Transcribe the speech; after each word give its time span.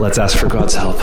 Let's 0.00 0.16
ask 0.16 0.38
for 0.38 0.48
God's 0.48 0.74
help. 0.74 0.98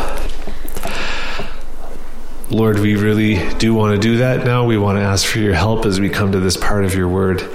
Lord, 2.50 2.80
we 2.80 2.96
really 2.96 3.48
do 3.58 3.76
want 3.76 3.94
to 3.94 4.00
do 4.02 4.18
that 4.18 4.44
now. 4.44 4.66
We 4.66 4.80
want 4.80 4.98
to 4.98 5.04
ask 5.04 5.24
for 5.24 5.38
your 5.38 5.54
help 5.54 5.86
as 5.86 6.00
we 6.00 6.10
come 6.10 6.32
to 6.32 6.40
this 6.40 6.58
part 6.58 6.84
of 6.84 6.96
your 6.96 7.08
word. 7.08 7.48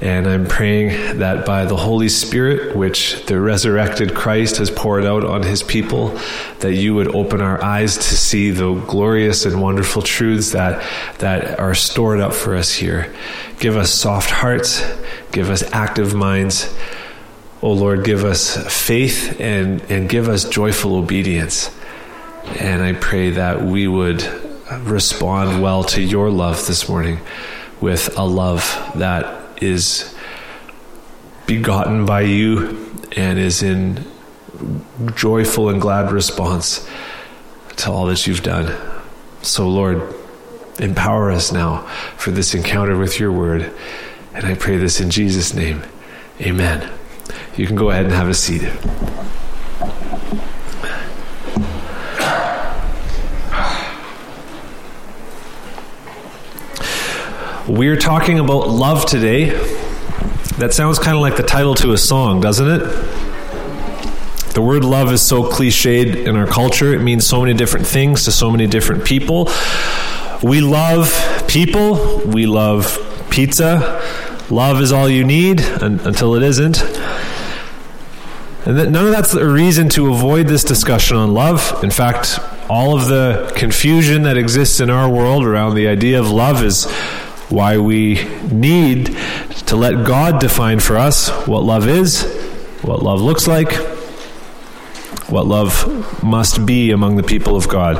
And 0.00 0.26
I'm 0.26 0.44
praying 0.44 1.18
that 1.18 1.46
by 1.46 1.66
the 1.66 1.76
Holy 1.76 2.08
Spirit, 2.08 2.74
which 2.74 3.26
the 3.26 3.40
resurrected 3.40 4.16
Christ 4.16 4.56
has 4.56 4.68
poured 4.68 5.04
out 5.04 5.22
on 5.22 5.44
his 5.44 5.62
people, 5.62 6.18
that 6.58 6.74
you 6.74 6.96
would 6.96 7.14
open 7.14 7.40
our 7.40 7.62
eyes 7.62 7.94
to 7.94 8.16
see 8.16 8.50
the 8.50 8.74
glorious 8.74 9.44
and 9.44 9.62
wonderful 9.62 10.02
truths 10.02 10.50
that, 10.50 10.84
that 11.18 11.60
are 11.60 11.76
stored 11.76 12.18
up 12.18 12.34
for 12.34 12.56
us 12.56 12.74
here. 12.74 13.14
Give 13.60 13.76
us 13.76 13.94
soft 13.94 14.32
hearts, 14.32 14.84
give 15.30 15.48
us 15.48 15.62
active 15.72 16.12
minds. 16.12 16.74
Oh 17.62 17.72
Lord, 17.72 18.04
give 18.04 18.24
us 18.24 18.56
faith 18.86 19.40
and, 19.40 19.80
and 19.90 20.08
give 20.08 20.28
us 20.28 20.44
joyful 20.44 20.96
obedience. 20.96 21.70
And 22.60 22.82
I 22.82 22.92
pray 22.92 23.30
that 23.30 23.62
we 23.62 23.88
would 23.88 24.22
respond 24.80 25.62
well 25.62 25.82
to 25.84 26.02
your 26.02 26.30
love 26.30 26.66
this 26.66 26.88
morning 26.88 27.18
with 27.80 28.16
a 28.18 28.24
love 28.24 28.62
that 28.96 29.62
is 29.62 30.14
begotten 31.46 32.04
by 32.04 32.22
you 32.22 32.94
and 33.16 33.38
is 33.38 33.62
in 33.62 34.04
joyful 35.14 35.70
and 35.70 35.80
glad 35.80 36.12
response 36.12 36.88
to 37.76 37.90
all 37.90 38.06
that 38.06 38.26
you've 38.26 38.42
done. 38.42 38.76
So, 39.40 39.68
Lord, 39.68 40.14
empower 40.78 41.30
us 41.30 41.52
now 41.52 41.86
for 42.16 42.30
this 42.30 42.54
encounter 42.54 42.98
with 42.98 43.18
your 43.18 43.32
word. 43.32 43.72
And 44.34 44.44
I 44.44 44.54
pray 44.54 44.76
this 44.76 45.00
in 45.00 45.10
Jesus' 45.10 45.54
name. 45.54 45.82
Amen. 46.40 46.90
You 47.56 47.66
can 47.66 47.74
go 47.76 47.90
ahead 47.90 48.04
and 48.04 48.12
have 48.12 48.28
a 48.28 48.34
seat. 48.34 48.62
We're 57.66 57.96
talking 57.96 58.38
about 58.38 58.68
love 58.68 59.06
today. 59.06 59.50
That 60.58 60.74
sounds 60.74 60.98
kind 60.98 61.16
of 61.16 61.22
like 61.22 61.36
the 61.36 61.42
title 61.42 61.74
to 61.76 61.92
a 61.92 61.98
song, 61.98 62.40
doesn't 62.42 62.68
it? 62.68 62.80
The 64.52 64.62
word 64.62 64.84
love 64.84 65.10
is 65.10 65.22
so 65.22 65.42
cliched 65.44 66.26
in 66.26 66.36
our 66.36 66.46
culture. 66.46 66.94
It 66.94 67.00
means 67.00 67.26
so 67.26 67.40
many 67.40 67.54
different 67.54 67.86
things 67.86 68.24
to 68.24 68.32
so 68.32 68.50
many 68.50 68.66
different 68.66 69.04
people. 69.04 69.50
We 70.42 70.60
love 70.60 71.10
people. 71.48 72.20
We 72.26 72.46
love 72.46 72.98
pizza. 73.30 74.02
Love 74.50 74.80
is 74.80 74.92
all 74.92 75.08
you 75.08 75.24
need 75.24 75.60
until 75.60 76.34
it 76.36 76.42
isn't. 76.42 76.82
And 78.66 78.92
none 78.92 79.06
of 79.06 79.12
that's 79.12 79.32
a 79.32 79.48
reason 79.48 79.88
to 79.90 80.12
avoid 80.12 80.48
this 80.48 80.64
discussion 80.64 81.16
on 81.16 81.32
love. 81.32 81.84
In 81.84 81.90
fact, 81.90 82.40
all 82.68 82.98
of 82.98 83.06
the 83.06 83.52
confusion 83.54 84.22
that 84.22 84.36
exists 84.36 84.80
in 84.80 84.90
our 84.90 85.08
world 85.08 85.44
around 85.44 85.76
the 85.76 85.86
idea 85.86 86.18
of 86.18 86.28
love 86.28 86.64
is 86.64 86.90
why 87.48 87.78
we 87.78 88.24
need 88.50 89.16
to 89.66 89.76
let 89.76 90.04
God 90.04 90.40
define 90.40 90.80
for 90.80 90.96
us 90.96 91.28
what 91.46 91.62
love 91.62 91.86
is, 91.86 92.24
what 92.82 93.04
love 93.04 93.20
looks 93.20 93.46
like, 93.46 93.70
what 95.28 95.46
love 95.46 96.22
must 96.22 96.64
be 96.64 96.90
among 96.90 97.16
the 97.16 97.22
people 97.22 97.56
of 97.56 97.68
God. 97.68 97.96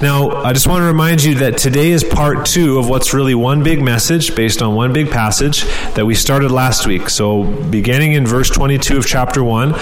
Now, 0.00 0.30
I 0.30 0.52
just 0.52 0.66
want 0.66 0.82
to 0.82 0.86
remind 0.86 1.22
you 1.22 1.36
that 1.36 1.58
today 1.58 1.90
is 1.90 2.02
part 2.04 2.46
two 2.46 2.78
of 2.78 2.88
what's 2.88 3.12
really 3.12 3.34
one 3.34 3.62
big 3.62 3.82
message 3.82 4.34
based 4.34 4.62
on 4.62 4.74
one 4.74 4.92
big 4.92 5.10
passage 5.10 5.64
that 5.94 6.06
we 6.06 6.14
started 6.14 6.50
last 6.50 6.86
week. 6.86 7.08
So, 7.10 7.44
beginning 7.44 8.12
in 8.12 8.26
verse 8.26 8.50
22 8.50 8.98
of 8.98 9.06
chapter 9.06 9.42
1, 9.42 9.74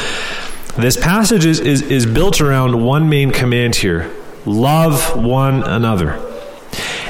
this 0.76 0.96
passage 0.96 1.44
is, 1.44 1.60
is, 1.60 1.82
is 1.82 2.06
built 2.06 2.40
around 2.40 2.84
one 2.84 3.08
main 3.08 3.30
command 3.30 3.76
here 3.76 4.14
love 4.46 5.22
one 5.22 5.62
another. 5.62 6.29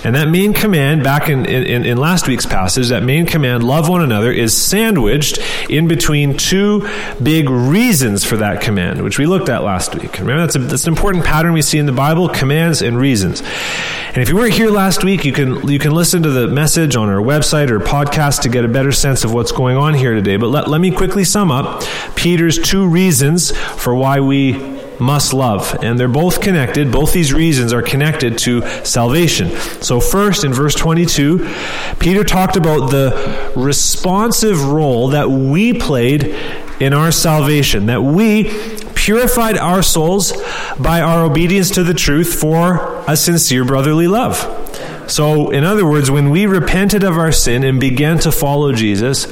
And 0.02 0.14
that 0.14 0.28
main 0.28 0.52
command, 0.52 1.02
back 1.02 1.28
in, 1.28 1.44
in, 1.44 1.84
in, 1.84 1.98
last 1.98 2.26
week's 2.26 2.46
passage, 2.46 2.88
that 2.88 3.02
main 3.02 3.26
command, 3.26 3.62
love 3.62 3.88
one 3.88 4.02
another, 4.02 4.32
is 4.32 4.56
sandwiched 4.56 5.38
in 5.68 5.88
between 5.88 6.36
two 6.36 6.88
big 7.22 7.50
reasons 7.50 8.24
for 8.24 8.38
that 8.38 8.62
command, 8.62 9.02
which 9.02 9.18
we 9.18 9.26
looked 9.26 9.48
at 9.48 9.62
last 9.62 9.94
week. 9.94 10.18
Remember, 10.18 10.40
that's, 10.40 10.56
a, 10.56 10.58
that's 10.58 10.86
an 10.86 10.92
important 10.92 11.24
pattern 11.24 11.52
we 11.52 11.62
see 11.62 11.78
in 11.78 11.86
the 11.86 11.92
Bible 11.92 12.28
commands 12.28 12.80
and 12.80 12.96
reasons. 12.96 13.42
And 14.08 14.18
if 14.18 14.28
you 14.28 14.36
weren't 14.36 14.54
here 14.54 14.70
last 14.70 15.04
week, 15.04 15.24
you 15.24 15.32
can, 15.32 15.68
you 15.68 15.78
can 15.78 15.92
listen 15.92 16.22
to 16.22 16.30
the 16.30 16.48
message 16.48 16.96
on 16.96 17.08
our 17.08 17.20
website 17.20 17.70
or 17.70 17.78
podcast 17.78 18.42
to 18.42 18.48
get 18.48 18.64
a 18.64 18.68
better 18.68 18.92
sense 18.92 19.22
of 19.22 19.32
what's 19.32 19.52
going 19.52 19.76
on 19.76 19.94
here 19.94 20.14
today. 20.14 20.36
But 20.36 20.48
let, 20.48 20.68
let 20.68 20.80
me 20.80 20.90
quickly 20.90 21.24
sum 21.24 21.50
up 21.50 21.84
Peter's 22.16 22.58
two 22.58 22.88
reasons 22.88 23.56
for 23.56 23.94
why 23.94 24.20
we 24.20 24.79
must 25.00 25.32
love. 25.32 25.76
And 25.82 25.98
they're 25.98 26.08
both 26.08 26.40
connected. 26.40 26.92
Both 26.92 27.12
these 27.12 27.32
reasons 27.32 27.72
are 27.72 27.82
connected 27.82 28.38
to 28.38 28.62
salvation. 28.84 29.50
So, 29.82 30.00
first, 30.00 30.44
in 30.44 30.52
verse 30.52 30.74
22, 30.74 31.48
Peter 31.98 32.24
talked 32.24 32.56
about 32.56 32.90
the 32.90 33.52
responsive 33.56 34.62
role 34.62 35.08
that 35.08 35.30
we 35.30 35.72
played 35.72 36.36
in 36.80 36.92
our 36.92 37.12
salvation, 37.12 37.86
that 37.86 38.02
we 38.02 38.44
purified 38.94 39.56
our 39.56 39.82
souls 39.82 40.32
by 40.78 41.00
our 41.00 41.24
obedience 41.24 41.70
to 41.70 41.82
the 41.82 41.94
truth 41.94 42.34
for 42.34 43.02
a 43.08 43.16
sincere 43.16 43.64
brotherly 43.64 44.06
love. 44.06 44.36
So, 45.10 45.50
in 45.50 45.64
other 45.64 45.84
words, 45.84 46.10
when 46.10 46.30
we 46.30 46.46
repented 46.46 47.02
of 47.02 47.18
our 47.18 47.32
sin 47.32 47.64
and 47.64 47.80
began 47.80 48.18
to 48.20 48.30
follow 48.30 48.72
Jesus, 48.72 49.26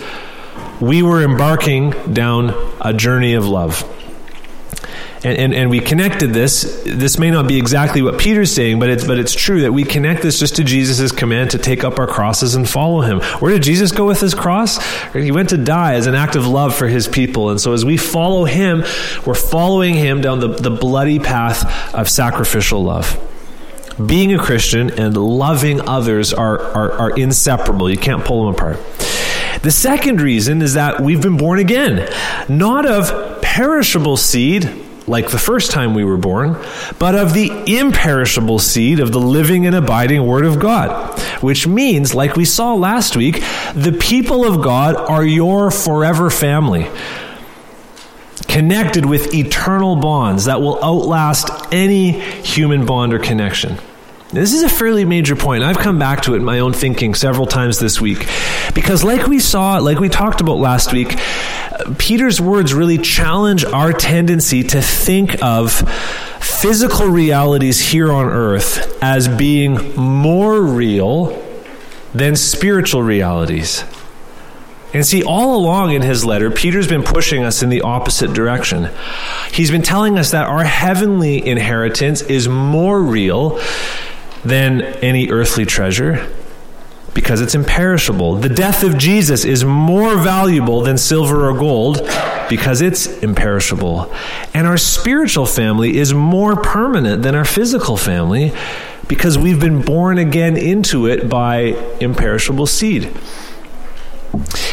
we 0.81 1.03
were 1.03 1.23
embarking 1.23 1.91
down 2.13 2.55
a 2.81 2.93
journey 2.93 3.35
of 3.35 3.47
love. 3.47 3.85
And, 5.25 5.37
and, 5.37 5.55
and, 5.55 5.71
we 5.71 5.81
connected 5.81 6.33
this. 6.33 6.81
This 6.85 7.19
may 7.19 7.33
not 7.33 7.49
be 7.49 7.59
exactly 7.59 8.03
what 8.03 8.21
Peter's 8.21 8.55
saying, 8.55 8.79
but 8.79 8.89
it's, 8.89 9.05
but 9.05 9.19
it's 9.19 9.35
true 9.35 9.63
that 9.63 9.73
we 9.73 9.83
connect 9.83 10.23
this 10.23 10.39
just 10.39 10.57
to 10.57 10.65
Jesus' 10.65 11.11
command 11.11 11.51
to 11.51 11.59
take 11.59 11.83
up 11.83 11.99
our 11.99 12.07
crosses 12.07 12.55
and 12.55 12.69
follow 12.69 13.01
him. 13.01 13.21
Where 13.41 13.53
did 13.53 13.65
Jesus 13.65 13.91
go 13.91 14.07
with 14.07 14.21
his 14.21 14.33
cross? 14.33 14.79
He 15.13 15.33
went 15.33 15.49
to 15.49 15.57
die 15.57 15.95
as 15.95 16.07
an 16.07 16.15
act 16.15 16.37
of 16.37 16.47
love 16.47 16.73
for 16.73 16.87
his 16.87 17.09
people. 17.09 17.51
And 17.51 17.61
so 17.61 17.73
as 17.73 17.85
we 17.85 17.97
follow 17.97 18.45
him, 18.45 18.85
we're 19.27 19.35
following 19.35 19.95
him 19.95 20.21
down 20.21 20.39
the, 20.39 20.49
the 20.49 20.71
bloody 20.71 21.19
path 21.19 21.95
of 21.95 22.09
sacrificial 22.09 22.85
love. 22.85 23.19
Being 24.05 24.33
a 24.33 24.39
Christian 24.39 24.91
and 25.01 25.17
loving 25.17 25.81
others 25.81 26.33
are, 26.33 26.61
are, 26.61 26.93
are 26.93 27.19
inseparable. 27.19 27.91
You 27.91 27.99
can't 27.99 28.25
pull 28.25 28.45
them 28.45 28.55
apart. 28.55 28.77
The 29.63 29.73
second 29.73 30.21
reason 30.21 30.63
is 30.63 30.75
that 30.75 31.01
we've 31.01 31.21
been 31.21 31.37
born 31.37 31.59
again, 31.59 32.09
not 32.49 32.87
of 32.87 33.43
perishable 33.43 34.17
seed 34.17 34.85
like 35.09 35.31
the 35.31 35.39
first 35.39 35.71
time 35.71 35.95
we 35.95 36.05
were 36.05 36.17
born, 36.17 36.57
but 36.99 37.15
of 37.15 37.33
the 37.35 37.51
imperishable 37.79 38.59
seed 38.59 39.01
of 39.01 39.13
the 39.13 39.21
living 39.21 39.67
and 39.67 39.75
abiding 39.75 40.27
Word 40.27 40.45
of 40.45 40.61
God. 40.61 41.19
Which 41.43 41.67
means, 41.67 42.15
like 42.15 42.37
we 42.37 42.45
saw 42.45 42.75
last 42.75 43.17
week, 43.17 43.43
the 43.75 43.97
people 43.99 44.45
of 44.45 44.63
God 44.63 44.97
are 44.97 45.25
your 45.25 45.71
forever 45.71 46.31
family. 46.31 46.89
Connected 48.47 49.05
with 49.05 49.35
eternal 49.35 49.97
bonds 49.97 50.47
that 50.47 50.61
will 50.61 50.83
outlast 50.83 51.51
any 51.73 52.13
human 52.13 52.87
bond 52.87 53.13
or 53.13 53.19
connection. 53.19 53.79
This 54.31 54.53
is 54.53 54.63
a 54.63 54.69
fairly 54.69 55.07
major 55.07 55.37
point. 55.37 55.65
I've 55.65 55.79
come 55.79 55.99
back 55.99 56.23
to 56.23 56.35
it 56.35 56.39
in 56.39 56.45
my 56.45 56.59
own 56.59 56.75
thinking 56.75 57.15
several 57.15 57.47
times 57.47 57.79
this 57.79 57.99
week. 57.99 58.29
Because, 58.75 59.03
like 59.03 59.27
we 59.27 59.39
saw, 59.39 59.79
like 59.79 59.99
we 59.99 60.11
talked 60.11 60.43
about 60.43 60.59
last 60.59 60.93
week, 60.93 61.19
Peter's 61.99 62.41
words 62.41 62.75
really 62.75 62.99
challenge 62.99 63.65
our 63.65 63.93
tendency 63.93 64.63
to 64.63 64.83
think 64.83 65.43
of 65.43 65.73
physical 66.41 67.07
realities 67.07 67.81
here 67.91 68.13
on 68.13 68.27
earth 68.27 68.99
as 69.03 69.29
being 69.29 69.95
more 69.97 70.61
real 70.63 71.45
than 72.15 72.37
spiritual 72.37 73.03
realities. 73.03 73.85
And 74.95 75.05
see, 75.07 75.23
all 75.23 75.57
along 75.57 75.93
in 75.93 76.03
his 76.03 76.25
letter, 76.25 76.51
Peter's 76.51 76.89
been 76.89 77.03
pushing 77.03 77.45
us 77.45 77.63
in 77.63 77.69
the 77.69 77.83
opposite 77.83 78.33
direction. 78.33 78.89
He's 79.53 79.71
been 79.71 79.83
telling 79.83 80.19
us 80.19 80.31
that 80.31 80.47
our 80.47 80.65
heavenly 80.65 81.47
inheritance 81.47 82.23
is 82.23 82.49
more 82.49 83.03
real 83.03 83.61
than 84.45 84.81
any 84.81 85.31
earthly 85.31 85.67
treasure 85.67 86.27
because 87.19 87.41
it's 87.41 87.57
imperishable. 87.57 88.37
The 88.37 88.49
death 88.49 88.85
of 88.85 88.97
Jesus 88.97 89.45
is 89.45 89.65
more 89.65 90.17
valuable 90.17 90.83
than 90.83 90.97
silver 90.97 91.51
or 91.51 91.59
gold 91.59 91.97
because 92.49 92.81
it's 92.81 93.09
imperishable. 93.25 94.15
And 94.55 94.69
our 94.69 94.77
spiritual 94.77 95.45
family 95.45 95.97
is 95.97 96.15
more 96.15 96.55
permanent 96.55 97.25
than 97.25 97.35
our 97.35 97.45
physical 97.45 97.97
family 97.97 98.53
because 99.09 99.37
we've 99.37 99.59
been 99.59 99.83
born 99.83 100.19
again 100.19 100.57
into 100.57 101.07
it 101.09 101.29
by 101.29 101.75
imperishable 102.01 102.67
seed. 102.67 103.13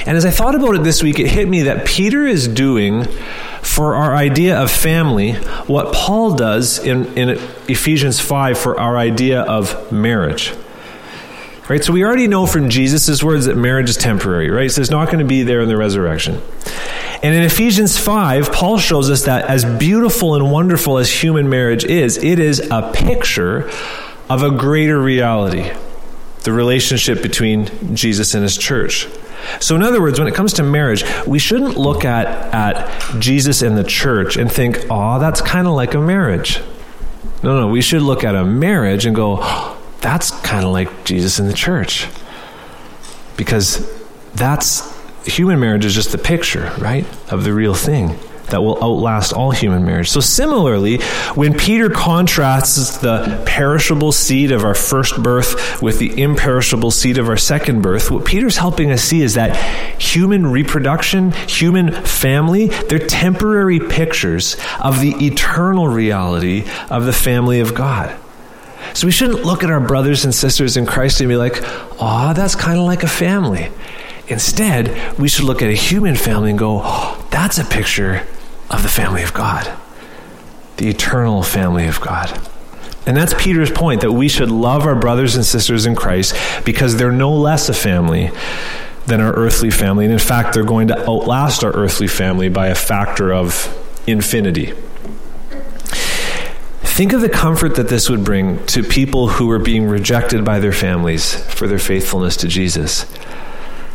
And 0.06 0.16
as 0.16 0.24
I 0.24 0.30
thought 0.30 0.54
about 0.54 0.76
it 0.76 0.84
this 0.84 1.02
week, 1.02 1.18
it 1.18 1.28
hit 1.28 1.50
me 1.50 1.64
that 1.64 1.88
Peter 1.88 2.28
is 2.28 2.48
doing 2.48 3.06
for 3.64 3.96
our 3.96 4.16
idea 4.16 4.62
of 4.62 4.70
family 4.70 5.32
what 5.66 5.96
Paul 5.96 6.36
does 6.36 6.78
in, 6.78 7.08
in 7.18 7.30
Ephesians 7.68 8.20
5 8.20 8.56
for 8.56 8.80
our 8.80 9.00
idea 9.00 9.42
of 9.42 9.92
marriage. 9.92 10.54
Right? 11.68 11.84
So 11.84 11.94
we 11.94 12.04
already 12.04 12.28
know 12.28 12.46
from 12.46 12.70
Jesus' 12.70 13.24
words 13.24 13.46
that 13.46 13.58
marriage 13.58 13.90
is 13.90 13.98
temporary, 13.98 14.52
right? 14.52 14.70
So 14.70 14.82
it's 14.82 14.92
not 14.92 15.08
going 15.08 15.20
to 15.20 15.26
be 15.26 15.42
there 15.42 15.62
in 15.62 15.68
the 15.68 15.78
resurrection. 15.78 16.40
And 17.24 17.34
in 17.34 17.42
Ephesians 17.42 17.98
5, 17.98 18.52
Paul 18.52 18.78
shows 18.78 19.10
us 19.10 19.26
that 19.26 19.46
as 19.46 19.66
beautiful 19.66 20.36
and 20.36 20.52
wonderful 20.52 21.00
as 21.00 21.12
human 21.12 21.50
marriage 21.50 21.84
is, 21.84 22.18
it 22.18 22.38
is 22.38 22.60
a 22.70 22.92
picture 22.94 23.68
of 24.30 24.44
a 24.44 24.52
greater 24.52 25.00
reality 25.00 25.72
the 26.44 26.54
relationship 26.54 27.24
between 27.24 27.96
Jesus 27.96 28.36
and 28.36 28.44
his 28.44 28.56
church. 28.56 29.08
So, 29.60 29.76
in 29.76 29.82
other 29.82 30.00
words, 30.00 30.20
when 30.20 30.28
it 30.28 30.36
comes 30.36 30.54
to 30.54 30.64
marriage, 30.64 31.04
we 31.26 31.40
shouldn't 31.40 31.76
look 31.76 32.06
at, 32.06 32.28
at 32.54 33.20
Jesus 33.20 33.64
and 33.64 33.76
the 33.76 33.84
church 33.84 34.38
and 34.38 34.52
think, 34.52 34.86
oh, 34.92 35.20
that's 35.20 35.42
kind 35.42 35.68
of 35.68 35.74
like 35.74 35.96
a 35.96 36.00
marriage. 36.00 36.60
No, 37.42 37.60
no, 37.60 37.68
we 37.68 37.82
should 37.82 38.04
look 38.04 38.24
at 38.24 38.36
a 38.36 38.46
marriage 38.46 39.08
and 39.08 39.16
go, 39.16 39.75
that's 40.06 40.30
kind 40.42 40.64
of 40.64 40.72
like 40.72 41.04
Jesus 41.04 41.40
in 41.40 41.48
the 41.48 41.54
church. 41.54 42.08
Because 43.38 43.92
that's 44.36 44.94
human 45.26 45.60
marriage 45.60 45.84
is 45.84 45.96
just 45.96 46.12
the 46.12 46.20
picture, 46.20 46.72
right, 46.78 47.08
of 47.32 47.44
the 47.44 47.52
real 47.52 47.74
thing 47.74 48.16
that 48.52 48.62
will 48.62 48.78
outlast 48.84 49.34
all 49.34 49.50
human 49.50 49.84
marriage. 49.84 50.08
So, 50.12 50.20
similarly, 50.20 51.00
when 51.34 51.58
Peter 51.58 51.90
contrasts 51.90 53.00
the 53.00 53.42
perishable 53.48 54.12
seed 54.12 54.52
of 54.52 54.64
our 54.64 54.76
first 54.76 55.24
birth 55.24 55.82
with 55.82 55.98
the 55.98 56.22
imperishable 56.22 56.92
seed 56.92 57.18
of 57.18 57.28
our 57.28 57.36
second 57.36 57.82
birth, 57.82 58.12
what 58.12 58.26
Peter's 58.26 58.58
helping 58.58 58.92
us 58.92 59.02
see 59.02 59.24
is 59.24 59.34
that 59.34 59.56
human 60.00 60.46
reproduction, 60.46 61.32
human 61.32 61.92
family, 61.92 62.68
they're 62.68 63.00
temporary 63.00 63.80
pictures 63.80 64.56
of 64.80 65.02
the 65.02 65.16
eternal 65.26 65.88
reality 65.88 66.70
of 66.92 67.06
the 67.06 67.14
family 67.14 67.60
of 67.60 67.74
God. 67.74 68.16
So, 68.94 69.08
we 69.08 69.12
shouldn't 69.12 69.44
look 69.44 69.64
at 69.64 69.70
our 69.70 69.80
brothers 69.80 70.26
and 70.26 70.34
sisters 70.34 70.78
in 70.78 70.86
Christ 70.86 71.20
and 71.22 71.30
be 71.30 71.36
like, 71.36 71.56
oh, 72.00 72.34
that's 72.36 72.56
kind 72.56 72.78
of 72.78 72.86
like 72.86 73.04
a 73.04 73.08
family. 73.08 73.70
Instead, 74.28 75.18
we 75.20 75.28
should 75.28 75.46
look 75.46 75.62
at 75.62 75.70
a 75.70 75.74
human 75.74 76.16
family 76.16 76.50
and 76.50 76.60
go, 76.60 76.82
oh, 76.84 77.28
that's 77.32 77.58
a 77.58 77.66
picture 77.66 78.26
of 78.70 78.82
the 78.82 78.90
family 78.90 79.24
of 79.24 79.34
God, 79.34 79.72
the 80.78 80.90
eternal 80.90 81.44
family 81.44 81.88
of 81.88 82.02
God. 82.02 82.32
And 83.06 83.16
that's 83.16 83.36
Peter's 83.38 83.70
point 83.70 84.02
that 84.02 84.12
we 84.12 84.28
should 84.28 84.50
love 84.50 84.86
our 84.86 84.96
brothers 84.96 85.36
and 85.36 85.46
sisters 85.46 85.86
in 85.86 85.96
Christ 85.96 86.36
because 86.66 86.96
they're 86.98 87.12
no 87.12 87.34
less 87.34 87.70
a 87.70 87.74
family 87.74 88.32
than 89.06 89.22
our 89.22 89.34
earthly 89.34 89.70
family. 89.70 90.06
And 90.06 90.14
in 90.14 90.20
fact, 90.20 90.56
they're 90.56 90.64
going 90.64 90.88
to 90.88 91.10
outlast 91.10 91.64
our 91.64 91.72
earthly 91.72 92.08
family 92.08 92.50
by 92.50 92.68
a 92.68 92.76
factor 92.76 93.32
of 93.32 93.72
infinity. 94.08 94.74
Think 96.96 97.12
of 97.12 97.20
the 97.20 97.28
comfort 97.28 97.76
that 97.76 97.90
this 97.90 98.10
would 98.10 98.24
bring 98.24 98.66
to 98.68 98.82
people 98.82 99.28
who 99.28 99.52
are 99.52 99.60
being 99.60 99.86
rejected 99.86 100.46
by 100.46 100.60
their 100.60 100.72
families 100.72 101.36
for 101.54 101.68
their 101.68 101.78
faithfulness 101.78 102.38
to 102.38 102.48
Jesus. 102.48 103.04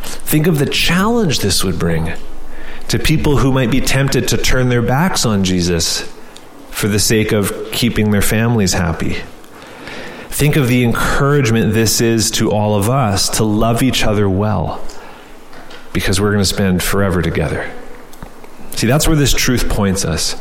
Think 0.03 0.45
of 0.45 0.59
the 0.59 0.67
challenge 0.67 1.39
this 1.39 1.63
would 1.63 1.79
bring 1.79 2.13
to 2.89 2.99
people 2.99 3.37
who 3.37 3.51
might 3.51 3.71
be 3.71 3.81
tempted 3.81 4.27
to 4.27 4.37
turn 4.37 4.69
their 4.69 4.83
backs 4.83 5.25
on 5.25 5.43
Jesus 5.43 6.01
for 6.69 6.87
the 6.87 6.99
sake 6.99 7.31
of 7.31 7.71
keeping 7.71 8.11
their 8.11 8.21
families 8.21 8.73
happy. 8.73 9.15
Think 10.29 10.55
of 10.55 10.67
the 10.67 10.83
encouragement 10.83 11.73
this 11.73 12.01
is 12.01 12.29
to 12.29 12.51
all 12.51 12.75
of 12.75 12.87
us 12.87 13.29
to 13.37 13.43
love 13.43 13.81
each 13.81 14.03
other 14.03 14.29
well 14.29 14.79
because 15.91 16.21
we're 16.21 16.33
going 16.33 16.43
to 16.43 16.45
spend 16.45 16.83
forever 16.83 17.23
together. 17.23 17.67
See, 18.73 18.85
that's 18.85 19.07
where 19.07 19.17
this 19.17 19.33
truth 19.33 19.69
points 19.69 20.05
us. 20.05 20.39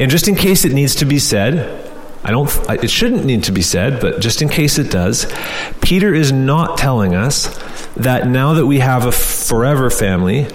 And 0.00 0.10
just 0.10 0.26
in 0.26 0.34
case 0.34 0.64
it 0.64 0.72
needs 0.72 0.96
to 0.96 1.04
be 1.04 1.20
said, 1.20 1.90
I 2.24 2.30
don't 2.30 2.48
it 2.82 2.90
shouldn't 2.90 3.24
need 3.24 3.44
to 3.44 3.52
be 3.52 3.62
said, 3.62 4.00
but 4.00 4.20
just 4.20 4.42
in 4.42 4.48
case 4.48 4.78
it 4.78 4.90
does, 4.90 5.32
Peter 5.80 6.14
is 6.14 6.30
not 6.30 6.78
telling 6.78 7.14
us 7.14 7.58
that 7.96 8.28
now 8.28 8.54
that 8.54 8.66
we 8.66 8.78
have 8.78 9.06
a 9.06 9.12
forever 9.12 9.90
family, 9.90 10.46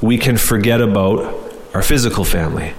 we 0.00 0.18
can 0.18 0.36
forget 0.36 0.80
about 0.80 1.50
our 1.74 1.82
physical 1.82 2.24
family. 2.24 2.74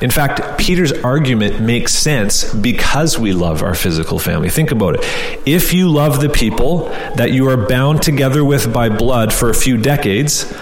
In 0.00 0.10
fact, 0.10 0.58
Peter's 0.58 0.92
argument 0.92 1.60
makes 1.60 1.94
sense 1.94 2.52
because 2.52 3.18
we 3.18 3.32
love 3.32 3.62
our 3.62 3.74
physical 3.74 4.18
family. 4.18 4.50
Think 4.50 4.70
about 4.70 4.96
it. 4.96 5.40
If 5.46 5.72
you 5.72 5.88
love 5.88 6.20
the 6.20 6.28
people 6.28 6.88
that 7.16 7.32
you 7.32 7.48
are 7.48 7.56
bound 7.56 8.02
together 8.02 8.44
with 8.44 8.72
by 8.72 8.90
blood 8.90 9.32
for 9.32 9.48
a 9.48 9.54
few 9.54 9.78
decades, 9.78 10.52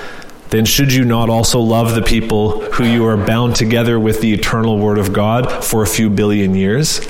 then 0.54 0.64
should 0.64 0.92
you 0.92 1.04
not 1.04 1.28
also 1.28 1.58
love 1.60 1.94
the 1.94 2.02
people 2.02 2.60
who 2.72 2.84
you 2.84 3.04
are 3.06 3.16
bound 3.16 3.56
together 3.56 3.98
with 3.98 4.20
the 4.20 4.32
eternal 4.32 4.78
Word 4.78 4.98
of 4.98 5.12
God 5.12 5.64
for 5.64 5.82
a 5.82 5.86
few 5.86 6.08
billion 6.08 6.54
years? 6.54 7.06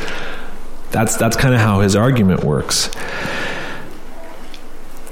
That's, 0.90 1.16
that's 1.16 1.36
kind 1.36 1.54
of 1.54 1.60
how 1.60 1.80
his 1.80 1.96
argument 1.96 2.44
works. 2.44 2.90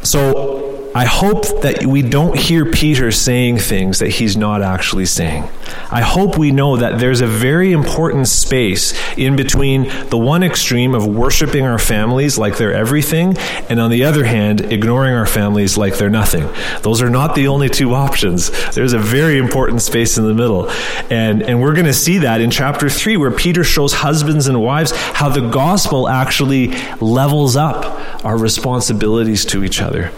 So, 0.02 0.71
I 0.94 1.06
hope 1.06 1.62
that 1.62 1.86
we 1.86 2.02
don't 2.02 2.36
hear 2.36 2.66
Peter 2.66 3.10
saying 3.10 3.58
things 3.58 4.00
that 4.00 4.08
he's 4.08 4.36
not 4.36 4.60
actually 4.60 5.06
saying. 5.06 5.48
I 5.90 6.02
hope 6.02 6.36
we 6.36 6.50
know 6.50 6.76
that 6.76 6.98
there's 6.98 7.22
a 7.22 7.26
very 7.26 7.72
important 7.72 8.28
space 8.28 8.92
in 9.16 9.34
between 9.34 9.88
the 10.08 10.18
one 10.18 10.42
extreme 10.42 10.94
of 10.94 11.06
worshiping 11.06 11.64
our 11.64 11.78
families 11.78 12.36
like 12.36 12.58
they're 12.58 12.74
everything, 12.74 13.38
and 13.70 13.80
on 13.80 13.90
the 13.90 14.04
other 14.04 14.24
hand, 14.24 14.60
ignoring 14.60 15.14
our 15.14 15.24
families 15.24 15.78
like 15.78 15.96
they're 15.96 16.10
nothing. 16.10 16.46
Those 16.82 17.00
are 17.00 17.10
not 17.10 17.34
the 17.34 17.48
only 17.48 17.70
two 17.70 17.94
options. 17.94 18.50
There's 18.74 18.92
a 18.92 18.98
very 18.98 19.38
important 19.38 19.80
space 19.80 20.18
in 20.18 20.26
the 20.26 20.34
middle. 20.34 20.68
And, 21.08 21.42
and 21.42 21.62
we're 21.62 21.74
going 21.74 21.86
to 21.86 21.94
see 21.94 22.18
that 22.18 22.42
in 22.42 22.50
chapter 22.50 22.90
3, 22.90 23.16
where 23.16 23.30
Peter 23.30 23.64
shows 23.64 23.94
husbands 23.94 24.46
and 24.46 24.60
wives 24.60 24.92
how 24.92 25.30
the 25.30 25.48
gospel 25.48 26.06
actually 26.06 26.68
levels 27.00 27.56
up 27.56 28.24
our 28.26 28.36
responsibilities 28.36 29.46
to 29.46 29.64
each 29.64 29.80
other. 29.80 30.12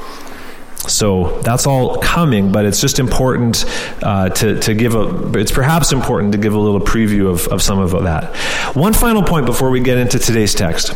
So 0.89 1.41
that's 1.41 1.67
all 1.67 1.99
coming, 1.99 2.53
but 2.53 2.67
it's 2.67 2.81
just 2.81 2.99
important 2.99 3.65
uh, 4.03 4.29
to, 4.31 4.61
to 4.61 4.75
give 4.75 4.95
a, 4.95 5.39
it's 5.39 5.53
perhaps 5.53 5.93
important 5.93 6.33
to 6.33 6.39
give 6.39 6.53
a 6.53 6.59
little 6.59 6.81
preview 6.81 7.31
of, 7.31 7.49
of 7.49 7.63
some 7.63 7.79
of 7.79 7.91
that. 8.03 8.37
One 8.77 8.93
final 8.93 9.23
point 9.23 9.47
before 9.47 9.71
we 9.71 9.81
get 9.81 9.99
into 9.99 10.19
today's 10.19 10.55
text. 10.55 10.95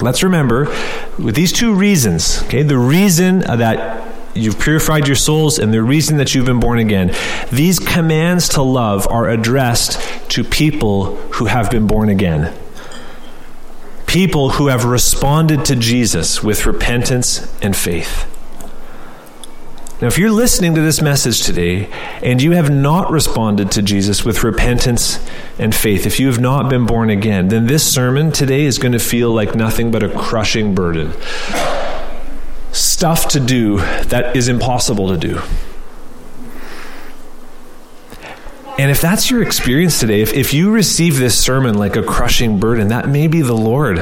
Let's 0.00 0.22
remember 0.22 0.66
with 1.18 1.34
these 1.34 1.52
two 1.52 1.74
reasons, 1.74 2.42
okay, 2.44 2.62
the 2.62 2.78
reason 2.78 3.40
that 3.40 4.06
you've 4.34 4.60
purified 4.60 5.06
your 5.06 5.16
souls 5.16 5.58
and 5.58 5.72
the 5.72 5.82
reason 5.82 6.18
that 6.18 6.34
you've 6.34 6.46
been 6.46 6.60
born 6.60 6.78
again, 6.78 7.14
these 7.50 7.78
commands 7.78 8.50
to 8.50 8.62
love 8.62 9.08
are 9.08 9.28
addressed 9.28 10.00
to 10.30 10.44
people 10.44 11.16
who 11.32 11.46
have 11.46 11.70
been 11.70 11.86
born 11.86 12.08
again. 12.08 12.54
People 14.06 14.50
who 14.50 14.68
have 14.68 14.84
responded 14.84 15.64
to 15.64 15.76
Jesus 15.76 16.42
with 16.42 16.64
repentance 16.66 17.52
and 17.60 17.76
faith. 17.76 18.26
Now, 20.00 20.06
if 20.06 20.16
you're 20.16 20.30
listening 20.30 20.76
to 20.76 20.80
this 20.80 21.02
message 21.02 21.42
today 21.42 21.90
and 22.22 22.40
you 22.40 22.52
have 22.52 22.70
not 22.70 23.10
responded 23.10 23.72
to 23.72 23.82
Jesus 23.82 24.24
with 24.24 24.44
repentance 24.44 25.18
and 25.58 25.74
faith, 25.74 26.06
if 26.06 26.20
you 26.20 26.28
have 26.28 26.38
not 26.38 26.70
been 26.70 26.86
born 26.86 27.10
again, 27.10 27.48
then 27.48 27.66
this 27.66 27.92
sermon 27.92 28.30
today 28.30 28.62
is 28.62 28.78
going 28.78 28.92
to 28.92 29.00
feel 29.00 29.32
like 29.32 29.56
nothing 29.56 29.90
but 29.90 30.04
a 30.04 30.08
crushing 30.08 30.72
burden. 30.72 31.12
Stuff 32.70 33.26
to 33.30 33.40
do 33.40 33.78
that 34.04 34.36
is 34.36 34.46
impossible 34.46 35.08
to 35.08 35.16
do. 35.16 35.40
And 38.78 38.92
if 38.92 39.00
that's 39.00 39.28
your 39.28 39.42
experience 39.42 39.98
today, 39.98 40.20
if, 40.20 40.32
if 40.32 40.54
you 40.54 40.70
receive 40.70 41.18
this 41.18 41.36
sermon 41.36 41.76
like 41.76 41.96
a 41.96 42.04
crushing 42.04 42.60
burden, 42.60 42.88
that 42.88 43.08
may 43.08 43.26
be 43.26 43.42
the 43.42 43.56
Lord 43.56 43.98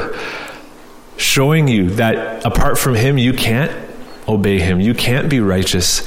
showing 1.16 1.68
you 1.68 1.88
that 1.92 2.44
apart 2.44 2.76
from 2.76 2.94
Him, 2.94 3.16
you 3.16 3.32
can't 3.32 3.85
obey 4.28 4.58
him. 4.58 4.80
You 4.80 4.94
can't 4.94 5.28
be 5.28 5.40
righteous. 5.40 6.06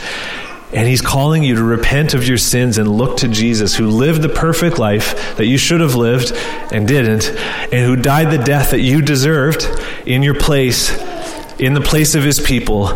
And 0.72 0.88
he's 0.88 1.02
calling 1.02 1.42
you 1.44 1.56
to 1.56 1.64
repent 1.64 2.14
of 2.14 2.28
your 2.28 2.38
sins 2.38 2.78
and 2.78 2.88
look 2.88 3.18
to 3.18 3.28
Jesus, 3.28 3.76
who 3.76 3.88
lived 3.88 4.22
the 4.22 4.30
perfect 4.30 4.78
life 4.78 5.36
that 5.38 5.48
you 5.48 5.58
should 5.58 5.82
have 5.82 5.96
lived 5.96 6.32
and 6.72 6.88
didn't, 6.88 7.30
and 7.74 7.86
who 7.86 7.96
died 7.96 8.32
the 8.32 8.44
death 8.44 8.72
that 8.72 8.82
you 8.82 9.02
deserved 9.02 9.68
in 10.06 10.22
your 10.22 10.36
place, 10.36 10.96
in 11.60 11.74
the 11.74 11.82
place 11.82 12.14
of 12.14 12.24
his 12.24 12.40
people, 12.40 12.90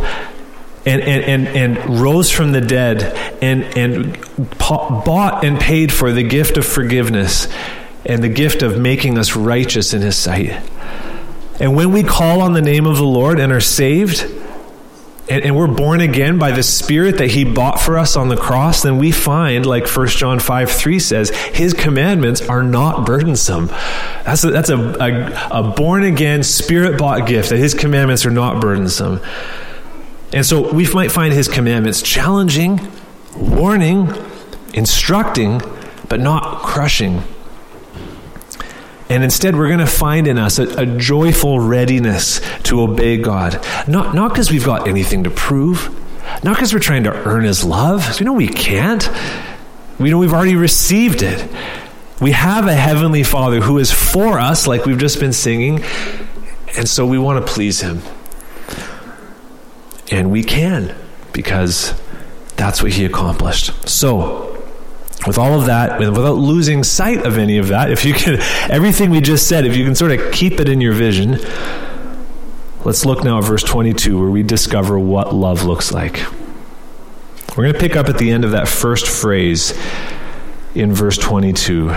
and, 0.85 1.01
and, 1.01 1.47
and, 1.47 1.77
and 1.77 1.99
rose 1.99 2.29
from 2.29 2.51
the 2.51 2.61
dead 2.61 3.01
and, 3.41 3.63
and 3.77 4.19
bought 4.59 5.43
and 5.43 5.59
paid 5.59 5.91
for 5.91 6.11
the 6.11 6.23
gift 6.23 6.57
of 6.57 6.65
forgiveness 6.65 7.47
and 8.05 8.23
the 8.23 8.29
gift 8.29 8.61
of 8.61 8.77
making 8.77 9.17
us 9.17 9.35
righteous 9.35 9.93
in 9.93 10.01
his 10.01 10.17
sight. 10.17 10.51
And 11.59 11.75
when 11.75 11.91
we 11.91 12.03
call 12.03 12.41
on 12.41 12.53
the 12.53 12.61
name 12.61 12.85
of 12.85 12.97
the 12.97 13.05
Lord 13.05 13.39
and 13.39 13.51
are 13.51 13.61
saved, 13.61 14.25
and, 15.29 15.43
and, 15.43 15.55
we're 15.55 15.67
born 15.67 16.01
again 16.01 16.37
by 16.37 16.51
the 16.51 16.63
Spirit 16.63 17.19
that 17.19 17.31
He 17.31 17.45
bought 17.45 17.79
for 17.79 17.97
us 17.97 18.17
on 18.17 18.27
the 18.27 18.35
cross, 18.35 18.83
then 18.83 18.97
we 18.97 19.11
find, 19.11 19.65
like 19.65 19.87
1 19.87 20.07
John 20.07 20.39
5 20.39 20.69
3 20.69 20.99
says, 20.99 21.29
His 21.29 21.73
commandments 21.73 22.41
are 22.41 22.61
not 22.61 23.05
burdensome. 23.05 23.67
That's 24.25 24.43
a, 24.43 24.51
that's 24.51 24.69
a, 24.69 24.77
a, 24.77 25.59
a 25.59 25.63
born 25.71 26.03
again, 26.03 26.43
Spirit 26.43 26.99
bought 26.99 27.25
gift, 27.25 27.51
that 27.51 27.57
His 27.57 27.73
commandments 27.73 28.25
are 28.25 28.31
not 28.31 28.59
burdensome. 28.59 29.21
And 30.33 30.45
so 30.45 30.73
we 30.73 30.91
might 30.91 31.11
find 31.11 31.33
His 31.33 31.47
commandments 31.47 32.01
challenging, 32.01 32.81
warning, 33.37 34.09
instructing, 34.73 35.61
but 36.09 36.19
not 36.19 36.63
crushing. 36.63 37.23
And 39.09 39.23
instead, 39.23 39.55
we're 39.55 39.67
going 39.67 39.79
to 39.79 39.85
find 39.85 40.27
in 40.27 40.37
us 40.37 40.59
a, 40.59 40.81
a 40.81 40.85
joyful 40.85 41.59
readiness 41.59 42.41
to 42.63 42.81
obey 42.81 43.17
God. 43.17 43.63
Not, 43.87 44.15
not 44.15 44.31
because 44.31 44.49
we've 44.49 44.65
got 44.65 44.87
anything 44.87 45.25
to 45.25 45.29
prove, 45.29 45.89
not 46.43 46.55
because 46.55 46.73
we're 46.73 46.79
trying 46.79 47.03
to 47.03 47.13
earn 47.27 47.43
His 47.43 47.63
love. 47.63 48.19
You 48.19 48.25
know, 48.25 48.33
we 48.33 48.47
can't. 48.47 49.07
We 49.99 50.09
know 50.09 50.17
we've 50.17 50.33
already 50.33 50.55
received 50.55 51.21
it. 51.21 51.47
We 52.21 52.31
have 52.31 52.67
a 52.67 52.73
heavenly 52.73 53.23
Father 53.23 53.59
who 53.59 53.77
is 53.77 53.91
for 53.91 54.39
us, 54.39 54.67
like 54.67 54.85
we've 54.85 54.97
just 54.97 55.19
been 55.19 55.33
singing, 55.33 55.83
and 56.77 56.87
so 56.87 57.05
we 57.05 57.17
want 57.19 57.45
to 57.45 57.51
please 57.51 57.81
Him. 57.81 58.01
And 60.11 60.31
we 60.31 60.43
can, 60.43 60.95
because 61.33 61.93
that's 62.55 62.81
what 62.81 62.93
He 62.93 63.03
accomplished. 63.03 63.89
So, 63.89 64.52
with 65.25 65.37
all 65.37 65.59
of 65.59 65.67
that, 65.67 65.99
without 65.99 66.37
losing 66.37 66.83
sight 66.83 67.25
of 67.25 67.37
any 67.37 67.57
of 67.57 67.69
that, 67.69 67.91
if 67.91 68.03
you 68.05 68.13
can, 68.13 68.39
everything 68.69 69.09
we 69.09 69.21
just 69.21 69.47
said, 69.47 69.65
if 69.65 69.75
you 69.75 69.85
can 69.85 69.95
sort 69.95 70.11
of 70.11 70.31
keep 70.31 70.59
it 70.59 70.67
in 70.67 70.81
your 70.81 70.93
vision, 70.93 71.37
let's 72.83 73.05
look 73.05 73.23
now 73.23 73.37
at 73.37 73.43
verse 73.45 73.63
22 73.63 74.19
where 74.19 74.29
we 74.29 74.43
discover 74.43 74.99
what 74.99 75.33
love 75.33 75.63
looks 75.63 75.91
like. 75.91 76.23
We're 77.55 77.65
going 77.65 77.73
to 77.73 77.79
pick 77.79 77.95
up 77.95 78.09
at 78.09 78.17
the 78.17 78.31
end 78.31 78.45
of 78.45 78.51
that 78.51 78.67
first 78.67 79.07
phrase 79.07 79.77
in 80.73 80.91
verse 80.91 81.17
22. 81.17 81.93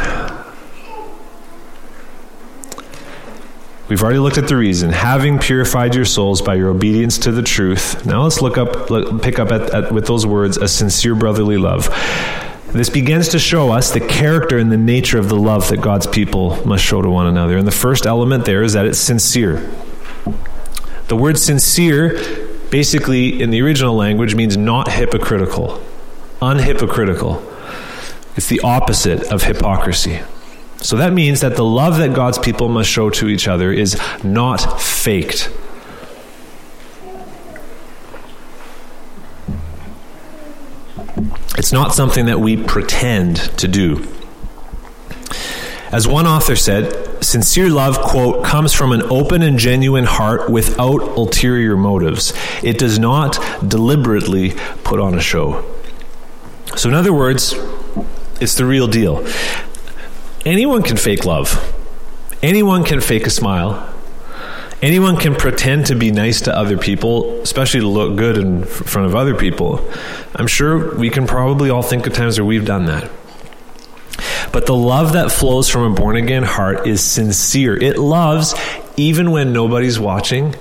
We've 3.88 4.02
already 4.02 4.18
looked 4.18 4.36
at 4.36 4.48
the 4.48 4.56
reason. 4.56 4.90
Having 4.90 5.38
purified 5.38 5.94
your 5.94 6.04
souls 6.04 6.42
by 6.42 6.56
your 6.56 6.70
obedience 6.70 7.18
to 7.18 7.32
the 7.32 7.42
truth. 7.42 8.04
Now 8.04 8.24
let's 8.24 8.42
look 8.42 8.58
up, 8.58 8.88
pick 9.22 9.38
up 9.38 9.52
at, 9.52 9.70
at, 9.72 9.92
with 9.92 10.06
those 10.06 10.26
words, 10.26 10.56
a 10.56 10.66
sincere 10.66 11.14
brotherly 11.14 11.56
love. 11.56 11.88
This 12.76 12.90
begins 12.90 13.28
to 13.30 13.38
show 13.38 13.72
us 13.72 13.90
the 13.90 14.00
character 14.00 14.58
and 14.58 14.70
the 14.70 14.76
nature 14.76 15.18
of 15.18 15.28
the 15.28 15.36
love 15.36 15.68
that 15.70 15.80
God's 15.80 16.06
people 16.06 16.64
must 16.66 16.84
show 16.84 17.00
to 17.00 17.08
one 17.08 17.26
another. 17.26 17.56
And 17.56 17.66
the 17.66 17.72
first 17.72 18.06
element 18.06 18.44
there 18.44 18.62
is 18.62 18.74
that 18.74 18.84
it's 18.84 18.98
sincere. 18.98 19.68
The 21.08 21.16
word 21.16 21.38
sincere, 21.38 22.20
basically 22.70 23.40
in 23.40 23.50
the 23.50 23.62
original 23.62 23.94
language, 23.94 24.34
means 24.34 24.56
not 24.56 24.88
hypocritical, 24.88 25.82
unhypocritical. 26.40 27.42
It's 28.36 28.48
the 28.48 28.60
opposite 28.60 29.32
of 29.32 29.42
hypocrisy. 29.44 30.20
So 30.78 30.96
that 30.96 31.12
means 31.12 31.40
that 31.40 31.56
the 31.56 31.64
love 31.64 31.96
that 31.96 32.14
God's 32.14 32.38
people 32.38 32.68
must 32.68 32.90
show 32.90 33.08
to 33.10 33.28
each 33.28 33.48
other 33.48 33.72
is 33.72 33.98
not 34.22 34.80
faked. 34.80 35.50
It's 41.66 41.72
not 41.72 41.96
something 41.96 42.26
that 42.26 42.38
we 42.38 42.56
pretend 42.56 43.38
to 43.58 43.66
do. 43.66 44.06
As 45.90 46.06
one 46.06 46.24
author 46.24 46.54
said, 46.54 47.24
sincere 47.24 47.70
love, 47.70 47.98
quote, 47.98 48.44
comes 48.44 48.72
from 48.72 48.92
an 48.92 49.02
open 49.10 49.42
and 49.42 49.58
genuine 49.58 50.04
heart 50.04 50.48
without 50.48 51.00
ulterior 51.16 51.76
motives. 51.76 52.32
It 52.62 52.78
does 52.78 53.00
not 53.00 53.40
deliberately 53.68 54.52
put 54.84 55.00
on 55.00 55.16
a 55.16 55.20
show. 55.20 55.64
So, 56.76 56.88
in 56.88 56.94
other 56.94 57.12
words, 57.12 57.56
it's 58.40 58.54
the 58.54 58.64
real 58.64 58.86
deal. 58.86 59.26
Anyone 60.44 60.84
can 60.84 60.96
fake 60.96 61.24
love, 61.24 61.74
anyone 62.44 62.84
can 62.84 63.00
fake 63.00 63.26
a 63.26 63.30
smile, 63.30 63.92
anyone 64.82 65.16
can 65.16 65.34
pretend 65.34 65.86
to 65.86 65.94
be 65.94 66.10
nice 66.10 66.42
to 66.42 66.56
other 66.56 66.76
people, 66.76 67.40
especially 67.40 67.80
to 67.80 67.88
look 67.88 68.16
good 68.16 68.38
in 68.38 68.64
front 68.64 69.06
of 69.06 69.14
other 69.14 69.34
people. 69.34 69.88
I'm 70.34 70.46
sure 70.46 70.96
we 70.96 71.10
can 71.10 71.26
probably 71.26 71.70
all 71.70 71.82
think 71.82 72.06
of 72.06 72.12
times 72.12 72.38
where 72.38 72.44
we've 72.44 72.66
done 72.66 72.86
that. 72.86 73.10
But 74.52 74.66
the 74.66 74.74
love 74.74 75.12
that 75.12 75.30
flows 75.30 75.68
from 75.68 75.92
a 75.92 75.94
born 75.94 76.16
again 76.16 76.42
heart 76.42 76.86
is 76.86 77.02
sincere. 77.02 77.76
It 77.76 77.98
loves 77.98 78.54
even 78.96 79.30
when 79.30 79.52
nobody's 79.52 79.98
watching, 79.98 80.54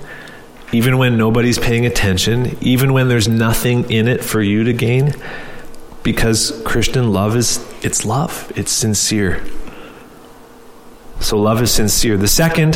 even 0.74 0.98
when 0.98 1.18
nobody's 1.18 1.58
paying 1.58 1.86
attention, 1.86 2.58
even 2.62 2.94
when 2.94 3.08
there's 3.08 3.28
nothing 3.28 3.90
in 3.90 4.08
it 4.08 4.24
for 4.24 4.42
you 4.42 4.66
to 4.66 4.74
gain. 4.74 5.14
Because 6.04 6.62
Christian 6.66 7.14
love 7.14 7.36
is 7.36 7.66
it's 7.84 8.06
love. 8.06 8.52
It's 8.56 8.72
sincere. 8.72 9.44
So 11.20 11.40
love 11.40 11.62
is 11.62 11.72
sincere. 11.72 12.18
The 12.18 12.28
second 12.28 12.76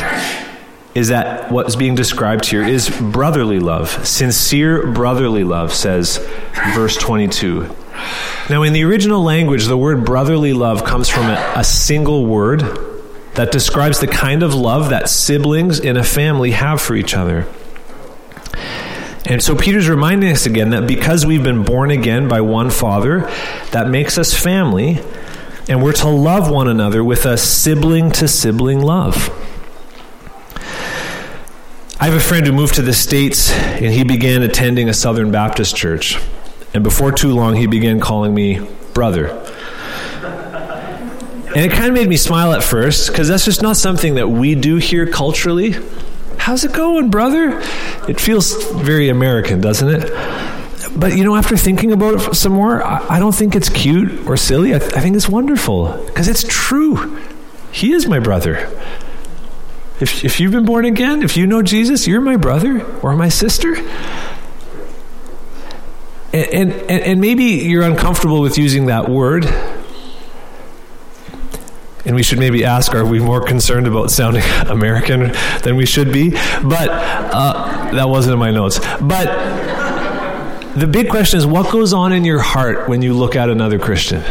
is 0.94 1.08
that 1.08 1.50
what 1.52 1.66
is 1.66 1.76
being 1.76 1.94
described 1.94 2.46
here 2.46 2.62
is 2.62 2.90
brotherly 3.00 3.60
love. 3.60 4.06
Sincere 4.06 4.92
brotherly 4.92 5.44
love, 5.44 5.72
says 5.72 6.18
verse 6.74 6.96
22. 6.96 7.76
Now, 8.48 8.62
in 8.62 8.72
the 8.72 8.82
original 8.84 9.22
language, 9.22 9.66
the 9.66 9.76
word 9.76 10.04
brotherly 10.04 10.52
love 10.52 10.84
comes 10.84 11.08
from 11.08 11.26
a, 11.26 11.52
a 11.56 11.64
single 11.64 12.26
word 12.26 12.60
that 13.34 13.52
describes 13.52 14.00
the 14.00 14.06
kind 14.08 14.42
of 14.42 14.54
love 14.54 14.90
that 14.90 15.08
siblings 15.08 15.78
in 15.78 15.96
a 15.96 16.02
family 16.02 16.50
have 16.50 16.80
for 16.80 16.96
each 16.96 17.14
other. 17.14 17.46
And 19.26 19.40
so 19.40 19.54
Peter's 19.54 19.88
reminding 19.88 20.32
us 20.32 20.46
again 20.46 20.70
that 20.70 20.88
because 20.88 21.24
we've 21.24 21.42
been 21.42 21.62
born 21.62 21.92
again 21.92 22.26
by 22.26 22.40
one 22.40 22.70
Father, 22.70 23.30
that 23.70 23.88
makes 23.88 24.18
us 24.18 24.34
family, 24.34 25.00
and 25.68 25.82
we're 25.82 25.92
to 25.92 26.08
love 26.08 26.50
one 26.50 26.66
another 26.66 27.04
with 27.04 27.26
a 27.26 27.36
sibling 27.36 28.10
to 28.12 28.26
sibling 28.26 28.80
love. 28.80 29.28
I 32.00 32.04
have 32.06 32.14
a 32.14 32.20
friend 32.20 32.46
who 32.46 32.52
moved 32.52 32.76
to 32.76 32.82
the 32.82 32.94
States 32.94 33.50
and 33.52 33.92
he 33.92 34.04
began 34.04 34.42
attending 34.42 34.88
a 34.88 34.94
Southern 34.94 35.30
Baptist 35.30 35.76
church. 35.76 36.18
And 36.72 36.82
before 36.82 37.12
too 37.12 37.34
long, 37.34 37.56
he 37.56 37.66
began 37.66 38.00
calling 38.00 38.34
me 38.34 38.66
brother. 38.94 39.28
And 41.48 41.58
it 41.58 41.72
kind 41.72 41.88
of 41.88 41.92
made 41.92 42.08
me 42.08 42.16
smile 42.16 42.54
at 42.54 42.62
first 42.62 43.08
because 43.08 43.28
that's 43.28 43.44
just 43.44 43.60
not 43.60 43.76
something 43.76 44.14
that 44.14 44.30
we 44.30 44.54
do 44.54 44.76
here 44.76 45.06
culturally. 45.06 45.74
How's 46.38 46.64
it 46.64 46.72
going, 46.72 47.10
brother? 47.10 47.58
It 48.08 48.18
feels 48.18 48.64
very 48.72 49.10
American, 49.10 49.60
doesn't 49.60 49.88
it? 49.90 50.10
But 50.98 51.18
you 51.18 51.24
know, 51.24 51.36
after 51.36 51.54
thinking 51.54 51.92
about 51.92 52.14
it 52.14 52.34
some 52.34 52.52
more, 52.52 52.82
I, 52.82 53.18
don't 53.18 53.34
think 53.34 53.54
it's 53.54 53.68
cute 53.68 54.26
or 54.26 54.38
silly. 54.38 54.74
I, 54.74 54.78
th- 54.78 54.94
I 54.94 55.00
think 55.00 55.16
it's 55.16 55.28
wonderful 55.28 56.02
because 56.06 56.28
it's 56.28 56.46
true. 56.48 57.20
He 57.72 57.92
is 57.92 58.06
my 58.08 58.20
brother. 58.20 58.70
If, 60.00 60.24
if 60.24 60.40
you've 60.40 60.52
been 60.52 60.64
born 60.64 60.86
again, 60.86 61.22
if 61.22 61.36
you 61.36 61.46
know 61.46 61.60
Jesus, 61.60 62.06
you're 62.06 62.22
my 62.22 62.36
brother 62.36 62.84
or 63.00 63.14
my 63.16 63.28
sister. 63.28 63.76
And, 66.32 66.72
and, 66.72 66.72
and 66.90 67.20
maybe 67.20 67.44
you're 67.44 67.82
uncomfortable 67.82 68.40
with 68.40 68.56
using 68.56 68.86
that 68.86 69.08
word. 69.10 69.44
And 72.06 72.16
we 72.16 72.22
should 72.22 72.38
maybe 72.38 72.64
ask 72.64 72.94
are 72.94 73.04
we 73.04 73.18
more 73.18 73.44
concerned 73.44 73.86
about 73.86 74.10
sounding 74.10 74.42
American 74.66 75.32
than 75.62 75.76
we 75.76 75.84
should 75.84 76.12
be? 76.12 76.30
But 76.30 76.88
uh, 76.90 77.90
that 77.92 78.08
wasn't 78.08 78.34
in 78.34 78.38
my 78.38 78.50
notes. 78.50 78.78
But 79.00 79.26
the 80.76 80.86
big 80.86 81.10
question 81.10 81.38
is 81.38 81.46
what 81.46 81.70
goes 81.70 81.92
on 81.92 82.12
in 82.12 82.24
your 82.24 82.38
heart 82.38 82.88
when 82.88 83.02
you 83.02 83.12
look 83.12 83.36
at 83.36 83.50
another 83.50 83.78
Christian? 83.78 84.22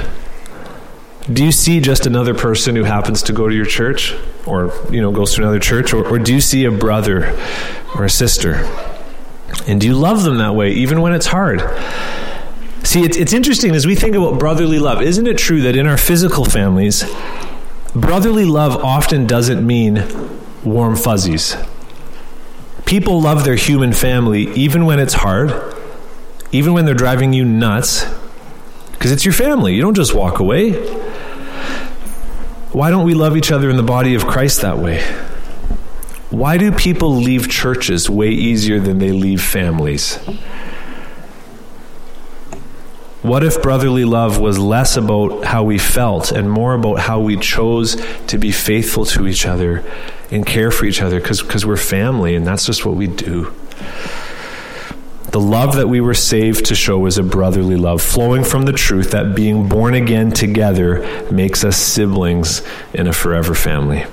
Do 1.31 1.45
you 1.45 1.51
see 1.51 1.79
just 1.79 2.05
another 2.05 2.33
person 2.33 2.75
who 2.75 2.83
happens 2.83 3.23
to 3.23 3.33
go 3.33 3.47
to 3.47 3.55
your 3.55 3.65
church 3.65 4.15
or 4.47 4.73
you 4.89 5.01
know 5.01 5.11
goes 5.11 5.35
to 5.35 5.41
another 5.41 5.59
church 5.59 5.93
or, 5.93 6.07
or 6.07 6.17
do 6.17 6.33
you 6.33 6.41
see 6.41 6.65
a 6.65 6.71
brother 6.71 7.37
or 7.95 8.05
a 8.05 8.09
sister? 8.09 8.55
And 9.67 9.79
do 9.79 9.87
you 9.87 9.93
love 9.93 10.23
them 10.23 10.37
that 10.37 10.55
way 10.55 10.71
even 10.71 11.01
when 11.01 11.13
it's 11.13 11.27
hard? 11.27 11.61
See 12.83 13.03
it's, 13.03 13.17
it's 13.17 13.33
interesting 13.33 13.75
as 13.75 13.85
we 13.85 13.95
think 13.95 14.15
about 14.15 14.39
brotherly 14.39 14.79
love. 14.79 15.01
Isn't 15.01 15.27
it 15.27 15.37
true 15.37 15.61
that 15.61 15.75
in 15.75 15.85
our 15.85 15.97
physical 15.97 16.45
families 16.45 17.03
brotherly 17.93 18.45
love 18.45 18.83
often 18.83 19.27
doesn't 19.27 19.65
mean 19.65 20.03
warm 20.63 20.95
fuzzies? 20.95 21.55
People 22.85 23.21
love 23.21 23.43
their 23.43 23.55
human 23.55 23.93
family 23.93 24.47
even 24.53 24.85
when 24.85 24.99
it's 24.99 25.13
hard 25.13 25.75
even 26.51 26.73
when 26.73 26.85
they're 26.85 26.95
driving 26.95 27.33
you 27.33 27.45
nuts 27.45 28.05
because 28.93 29.11
it's 29.11 29.23
your 29.23 29.33
family. 29.33 29.75
You 29.75 29.81
don't 29.81 29.93
just 29.93 30.15
walk 30.15 30.39
away 30.39 30.71
why 32.71 32.91
don't 32.91 33.05
we 33.05 33.13
love 33.13 33.35
each 33.35 33.51
other 33.51 33.69
in 33.69 33.77
the 33.77 33.83
body 33.83 34.13
of 34.15 34.27
Christ 34.27 34.61
that 34.61 34.77
way? 34.77 35.01
Why 36.29 36.57
do 36.57 36.71
people 36.71 37.15
leave 37.15 37.49
churches 37.49 38.09
way 38.09 38.29
easier 38.29 38.79
than 38.79 38.99
they 38.99 39.11
leave 39.11 39.41
families? 39.41 40.17
What 43.23 43.43
if 43.43 43.61
brotherly 43.61 44.05
love 44.05 44.39
was 44.39 44.59
less 44.59 44.95
about 44.95 45.43
how 45.43 45.63
we 45.63 45.77
felt 45.77 46.31
and 46.31 46.49
more 46.49 46.75
about 46.75 46.99
how 46.99 47.19
we 47.19 47.37
chose 47.37 48.01
to 48.27 48.37
be 48.37 48.51
faithful 48.51 49.03
to 49.05 49.27
each 49.27 49.45
other 49.45 49.83
and 50.31 50.45
care 50.45 50.69
for 50.69 50.85
each 50.85 51.01
other 51.01 51.19
because 51.19 51.65
we're 51.65 51.75
family 51.75 52.35
and 52.35 52.45
that's 52.45 52.65
just 52.65 52.85
what 52.85 52.95
we 52.95 53.07
do? 53.07 53.53
The 55.31 55.39
love 55.39 55.75
that 55.75 55.87
we 55.87 56.01
were 56.01 56.15
saved 56.15 56.65
to 56.65 56.75
show 56.75 57.05
is 57.05 57.19
a 57.19 57.23
brotherly 57.23 57.75
love, 57.75 58.01
flowing 58.01 58.43
from 58.43 58.63
the 58.63 58.73
truth 58.73 59.11
that 59.11 59.35
being 59.35 59.69
born 59.69 59.93
again 59.93 60.31
together 60.31 61.29
makes 61.31 61.63
us 61.63 61.77
siblings 61.77 62.63
in 62.93 63.05
a 63.05 63.13
forever 63.13 63.53
family. 63.53 64.05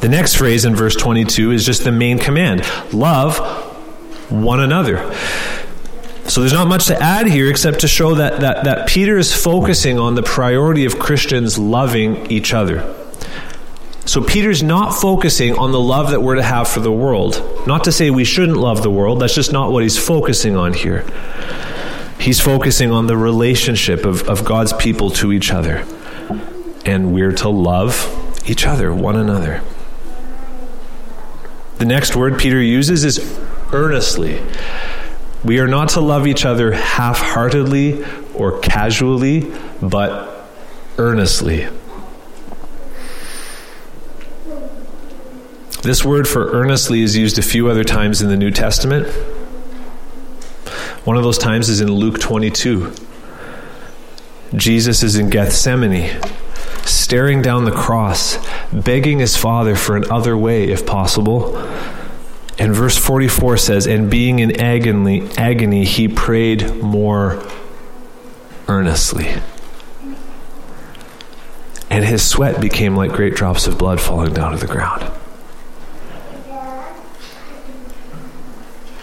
The 0.00 0.08
next 0.08 0.36
phrase 0.36 0.64
in 0.64 0.76
verse 0.76 0.94
22 0.94 1.50
is 1.50 1.66
just 1.66 1.82
the 1.82 1.90
main 1.90 2.18
command 2.18 2.62
love 2.92 3.38
one 4.30 4.60
another. 4.60 5.12
So 6.28 6.40
there's 6.40 6.52
not 6.52 6.68
much 6.68 6.86
to 6.86 7.00
add 7.02 7.26
here 7.26 7.48
except 7.48 7.80
to 7.80 7.88
show 7.88 8.14
that, 8.16 8.40
that, 8.40 8.64
that 8.64 8.88
Peter 8.88 9.16
is 9.18 9.34
focusing 9.34 9.98
on 9.98 10.14
the 10.14 10.22
priority 10.22 10.84
of 10.84 10.98
Christians 11.00 11.58
loving 11.58 12.30
each 12.30 12.52
other. 12.54 13.05
So 14.06 14.22
Peter's 14.22 14.62
not 14.62 14.94
focusing 14.94 15.58
on 15.58 15.72
the 15.72 15.80
love 15.80 16.10
that 16.10 16.22
we're 16.22 16.36
to 16.36 16.42
have 16.42 16.68
for 16.68 16.78
the 16.78 16.92
world. 16.92 17.42
Not 17.66 17.84
to 17.84 17.92
say 17.92 18.08
we 18.10 18.24
shouldn't 18.24 18.56
love 18.56 18.84
the 18.84 18.90
world, 18.90 19.20
that's 19.20 19.34
just 19.34 19.52
not 19.52 19.72
what 19.72 19.82
he's 19.82 19.98
focusing 19.98 20.56
on 20.56 20.72
here. 20.72 21.04
He's 22.20 22.40
focusing 22.40 22.92
on 22.92 23.08
the 23.08 23.16
relationship 23.16 24.04
of, 24.04 24.28
of 24.28 24.44
God's 24.44 24.72
people 24.72 25.10
to 25.10 25.32
each 25.32 25.52
other. 25.52 25.84
And 26.84 27.12
we're 27.12 27.32
to 27.32 27.48
love 27.48 28.42
each 28.48 28.64
other, 28.64 28.94
one 28.94 29.16
another. 29.16 29.60
The 31.78 31.84
next 31.84 32.14
word 32.14 32.38
Peter 32.38 32.62
uses 32.62 33.04
is 33.04 33.38
earnestly. 33.72 34.40
We 35.44 35.58
are 35.58 35.66
not 35.66 35.90
to 35.90 36.00
love 36.00 36.28
each 36.28 36.44
other 36.44 36.70
half 36.72 37.18
heartedly 37.18 38.04
or 38.34 38.60
casually, 38.60 39.52
but 39.82 40.48
earnestly. 40.96 41.68
This 45.86 46.04
word 46.04 46.26
for 46.26 46.50
earnestly 46.50 47.02
is 47.02 47.16
used 47.16 47.38
a 47.38 47.42
few 47.42 47.68
other 47.68 47.84
times 47.84 48.20
in 48.20 48.28
the 48.28 48.36
New 48.36 48.50
Testament. 48.50 49.06
One 51.04 51.16
of 51.16 51.22
those 51.22 51.38
times 51.38 51.68
is 51.68 51.80
in 51.80 51.92
Luke 51.92 52.18
22. 52.18 52.92
Jesus 54.56 55.04
is 55.04 55.14
in 55.14 55.30
Gethsemane, 55.30 56.20
staring 56.84 57.40
down 57.40 57.66
the 57.66 57.70
cross, 57.70 58.36
begging 58.72 59.20
his 59.20 59.36
Father 59.36 59.76
for 59.76 59.94
an 59.94 60.10
other 60.10 60.36
way, 60.36 60.70
if 60.70 60.84
possible. 60.84 61.56
And 62.58 62.74
verse 62.74 62.98
44 62.98 63.56
says, 63.56 63.86
And 63.86 64.10
being 64.10 64.40
in 64.40 64.60
agony, 64.60 65.30
agony 65.36 65.84
he 65.84 66.08
prayed 66.08 66.82
more 66.82 67.46
earnestly. 68.66 69.28
And 71.88 72.04
his 72.04 72.28
sweat 72.28 72.60
became 72.60 72.96
like 72.96 73.12
great 73.12 73.36
drops 73.36 73.68
of 73.68 73.78
blood 73.78 74.00
falling 74.00 74.34
down 74.34 74.50
to 74.50 74.58
the 74.58 74.66
ground. 74.66 75.08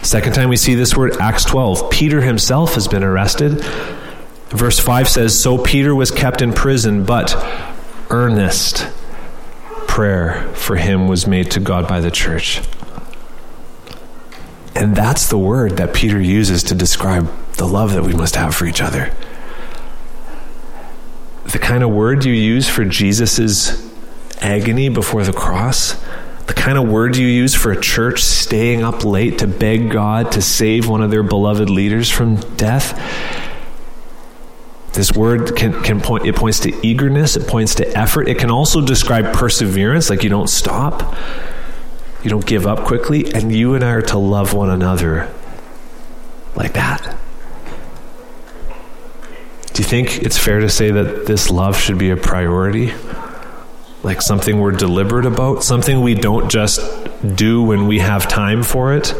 Second 0.04 0.34
time 0.34 0.50
we 0.50 0.58
see 0.58 0.74
this 0.74 0.94
word, 0.94 1.16
Acts 1.18 1.46
12. 1.46 1.90
Peter 1.90 2.20
himself 2.20 2.74
has 2.74 2.86
been 2.86 3.02
arrested. 3.02 3.62
Verse 4.50 4.78
5 4.78 5.08
says, 5.08 5.40
So 5.40 5.56
Peter 5.56 5.94
was 5.94 6.10
kept 6.10 6.42
in 6.42 6.52
prison, 6.52 7.06
but 7.06 7.34
earnest 8.10 8.86
prayer 9.88 10.52
for 10.54 10.76
him 10.76 11.08
was 11.08 11.26
made 11.26 11.50
to 11.52 11.60
God 11.60 11.88
by 11.88 12.00
the 12.00 12.10
church. 12.10 12.60
And 14.74 14.94
that's 14.94 15.28
the 15.28 15.38
word 15.38 15.78
that 15.78 15.94
Peter 15.94 16.20
uses 16.20 16.62
to 16.64 16.74
describe 16.74 17.30
the 17.54 17.66
love 17.66 17.94
that 17.94 18.02
we 18.02 18.12
must 18.12 18.36
have 18.36 18.54
for 18.54 18.66
each 18.66 18.82
other. 18.82 19.10
The 21.44 21.58
kind 21.58 21.82
of 21.82 21.90
word 21.90 22.26
you 22.26 22.32
use 22.34 22.68
for 22.68 22.84
Jesus' 22.84 23.90
agony 24.42 24.90
before 24.90 25.24
the 25.24 25.32
cross 25.32 25.94
the 26.54 26.60
kind 26.60 26.78
of 26.78 26.88
word 26.88 27.14
do 27.14 27.22
you 27.22 27.28
use 27.28 27.54
for 27.54 27.72
a 27.72 27.80
church 27.80 28.22
staying 28.22 28.82
up 28.82 29.04
late 29.04 29.38
to 29.38 29.46
beg 29.46 29.90
God 29.90 30.32
to 30.32 30.42
save 30.42 30.88
one 30.88 31.02
of 31.02 31.10
their 31.10 31.22
beloved 31.22 31.68
leaders 31.70 32.10
from 32.10 32.36
death. 32.56 32.98
This 34.92 35.12
word 35.12 35.56
can, 35.56 35.82
can 35.82 36.00
point, 36.00 36.26
it 36.26 36.36
points 36.36 36.60
to 36.60 36.86
eagerness, 36.86 37.36
it 37.36 37.48
points 37.48 37.74
to 37.76 37.98
effort. 37.98 38.28
It 38.28 38.38
can 38.38 38.50
also 38.50 38.80
describe 38.80 39.34
perseverance, 39.34 40.08
like 40.08 40.22
you 40.22 40.30
don't 40.30 40.48
stop, 40.48 41.16
you 42.22 42.30
don't 42.30 42.46
give 42.46 42.66
up 42.66 42.86
quickly, 42.86 43.34
and 43.34 43.52
you 43.52 43.74
and 43.74 43.82
I 43.82 43.90
are 43.90 44.02
to 44.02 44.18
love 44.18 44.54
one 44.54 44.70
another 44.70 45.32
like 46.54 46.74
that. 46.74 47.16
Do 49.72 49.82
you 49.82 49.88
think 49.88 50.22
it's 50.22 50.38
fair 50.38 50.60
to 50.60 50.68
say 50.68 50.92
that 50.92 51.26
this 51.26 51.50
love 51.50 51.76
should 51.76 51.98
be 51.98 52.10
a 52.10 52.16
priority? 52.16 52.94
Like 54.04 54.20
something 54.20 54.60
we're 54.60 54.70
deliberate 54.70 55.24
about, 55.24 55.64
something 55.64 56.02
we 56.02 56.14
don't 56.14 56.50
just 56.50 56.80
do 57.34 57.62
when 57.62 57.86
we 57.86 57.98
have 58.00 58.28
time 58.28 58.62
for 58.62 58.94
it, 58.94 59.14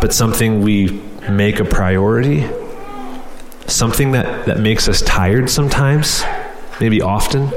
but 0.00 0.12
something 0.12 0.60
we 0.60 1.00
make 1.30 1.60
a 1.60 1.64
priority, 1.64 2.48
something 3.66 4.12
that, 4.12 4.46
that 4.46 4.58
makes 4.58 4.88
us 4.88 5.00
tired 5.02 5.48
sometimes, 5.48 6.24
maybe 6.80 7.00
often, 7.00 7.48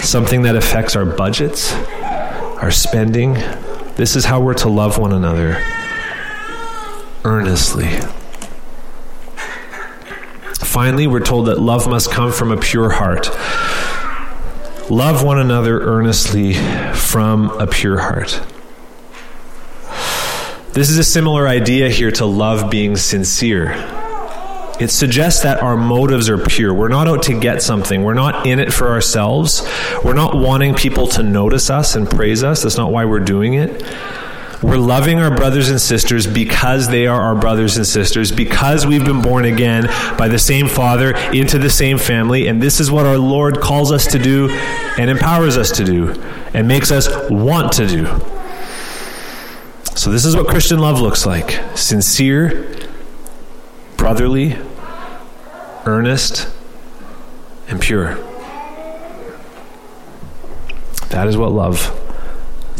something 0.00 0.42
that 0.42 0.54
affects 0.54 0.94
our 0.94 1.04
budgets, 1.04 1.74
our 2.62 2.70
spending. 2.70 3.34
This 3.96 4.14
is 4.14 4.24
how 4.24 4.40
we're 4.40 4.54
to 4.54 4.68
love 4.68 4.96
one 4.96 5.12
another 5.12 5.60
earnestly. 7.24 7.90
Finally, 10.60 11.08
we're 11.08 11.20
told 11.20 11.46
that 11.46 11.58
love 11.58 11.88
must 11.88 12.12
come 12.12 12.30
from 12.30 12.52
a 12.52 12.56
pure 12.56 12.90
heart. 12.90 13.28
Love 14.90 15.24
one 15.24 15.38
another 15.38 15.80
earnestly 15.80 16.52
from 16.92 17.48
a 17.58 17.66
pure 17.66 17.98
heart. 17.98 18.38
This 20.74 20.90
is 20.90 20.98
a 20.98 21.04
similar 21.04 21.48
idea 21.48 21.88
here 21.88 22.10
to 22.12 22.26
love 22.26 22.70
being 22.70 22.96
sincere. 22.96 23.72
It 24.78 24.90
suggests 24.90 25.42
that 25.42 25.62
our 25.62 25.76
motives 25.76 26.28
are 26.28 26.36
pure. 26.36 26.74
We're 26.74 26.88
not 26.88 27.08
out 27.08 27.22
to 27.24 27.40
get 27.40 27.62
something. 27.62 28.02
We're 28.02 28.12
not 28.12 28.46
in 28.46 28.60
it 28.60 28.74
for 28.74 28.88
ourselves. 28.88 29.66
We're 30.04 30.12
not 30.12 30.36
wanting 30.36 30.74
people 30.74 31.06
to 31.08 31.22
notice 31.22 31.70
us 31.70 31.96
and 31.96 32.10
praise 32.10 32.44
us. 32.44 32.64
That's 32.64 32.76
not 32.76 32.92
why 32.92 33.06
we're 33.06 33.20
doing 33.20 33.54
it. 33.54 33.82
We're 34.64 34.78
loving 34.78 35.20
our 35.20 35.30
brothers 35.30 35.68
and 35.68 35.78
sisters 35.78 36.26
because 36.26 36.88
they 36.88 37.06
are 37.06 37.20
our 37.20 37.34
brothers 37.34 37.76
and 37.76 37.86
sisters, 37.86 38.32
because 38.32 38.86
we've 38.86 39.04
been 39.04 39.20
born 39.20 39.44
again 39.44 39.84
by 40.16 40.26
the 40.28 40.38
same 40.38 40.68
Father 40.68 41.14
into 41.32 41.58
the 41.58 41.68
same 41.68 41.98
family. 41.98 42.48
And 42.48 42.62
this 42.62 42.80
is 42.80 42.90
what 42.90 43.04
our 43.04 43.18
Lord 43.18 43.60
calls 43.60 43.92
us 43.92 44.06
to 44.06 44.18
do 44.18 44.48
and 44.98 45.10
empowers 45.10 45.58
us 45.58 45.70
to 45.72 45.84
do 45.84 46.18
and 46.54 46.66
makes 46.66 46.90
us 46.90 47.10
want 47.28 47.72
to 47.74 47.86
do. 47.86 48.06
So, 49.94 50.10
this 50.10 50.24
is 50.24 50.34
what 50.34 50.48
Christian 50.48 50.78
love 50.78 50.98
looks 50.98 51.26
like 51.26 51.60
sincere, 51.76 52.74
brotherly, 53.98 54.56
earnest, 55.84 56.48
and 57.68 57.78
pure. 57.82 58.14
That 61.10 61.28
is 61.28 61.36
what 61.36 61.52
love 61.52 62.00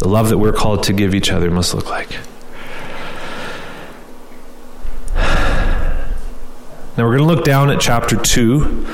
the 0.05 0.11
love 0.11 0.29
that 0.29 0.37
we're 0.37 0.53
called 0.53 0.83
to 0.83 0.93
give 0.93 1.15
each 1.15 1.33
other 1.33 1.51
must 1.51 1.73
look 1.73 1.89
like. 1.89 2.19
Now 5.17 7.05
we're 7.05 7.17
going 7.17 7.27
to 7.27 7.35
look 7.35 7.43
down 7.43 7.71
at 7.71 7.81
chapter 7.81 8.15
2 8.15 8.87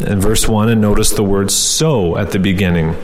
and 0.00 0.20
verse 0.20 0.46
1 0.46 0.68
and 0.68 0.82
notice 0.82 1.12
the 1.12 1.24
word 1.24 1.50
so 1.50 2.18
at 2.18 2.32
the 2.32 2.38
beginning. 2.38 2.94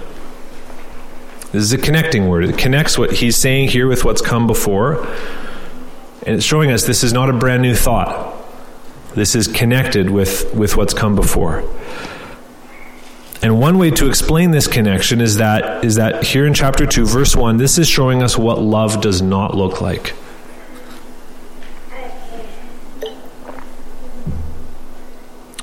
This 1.50 1.62
is 1.62 1.72
a 1.72 1.78
connecting 1.78 2.28
word. 2.28 2.44
It 2.44 2.58
connects 2.58 2.98
what 2.98 3.10
he's 3.10 3.38
saying 3.38 3.70
here 3.70 3.88
with 3.88 4.04
what's 4.04 4.20
come 4.20 4.46
before. 4.46 5.06
And 6.26 6.36
it's 6.36 6.44
showing 6.44 6.70
us 6.70 6.84
this 6.84 7.02
is 7.02 7.14
not 7.14 7.30
a 7.30 7.32
brand 7.32 7.62
new 7.62 7.74
thought. 7.74 8.36
This 9.14 9.34
is 9.34 9.48
connected 9.48 10.10
with, 10.10 10.54
with 10.54 10.76
what's 10.76 10.92
come 10.92 11.16
before. 11.16 11.64
And 13.40 13.60
one 13.60 13.78
way 13.78 13.90
to 13.92 14.08
explain 14.08 14.50
this 14.50 14.66
connection 14.66 15.20
is 15.20 15.36
that 15.36 15.84
is 15.84 15.94
that 15.94 16.24
here 16.24 16.44
in 16.44 16.54
chapter 16.54 16.86
2 16.86 17.06
verse 17.06 17.36
1 17.36 17.56
this 17.56 17.78
is 17.78 17.88
showing 17.88 18.22
us 18.22 18.36
what 18.36 18.60
love 18.60 19.00
does 19.00 19.22
not 19.22 19.56
look 19.56 19.80
like. 19.80 20.14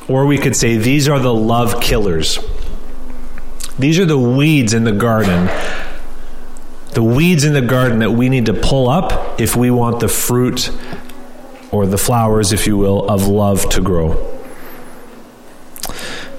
Or 0.07 0.25
we 0.25 0.38
could 0.38 0.55
say 0.55 0.77
these 0.77 1.09
are 1.09 1.19
the 1.19 1.33
love 1.33 1.81
killers. 1.81 2.39
These 3.77 3.99
are 3.99 4.05
the 4.05 4.19
weeds 4.19 4.73
in 4.73 4.83
the 4.83 4.91
garden. 4.91 5.49
The 6.93 7.03
weeds 7.03 7.43
in 7.43 7.53
the 7.53 7.61
garden 7.61 7.99
that 7.99 8.11
we 8.11 8.29
need 8.29 8.45
to 8.45 8.53
pull 8.53 8.88
up 8.88 9.41
if 9.41 9.55
we 9.55 9.69
want 9.69 9.99
the 9.99 10.07
fruit 10.07 10.71
or 11.71 11.85
the 11.85 11.97
flowers, 11.97 12.53
if 12.53 12.67
you 12.67 12.77
will, 12.77 13.09
of 13.09 13.27
love 13.27 13.67
to 13.71 13.81
grow. 13.81 14.35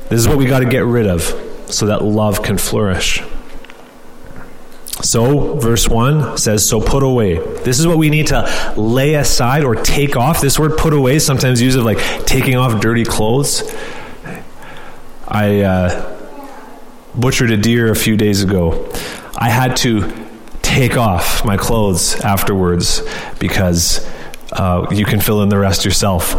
This 0.09 0.21
is 0.21 0.29
what 0.29 0.39
we 0.39 0.47
got 0.47 0.61
to 0.61 0.67
get 0.67 0.85
rid 0.85 1.07
of 1.07 1.23
so 1.67 1.87
that 1.87 2.03
love 2.03 2.43
can 2.43 2.59
flourish. 2.59 3.23
So, 5.03 5.57
verse 5.57 5.89
1 5.89 6.39
says, 6.39 6.67
So 6.67 6.81
put 6.81 7.03
away. 7.03 7.39
This 7.65 7.79
is 7.79 7.87
what 7.87 7.99
we 7.99 8.09
need 8.09 8.29
to 8.29 8.75
lay 8.77 9.15
aside 9.15 9.63
or 9.65 9.75
take 9.75 10.17
off. 10.17 10.41
This 10.41 10.59
word 10.59 10.79
put 10.79 10.93
away 10.93 11.19
sometimes 11.19 11.61
used 11.61 11.79
of 11.79 11.85
like 11.85 11.99
taking 12.25 12.57
off 12.57 12.81
dirty 12.81 13.05
clothes. 13.05 13.63
I 15.29 15.61
uh, 15.61 16.19
butchered 17.15 17.51
a 17.51 17.57
deer 17.57 17.91
a 17.91 17.97
few 17.97 18.17
days 18.17 18.43
ago. 18.43 18.91
I 19.37 19.51
had 19.51 19.77
to 19.79 20.13
take 20.63 20.97
off 20.97 21.45
my 21.45 21.57
clothes 21.57 22.19
afterwards 22.21 23.03
because 23.39 24.09
uh, 24.53 24.87
you 24.91 25.05
can 25.05 25.21
fill 25.21 25.43
in 25.43 25.51
the 25.51 25.59
rest 25.59 25.85
yourself. 25.85 26.37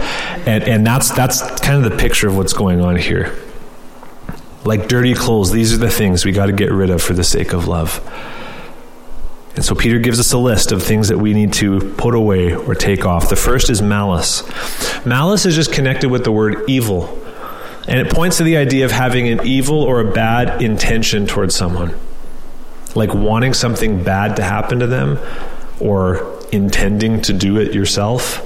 And, 0.47 0.63
and 0.63 0.87
that's, 0.87 1.11
that's 1.11 1.41
kind 1.59 1.83
of 1.85 1.91
the 1.91 1.97
picture 1.97 2.27
of 2.27 2.35
what's 2.37 2.53
going 2.53 2.81
on 2.81 2.95
here. 2.95 3.35
Like 4.67 4.89
dirty 4.89 5.13
clothes, 5.13 5.49
these 5.49 5.73
are 5.73 5.77
the 5.77 5.89
things 5.89 6.25
we 6.25 6.33
got 6.33 6.47
to 6.47 6.51
get 6.51 6.73
rid 6.73 6.89
of 6.89 7.01
for 7.01 7.13
the 7.13 7.23
sake 7.23 7.53
of 7.53 7.69
love. 7.69 8.03
And 9.55 9.63
so 9.63 9.73
Peter 9.73 9.97
gives 9.97 10.19
us 10.19 10.33
a 10.33 10.37
list 10.37 10.73
of 10.73 10.83
things 10.83 11.07
that 11.07 11.17
we 11.17 11.33
need 11.33 11.53
to 11.53 11.93
put 11.93 12.13
away 12.13 12.53
or 12.53 12.75
take 12.75 13.05
off. 13.05 13.29
The 13.29 13.37
first 13.37 13.69
is 13.69 13.81
malice. 13.81 14.43
Malice 15.05 15.45
is 15.45 15.55
just 15.55 15.71
connected 15.71 16.09
with 16.09 16.25
the 16.25 16.33
word 16.33 16.69
evil. 16.69 17.17
And 17.87 17.97
it 18.05 18.11
points 18.11 18.37
to 18.37 18.43
the 18.43 18.57
idea 18.57 18.83
of 18.83 18.91
having 18.91 19.29
an 19.29 19.47
evil 19.47 19.81
or 19.81 20.01
a 20.01 20.11
bad 20.11 20.61
intention 20.61 21.27
towards 21.27 21.55
someone. 21.55 21.97
Like 22.93 23.13
wanting 23.13 23.53
something 23.53 24.03
bad 24.03 24.35
to 24.35 24.43
happen 24.43 24.79
to 24.79 24.87
them 24.87 25.17
or 25.79 26.37
intending 26.51 27.21
to 27.21 27.31
do 27.31 27.57
it 27.57 27.73
yourself. 27.73 28.43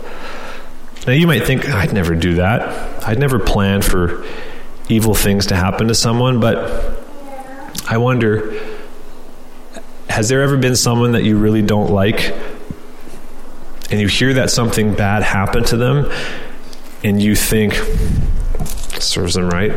Now, 1.08 1.14
you 1.14 1.26
might 1.26 1.48
think, 1.48 1.68
I'd 1.68 1.94
never 1.94 2.14
do 2.14 2.36
that. 2.36 3.08
I'd 3.08 3.18
never 3.18 3.40
plan 3.40 3.82
for 3.82 4.24
evil 4.90 5.14
things 5.14 5.48
to 5.48 5.56
happen 5.56 5.88
to 5.88 5.96
someone, 5.96 6.40
but 6.40 7.00
I 7.88 7.98
wonder 7.98 8.60
has 10.12 10.28
there 10.28 10.42
ever 10.42 10.58
been 10.58 10.76
someone 10.76 11.14
that 11.14 11.24
you 11.24 11.38
really 11.38 11.62
don't 11.62 11.90
like? 11.90 12.36
And 13.90 14.00
you 14.00 14.08
hear 14.08 14.34
that 14.36 14.50
something 14.50 14.94
bad 14.94 15.24
happened 15.24 15.68
to 15.68 15.78
them 15.78 16.12
and 17.04 17.22
you 17.22 17.34
think 17.36 17.74
serves 19.00 19.36
them 19.36 19.50
right. 19.50 19.72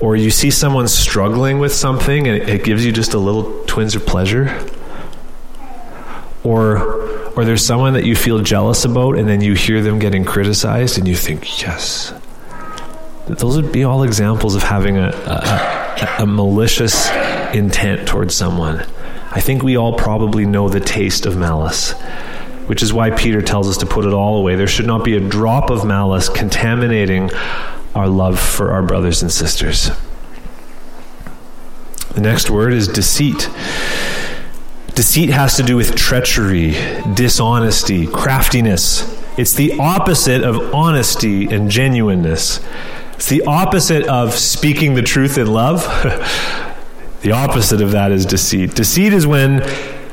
Or 0.00 0.14
you 0.14 0.30
see 0.30 0.50
someone 0.50 0.86
struggling 0.86 1.58
with 1.58 1.72
something 1.72 2.28
and 2.28 2.48
it 2.48 2.62
gives 2.62 2.84
you 2.84 2.92
just 2.92 3.14
a 3.14 3.18
little 3.18 3.64
twinge 3.66 3.96
of 3.96 4.06
pleasure? 4.06 4.64
Or 6.44 7.04
or 7.36 7.44
there's 7.44 7.66
someone 7.66 7.94
that 7.94 8.04
you 8.04 8.14
feel 8.14 8.38
jealous 8.40 8.84
about 8.84 9.18
and 9.18 9.28
then 9.28 9.40
you 9.40 9.54
hear 9.54 9.82
them 9.82 9.98
getting 9.98 10.24
criticized 10.24 10.98
and 10.98 11.06
you 11.06 11.16
think 11.16 11.60
yes 11.60 12.14
those 13.26 13.56
would 13.60 13.72
be 13.72 13.84
all 13.84 14.02
examples 14.02 14.54
of 14.54 14.62
having 14.62 14.96
a, 14.98 15.08
a, 15.08 16.22
a 16.22 16.26
malicious 16.26 17.10
intent 17.52 18.06
towards 18.06 18.34
someone 18.34 18.84
I 19.36 19.40
think 19.40 19.62
we 19.62 19.76
all 19.76 19.92
probably 19.92 20.46
know 20.46 20.70
the 20.70 20.80
taste 20.80 21.26
of 21.26 21.36
malice, 21.36 21.92
which 22.68 22.82
is 22.82 22.90
why 22.90 23.10
Peter 23.10 23.42
tells 23.42 23.68
us 23.68 23.76
to 23.76 23.84
put 23.86 24.06
it 24.06 24.14
all 24.14 24.38
away. 24.38 24.56
There 24.56 24.66
should 24.66 24.86
not 24.86 25.04
be 25.04 25.14
a 25.14 25.20
drop 25.20 25.68
of 25.68 25.84
malice 25.84 26.30
contaminating 26.30 27.30
our 27.94 28.08
love 28.08 28.40
for 28.40 28.72
our 28.72 28.82
brothers 28.82 29.20
and 29.20 29.30
sisters. 29.30 29.90
The 32.14 32.22
next 32.22 32.48
word 32.48 32.72
is 32.72 32.88
deceit. 32.88 33.50
Deceit 34.94 35.28
has 35.28 35.56
to 35.56 35.62
do 35.62 35.76
with 35.76 35.94
treachery, 35.96 36.70
dishonesty, 37.12 38.06
craftiness. 38.06 39.22
It's 39.36 39.52
the 39.52 39.78
opposite 39.78 40.44
of 40.44 40.74
honesty 40.74 41.44
and 41.54 41.70
genuineness. 41.70 42.60
It's 43.16 43.28
the 43.28 43.42
opposite 43.42 44.06
of 44.06 44.34
speaking 44.34 44.94
the 44.94 45.02
truth 45.02 45.36
in 45.36 45.46
love. 45.46 45.84
The 47.22 47.32
opposite 47.32 47.80
of 47.80 47.90
that 47.90 48.12
is 48.12 48.24
deceit. 48.24 48.76
Deceit 48.76 49.12
is 49.12 49.26
when, 49.26 49.68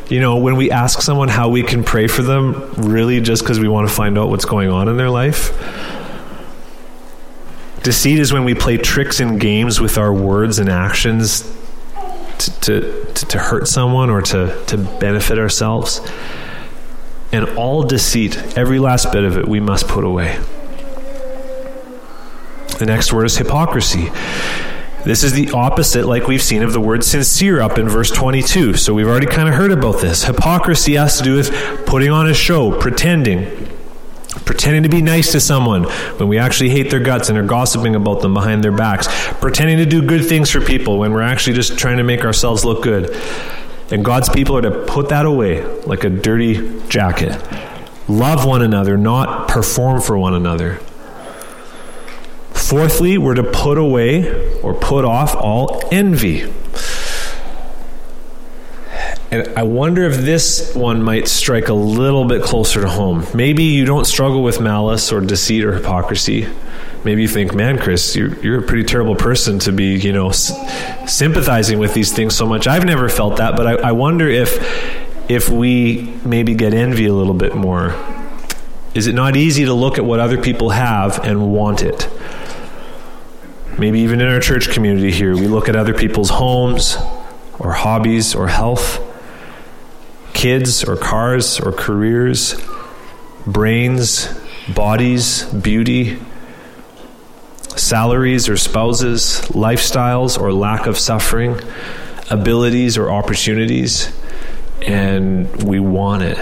you 0.10 0.20
know, 0.20 0.38
when 0.38 0.56
we 0.56 0.72
ask 0.72 1.00
someone 1.00 1.28
how 1.28 1.48
we 1.48 1.62
can 1.62 1.84
pray 1.84 2.08
for 2.08 2.24
them, 2.24 2.74
really 2.76 3.22
just 3.22 3.44
because 3.44 3.60
we 3.60 3.68
want 3.68 3.88
to 3.88 3.94
find 3.94 4.18
out 4.18 4.30
what's 4.30 4.46
going 4.46 4.72
on 4.72 4.88
in 4.88 4.98
their 4.98 5.12
life. 5.12 5.52
Deceit 7.84 8.18
is 8.18 8.34
when 8.34 8.46
we 8.46 8.56
play 8.56 8.78
tricks 8.78 9.20
and 9.20 9.40
games 9.40 9.80
with 9.80 10.00
our 10.00 10.12
words 10.12 10.58
and 10.58 10.70
actions 10.70 11.42
to, 12.40 12.52
to, 12.62 13.26
to 13.26 13.38
hurt 13.38 13.68
someone 13.68 14.10
or 14.10 14.24
to, 14.24 14.64
to 14.66 14.78
benefit 14.78 15.38
ourselves. 15.38 16.02
And 17.32 17.48
all 17.58 17.84
deceit, 17.84 18.58
every 18.58 18.80
last 18.80 19.12
bit 19.12 19.24
of 19.24 19.38
it, 19.38 19.48
we 19.48 19.60
must 19.60 19.88
put 19.88 20.04
away. 20.04 20.40
The 22.76 22.86
next 22.86 23.14
word 23.14 23.26
is 23.26 23.38
hypocrisy. 23.38 24.10
This 25.06 25.24
is 25.24 25.34
the 25.34 25.52
opposite, 25.52 26.06
like 26.06 26.28
we've 26.28 26.42
seen, 26.42 26.64
of 26.64 26.72
the 26.72 26.80
word 26.80 27.04
sincere 27.04 27.60
up 27.60 27.78
in 27.78 27.90
verse 27.90 28.10
22. 28.10 28.76
So 28.76 28.94
we've 28.94 29.08
already 29.08 29.28
kind 29.28 29.50
of 29.50 29.56
heard 29.56 29.72
about 29.72 30.00
this. 30.00 30.24
Hypocrisy 30.24 30.94
has 30.94 31.18
to 31.18 31.24
do 31.24 31.36
with 31.36 31.86
putting 31.86 32.10
on 32.10 32.30
a 32.30 32.34
show, 32.34 32.80
pretending. 32.80 33.70
Pretending 34.46 34.84
to 34.84 34.90
be 34.90 35.02
nice 35.02 35.34
to 35.34 35.42
someone 35.42 35.84
when 35.84 36.30
we 36.30 36.38
actually 36.38 36.70
hate 36.70 36.90
their 36.90 37.02
guts 37.02 37.28
and 37.30 37.38
are 37.38 37.46
gossiping 37.46 37.96
about 37.96 38.22
them 38.22 38.34
behind 38.34 38.64
their 38.64 38.72
backs. 38.72 39.08
Pretending 39.42 39.78
to 39.78 39.86
do 39.86 40.02
good 40.02 40.26
things 40.26 40.50
for 40.50 40.62
people 40.62 40.98
when 40.98 41.12
we're 41.12 41.22
actually 41.22 41.54
just 41.54 41.78
trying 41.78 41.98
to 41.98 42.04
make 42.04 42.24
ourselves 42.24 42.64
look 42.64 42.82
good. 42.82 43.14
And 43.92 44.06
God's 44.06 44.30
people 44.30 44.56
are 44.58 44.62
to 44.62 44.86
put 44.86 45.10
that 45.10 45.26
away 45.26 45.64
like 45.84 46.06
a 46.06 46.10
dirty 46.10 46.82
jacket. 46.88 47.38
Love 48.08 48.46
one 48.46 48.62
another, 48.62 48.98
not 48.98 49.50
perform 49.50 50.02
for 50.02 50.18
one 50.18 50.34
another. 50.34 50.80
Fourthly, 52.74 53.20
we're 53.20 53.36
to 53.36 53.44
put 53.44 53.78
away 53.78 54.58
or 54.62 54.74
put 54.74 55.06
off 55.06 55.36
all 55.36 55.88
envy. 55.92 56.52
And 59.30 59.48
I 59.56 59.62
wonder 59.62 60.06
if 60.06 60.18
this 60.18 60.74
one 60.74 61.04
might 61.04 61.28
strike 61.28 61.68
a 61.68 61.74
little 61.76 62.26
bit 62.26 62.42
closer 62.42 62.82
to 62.82 62.90
home. 62.90 63.28
Maybe 63.36 63.66
you 63.66 63.86
don't 63.86 64.06
struggle 64.06 64.42
with 64.42 64.60
malice 64.60 65.12
or 65.12 65.22
deceit 65.22 65.64
or 65.64 65.76
hypocrisy. 65.76 66.48
Maybe 67.04 67.22
you 67.22 67.28
think, 67.28 67.54
man, 67.54 67.78
Chris, 67.78 68.16
you're, 68.16 68.34
you're 68.40 68.62
a 68.62 68.64
pretty 68.64 68.86
terrible 68.86 69.16
person 69.16 69.60
to 69.60 69.72
be, 69.72 69.94
you 70.00 70.12
know, 70.12 70.30
s- 70.30 70.52
sympathizing 71.06 71.78
with 71.78 71.94
these 71.94 72.12
things 72.12 72.36
so 72.36 72.48
much. 72.48 72.66
I've 72.66 72.86
never 72.86 73.08
felt 73.08 73.38
that, 73.38 73.56
but 73.56 73.68
I, 73.68 73.90
I 73.90 73.92
wonder 73.92 74.28
if 74.28 75.30
if 75.30 75.48
we 75.48 76.12
maybe 76.26 76.56
get 76.56 76.74
envy 76.74 77.06
a 77.06 77.14
little 77.14 77.36
bit 77.36 77.54
more. 77.54 77.96
Is 78.96 79.06
it 79.06 79.14
not 79.14 79.36
easy 79.36 79.66
to 79.66 79.76
look 79.76 80.00
at 80.00 80.06
what 80.06 80.20
other 80.20 80.42
people 80.42 80.72
have 80.72 81.24
and 81.24 81.54
want 81.54 81.84
it? 81.84 82.10
Maybe 83.78 84.02
even 84.02 84.22
in 84.22 84.28
our 84.28 84.40
church 84.40 84.70
community 84.70 85.12
here, 85.12 85.36
we 85.36 85.48
look 85.48 85.68
at 85.68 85.76
other 85.76 85.94
people's 85.94 86.30
homes 86.30 86.96
or 87.58 87.74
hobbies 87.74 88.36
or 88.36 88.48
health, 88.48 89.02
kids 90.34 90.84
or 90.84 90.96
cars 90.96 91.60
or 91.60 91.72
careers, 91.72 92.56
brains, 93.48 94.28
bodies, 94.74 95.44
beauty, 95.46 96.20
salaries 97.76 98.48
or 98.48 98.58
spouses, 98.58 99.42
lifestyles 99.50 100.40
or 100.40 100.54
lack 100.54 100.86
of 100.86 100.98
suffering, 100.98 101.60
abilities 102.30 102.98
or 102.98 103.12
opportunities, 103.12 104.16
and 104.86 105.64
we 105.64 105.80
want 105.80 106.24
it. 106.24 106.38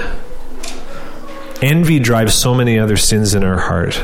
Envy 1.61 1.99
drives 1.99 2.33
so 2.33 2.53
many 2.53 2.77
other 2.77 2.97
sins 2.97 3.33
in 3.35 3.43
our 3.43 3.59
heart. 3.59 4.03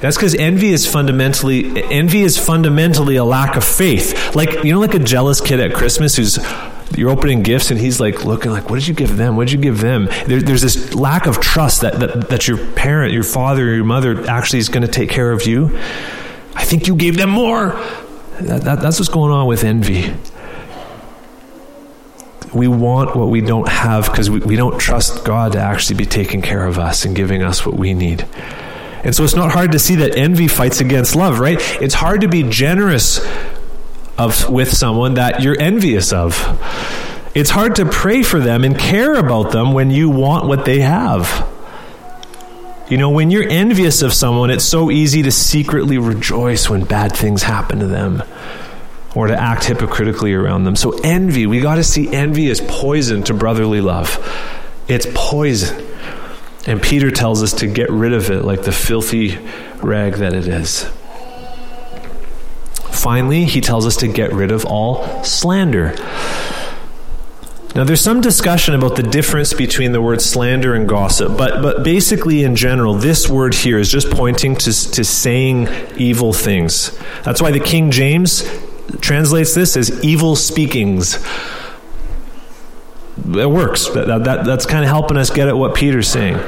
That's 0.00 0.16
because 0.16 0.34
envy 0.36 0.68
is 0.68 0.86
fundamentally 0.86 1.82
envy 1.84 2.22
is 2.22 2.38
fundamentally 2.38 3.16
a 3.16 3.24
lack 3.24 3.56
of 3.56 3.64
faith. 3.64 4.36
Like 4.36 4.64
you 4.64 4.72
know, 4.72 4.80
like 4.80 4.94
a 4.94 5.00
jealous 5.00 5.40
kid 5.40 5.58
at 5.58 5.74
Christmas 5.74 6.16
who's 6.16 6.38
you're 6.96 7.10
opening 7.10 7.42
gifts 7.42 7.70
and 7.70 7.78
he's 7.78 8.00
like 8.00 8.24
looking 8.24 8.50
like, 8.50 8.70
what 8.70 8.78
did 8.78 8.88
you 8.88 8.94
give 8.94 9.16
them? 9.16 9.36
What 9.36 9.48
did 9.48 9.52
you 9.52 9.60
give 9.60 9.80
them? 9.80 10.06
There, 10.26 10.40
there's 10.40 10.62
this 10.62 10.94
lack 10.94 11.26
of 11.26 11.40
trust 11.40 11.82
that, 11.82 11.98
that 12.00 12.28
that 12.28 12.48
your 12.48 12.58
parent, 12.74 13.12
your 13.12 13.24
father, 13.24 13.74
your 13.74 13.84
mother 13.84 14.28
actually 14.28 14.60
is 14.60 14.68
going 14.68 14.82
to 14.82 14.92
take 14.92 15.10
care 15.10 15.32
of 15.32 15.46
you. 15.46 15.76
I 16.54 16.64
think 16.64 16.86
you 16.86 16.94
gave 16.94 17.16
them 17.16 17.30
more. 17.30 17.70
That, 18.40 18.62
that, 18.62 18.80
that's 18.80 19.00
what's 19.00 19.08
going 19.08 19.32
on 19.32 19.48
with 19.48 19.64
envy. 19.64 20.14
We 22.54 22.68
want 22.68 23.16
what 23.16 23.28
we 23.28 23.40
don't 23.40 23.68
have 23.68 24.06
because 24.06 24.30
we, 24.30 24.38
we 24.38 24.56
don't 24.56 24.78
trust 24.78 25.24
God 25.24 25.52
to 25.52 25.58
actually 25.58 25.96
be 25.96 26.06
taking 26.06 26.40
care 26.40 26.64
of 26.64 26.78
us 26.78 27.04
and 27.04 27.14
giving 27.14 27.42
us 27.42 27.66
what 27.66 27.76
we 27.76 27.94
need. 27.94 28.26
And 29.04 29.14
so 29.14 29.24
it's 29.24 29.34
not 29.34 29.52
hard 29.52 29.72
to 29.72 29.78
see 29.78 29.96
that 29.96 30.16
envy 30.16 30.48
fights 30.48 30.80
against 30.80 31.14
love, 31.14 31.38
right? 31.38 31.58
It's 31.80 31.94
hard 31.94 32.22
to 32.22 32.28
be 32.28 32.42
generous 32.42 33.20
of 34.18 34.50
with 34.50 34.72
someone 34.72 35.14
that 35.14 35.42
you're 35.42 35.58
envious 35.58 36.12
of. 36.12 36.34
It's 37.34 37.50
hard 37.50 37.76
to 37.76 37.86
pray 37.86 38.22
for 38.22 38.40
them 38.40 38.64
and 38.64 38.76
care 38.76 39.14
about 39.14 39.52
them 39.52 39.72
when 39.72 39.90
you 39.90 40.10
want 40.10 40.46
what 40.46 40.64
they 40.64 40.80
have. 40.80 41.48
You 42.90 42.96
know, 42.96 43.10
when 43.10 43.30
you're 43.30 43.48
envious 43.48 44.02
of 44.02 44.14
someone, 44.14 44.50
it's 44.50 44.64
so 44.64 44.90
easy 44.90 45.22
to 45.22 45.30
secretly 45.30 45.98
rejoice 45.98 46.70
when 46.70 46.84
bad 46.84 47.14
things 47.14 47.42
happen 47.42 47.80
to 47.80 47.86
them 47.86 48.22
or 49.14 49.26
to 49.26 49.38
act 49.38 49.64
hypocritically 49.64 50.32
around 50.32 50.64
them. 50.64 50.74
So, 50.74 50.98
envy, 51.04 51.46
we 51.46 51.60
got 51.60 51.76
to 51.76 51.84
see 51.84 52.08
envy 52.08 52.50
as 52.50 52.60
poison 52.60 53.22
to 53.24 53.34
brotherly 53.34 53.80
love. 53.80 54.18
It's 54.88 55.06
poison. 55.14 55.87
And 56.66 56.82
Peter 56.82 57.10
tells 57.10 57.42
us 57.42 57.52
to 57.54 57.66
get 57.66 57.88
rid 57.90 58.12
of 58.12 58.30
it 58.30 58.44
like 58.44 58.62
the 58.62 58.72
filthy 58.72 59.38
rag 59.76 60.14
that 60.14 60.32
it 60.34 60.46
is. 60.48 60.90
Finally, 62.90 63.44
he 63.44 63.60
tells 63.60 63.86
us 63.86 63.96
to 63.96 64.08
get 64.08 64.32
rid 64.32 64.50
of 64.50 64.64
all 64.66 65.22
slander. 65.24 65.94
Now, 67.74 67.84
there's 67.84 68.00
some 68.00 68.20
discussion 68.20 68.74
about 68.74 68.96
the 68.96 69.02
difference 69.04 69.54
between 69.54 69.92
the 69.92 70.02
word 70.02 70.20
slander 70.20 70.74
and 70.74 70.88
gossip, 70.88 71.36
but, 71.38 71.62
but 71.62 71.84
basically, 71.84 72.42
in 72.42 72.56
general, 72.56 72.94
this 72.94 73.28
word 73.28 73.54
here 73.54 73.78
is 73.78 73.90
just 73.90 74.10
pointing 74.10 74.56
to, 74.56 74.72
to 74.72 75.04
saying 75.04 75.68
evil 75.96 76.32
things. 76.32 76.98
That's 77.22 77.40
why 77.40 77.52
the 77.52 77.60
King 77.60 77.90
James 77.92 78.42
translates 79.00 79.54
this 79.54 79.76
as 79.76 80.02
evil 80.02 80.34
speakings. 80.34 81.24
It 83.26 83.50
works. 83.50 83.88
That, 83.90 84.24
that, 84.24 84.44
that's 84.44 84.66
kind 84.66 84.84
of 84.84 84.90
helping 84.90 85.16
us 85.16 85.30
get 85.30 85.48
at 85.48 85.56
what 85.56 85.74
Peter's 85.74 86.08
saying. 86.08 86.38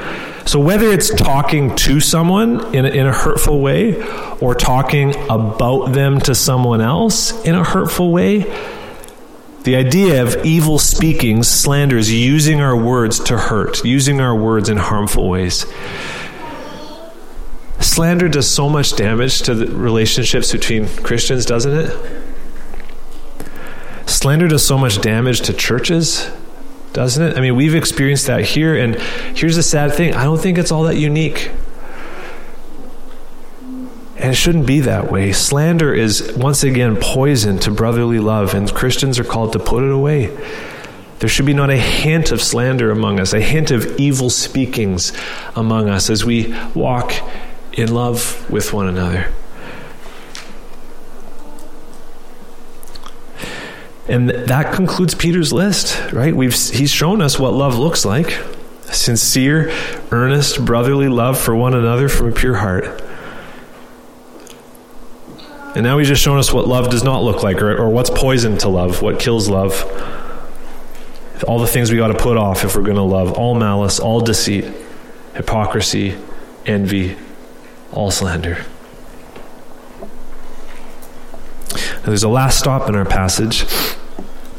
So, 0.46 0.58
whether 0.58 0.86
it's 0.86 1.14
talking 1.14 1.76
to 1.76 2.00
someone 2.00 2.74
in 2.74 2.86
a, 2.86 2.88
in 2.88 3.06
a 3.06 3.12
hurtful 3.12 3.60
way 3.60 4.02
or 4.40 4.54
talking 4.54 5.14
about 5.28 5.92
them 5.92 6.20
to 6.22 6.34
someone 6.34 6.80
else 6.80 7.32
in 7.44 7.54
a 7.54 7.62
hurtful 7.62 8.10
way, 8.10 8.40
the 9.64 9.76
idea 9.76 10.22
of 10.22 10.44
evil 10.44 10.78
speaking, 10.78 11.42
slanders, 11.42 12.10
using 12.10 12.60
our 12.60 12.76
words 12.76 13.20
to 13.24 13.36
hurt, 13.36 13.84
using 13.84 14.20
our 14.20 14.34
words 14.34 14.70
in 14.70 14.78
harmful 14.78 15.28
ways. 15.28 15.66
Slander 17.80 18.28
does 18.28 18.50
so 18.50 18.68
much 18.68 18.96
damage 18.96 19.42
to 19.42 19.54
the 19.54 19.66
relationships 19.66 20.52
between 20.52 20.88
Christians, 20.88 21.44
doesn't 21.44 21.72
it? 21.72 22.22
Slander 24.06 24.48
does 24.48 24.66
so 24.66 24.78
much 24.78 25.00
damage 25.00 25.42
to 25.42 25.52
churches 25.52 26.30
doesn't 26.92 27.22
it? 27.22 27.36
I 27.36 27.40
mean, 27.40 27.56
we've 27.56 27.74
experienced 27.74 28.26
that 28.26 28.44
here, 28.44 28.76
and 28.76 28.96
here's 29.36 29.56
the 29.56 29.62
sad 29.62 29.94
thing 29.94 30.14
I 30.14 30.24
don't 30.24 30.40
think 30.40 30.58
it's 30.58 30.72
all 30.72 30.84
that 30.84 30.96
unique. 30.96 31.50
And 34.16 34.32
it 34.32 34.34
shouldn't 34.34 34.66
be 34.66 34.80
that 34.80 35.10
way. 35.10 35.32
Slander 35.32 35.94
is, 35.94 36.34
once 36.36 36.62
again, 36.62 36.96
poison 37.00 37.58
to 37.60 37.70
brotherly 37.70 38.18
love, 38.18 38.52
and 38.52 38.72
Christians 38.72 39.18
are 39.18 39.24
called 39.24 39.54
to 39.54 39.58
put 39.58 39.82
it 39.82 39.90
away. 39.90 40.36
There 41.20 41.28
should 41.28 41.46
be 41.46 41.54
not 41.54 41.70
a 41.70 41.76
hint 41.76 42.32
of 42.32 42.42
slander 42.42 42.90
among 42.90 43.20
us, 43.20 43.32
a 43.32 43.40
hint 43.40 43.70
of 43.70 43.98
evil 43.98 44.28
speakings 44.28 45.12
among 45.54 45.88
us 45.88 46.10
as 46.10 46.24
we 46.24 46.54
walk 46.74 47.14
in 47.72 47.94
love 47.94 48.50
with 48.50 48.72
one 48.72 48.88
another. 48.88 49.32
And 54.10 54.28
that 54.28 54.74
concludes 54.74 55.14
Peter's 55.14 55.52
list, 55.52 56.12
right? 56.12 56.34
We've, 56.34 56.52
he's 56.52 56.90
shown 56.90 57.22
us 57.22 57.38
what 57.38 57.54
love 57.54 57.78
looks 57.78 58.04
like 58.04 58.38
sincere, 58.92 59.72
earnest, 60.10 60.64
brotherly 60.64 61.08
love 61.08 61.38
for 61.38 61.54
one 61.54 61.74
another 61.74 62.08
from 62.08 62.28
a 62.28 62.32
pure 62.32 62.56
heart. 62.56 63.02
And 65.76 65.84
now 65.84 65.98
he's 65.98 66.08
just 66.08 66.22
shown 66.22 66.38
us 66.38 66.52
what 66.52 66.66
love 66.66 66.90
does 66.90 67.04
not 67.04 67.22
look 67.22 67.44
like, 67.44 67.62
or, 67.62 67.76
or 67.76 67.88
what's 67.88 68.10
poison 68.10 68.58
to 68.58 68.68
love, 68.68 69.02
what 69.02 69.20
kills 69.20 69.48
love. 69.48 69.84
All 71.46 71.60
the 71.60 71.68
things 71.68 71.92
we 71.92 71.96
got 71.96 72.08
to 72.08 72.18
put 72.18 72.36
off 72.36 72.64
if 72.64 72.74
we're 72.74 72.82
going 72.82 72.96
to 72.96 73.02
love 73.02 73.32
all 73.34 73.54
malice, 73.54 74.00
all 74.00 74.20
deceit, 74.20 74.64
hypocrisy, 75.34 76.16
envy, 76.66 77.16
all 77.92 78.10
slander. 78.10 78.66
Now, 81.70 82.06
there's 82.06 82.24
a 82.24 82.28
last 82.28 82.58
stop 82.58 82.88
in 82.88 82.96
our 82.96 83.04
passage. 83.04 83.64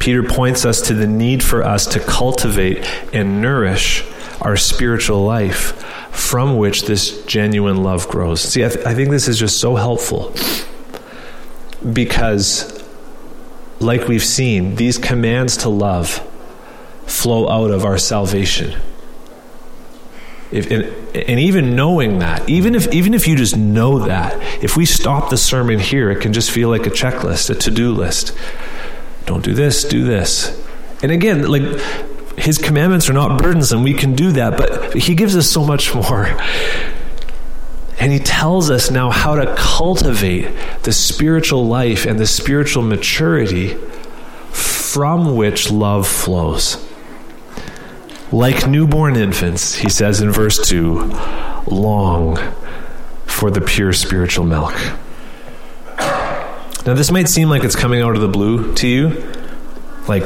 Peter 0.02 0.24
points 0.24 0.66
us 0.66 0.82
to 0.82 0.96
the 0.96 1.06
need 1.06 1.44
for 1.44 1.64
us 1.64 1.86
to 1.86 2.00
cultivate 2.00 2.84
and 3.14 3.40
nourish 3.40 4.04
our 4.42 4.58
spiritual 4.58 5.24
life 5.24 5.80
from 6.10 6.58
which 6.58 6.86
this 6.88 7.24
genuine 7.26 7.84
love 7.84 8.08
grows. 8.08 8.42
See, 8.42 8.66
I, 8.66 8.70
th- 8.70 8.84
I 8.84 8.96
think 8.96 9.12
this 9.12 9.28
is 9.28 9.38
just 9.38 9.60
so 9.60 9.76
helpful 9.76 10.34
because, 11.94 12.84
like 13.80 14.08
we've 14.08 14.24
seen, 14.24 14.74
these 14.76 14.98
commands 14.98 15.58
to 15.58 15.70
love 15.70 16.28
flow 17.06 17.48
out 17.48 17.70
of 17.70 17.86
our 17.86 18.00
salvation. 18.00 18.82
If, 20.52 20.72
and, 20.72 20.84
and, 21.16 21.40
even 21.40 21.76
knowing 21.76 22.20
that, 22.20 22.50
even 22.50 22.74
if 22.74 22.92
even 22.92 23.14
if 23.14 23.28
you 23.28 23.36
just 23.36 23.56
know 23.56 24.00
that, 24.00 24.34
if 24.64 24.76
we 24.76 24.86
stop 24.86 25.30
the 25.30 25.38
sermon 25.38 25.80
here, 25.80 26.10
it 26.10 26.22
can 26.22 26.34
just 26.34 26.50
feel 26.50 26.70
like 26.70 26.88
a 26.88 26.90
checklist, 26.90 27.52
a 27.52 27.56
to-do 27.56 27.94
list. 27.94 28.36
Don't 29.32 29.46
do 29.46 29.54
this, 29.54 29.86
do 29.86 30.04
this. 30.04 30.62
And 31.02 31.10
again, 31.10 31.50
like 31.50 31.62
his 32.38 32.58
commandments 32.58 33.10
are 33.10 33.14
not 33.14 33.42
burdensome. 33.42 33.82
We 33.82 33.94
can 33.94 34.14
do 34.14 34.34
that, 34.34 34.58
but 34.58 34.94
he 34.94 35.16
gives 35.16 35.38
us 35.38 35.50
so 35.50 35.64
much 35.64 35.96
more. 35.96 36.26
And 37.98 38.12
he 38.12 38.20
tells 38.20 38.70
us 38.70 38.92
now 38.92 39.10
how 39.10 39.36
to 39.36 39.56
cultivate 39.56 40.52
the 40.84 40.92
spiritual 40.92 41.66
life 41.66 42.06
and 42.06 42.20
the 42.20 42.28
spiritual 42.28 42.84
maturity 42.84 43.78
from 44.50 45.38
which 45.38 45.72
love 45.72 46.06
flows. 46.06 46.86
Like 48.34 48.68
newborn 48.68 49.16
infants, 49.16 49.76
he 49.76 49.88
says 49.88 50.20
in 50.20 50.30
verse 50.30 50.68
2, 50.68 51.10
long 51.68 52.38
for 53.28 53.50
the 53.50 53.62
pure 53.62 53.94
spiritual 53.94 54.44
milk. 54.44 54.76
Now, 56.86 56.96
this 56.96 57.12
might 57.12 57.30
seem 57.30 57.48
like 57.48 57.64
it's 57.64 57.76
coming 57.76 58.02
out 58.02 58.16
of 58.16 58.22
the 58.22 58.28
blue 58.28 58.74
to 58.76 58.88
you. 58.88 59.34
Like, 60.08 60.24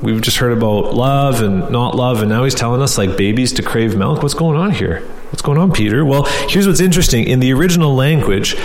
we've 0.00 0.20
just 0.20 0.36
heard 0.36 0.52
about 0.52 0.94
love 0.94 1.42
and 1.42 1.68
not 1.70 1.96
love, 1.96 2.20
and 2.20 2.28
now 2.28 2.44
he's 2.44 2.54
telling 2.54 2.80
us, 2.80 2.96
like, 2.96 3.16
babies 3.16 3.52
to 3.54 3.62
crave 3.62 3.96
milk. 3.96 4.22
What's 4.22 4.34
going 4.34 4.56
on 4.56 4.70
here? 4.70 5.00
What's 5.30 5.42
going 5.42 5.58
on, 5.58 5.72
Peter? 5.72 6.04
Well, 6.04 6.24
here's 6.48 6.68
what's 6.68 6.80
interesting. 6.80 7.24
In 7.24 7.40
the 7.40 7.52
original 7.52 7.94
language, 7.94 8.56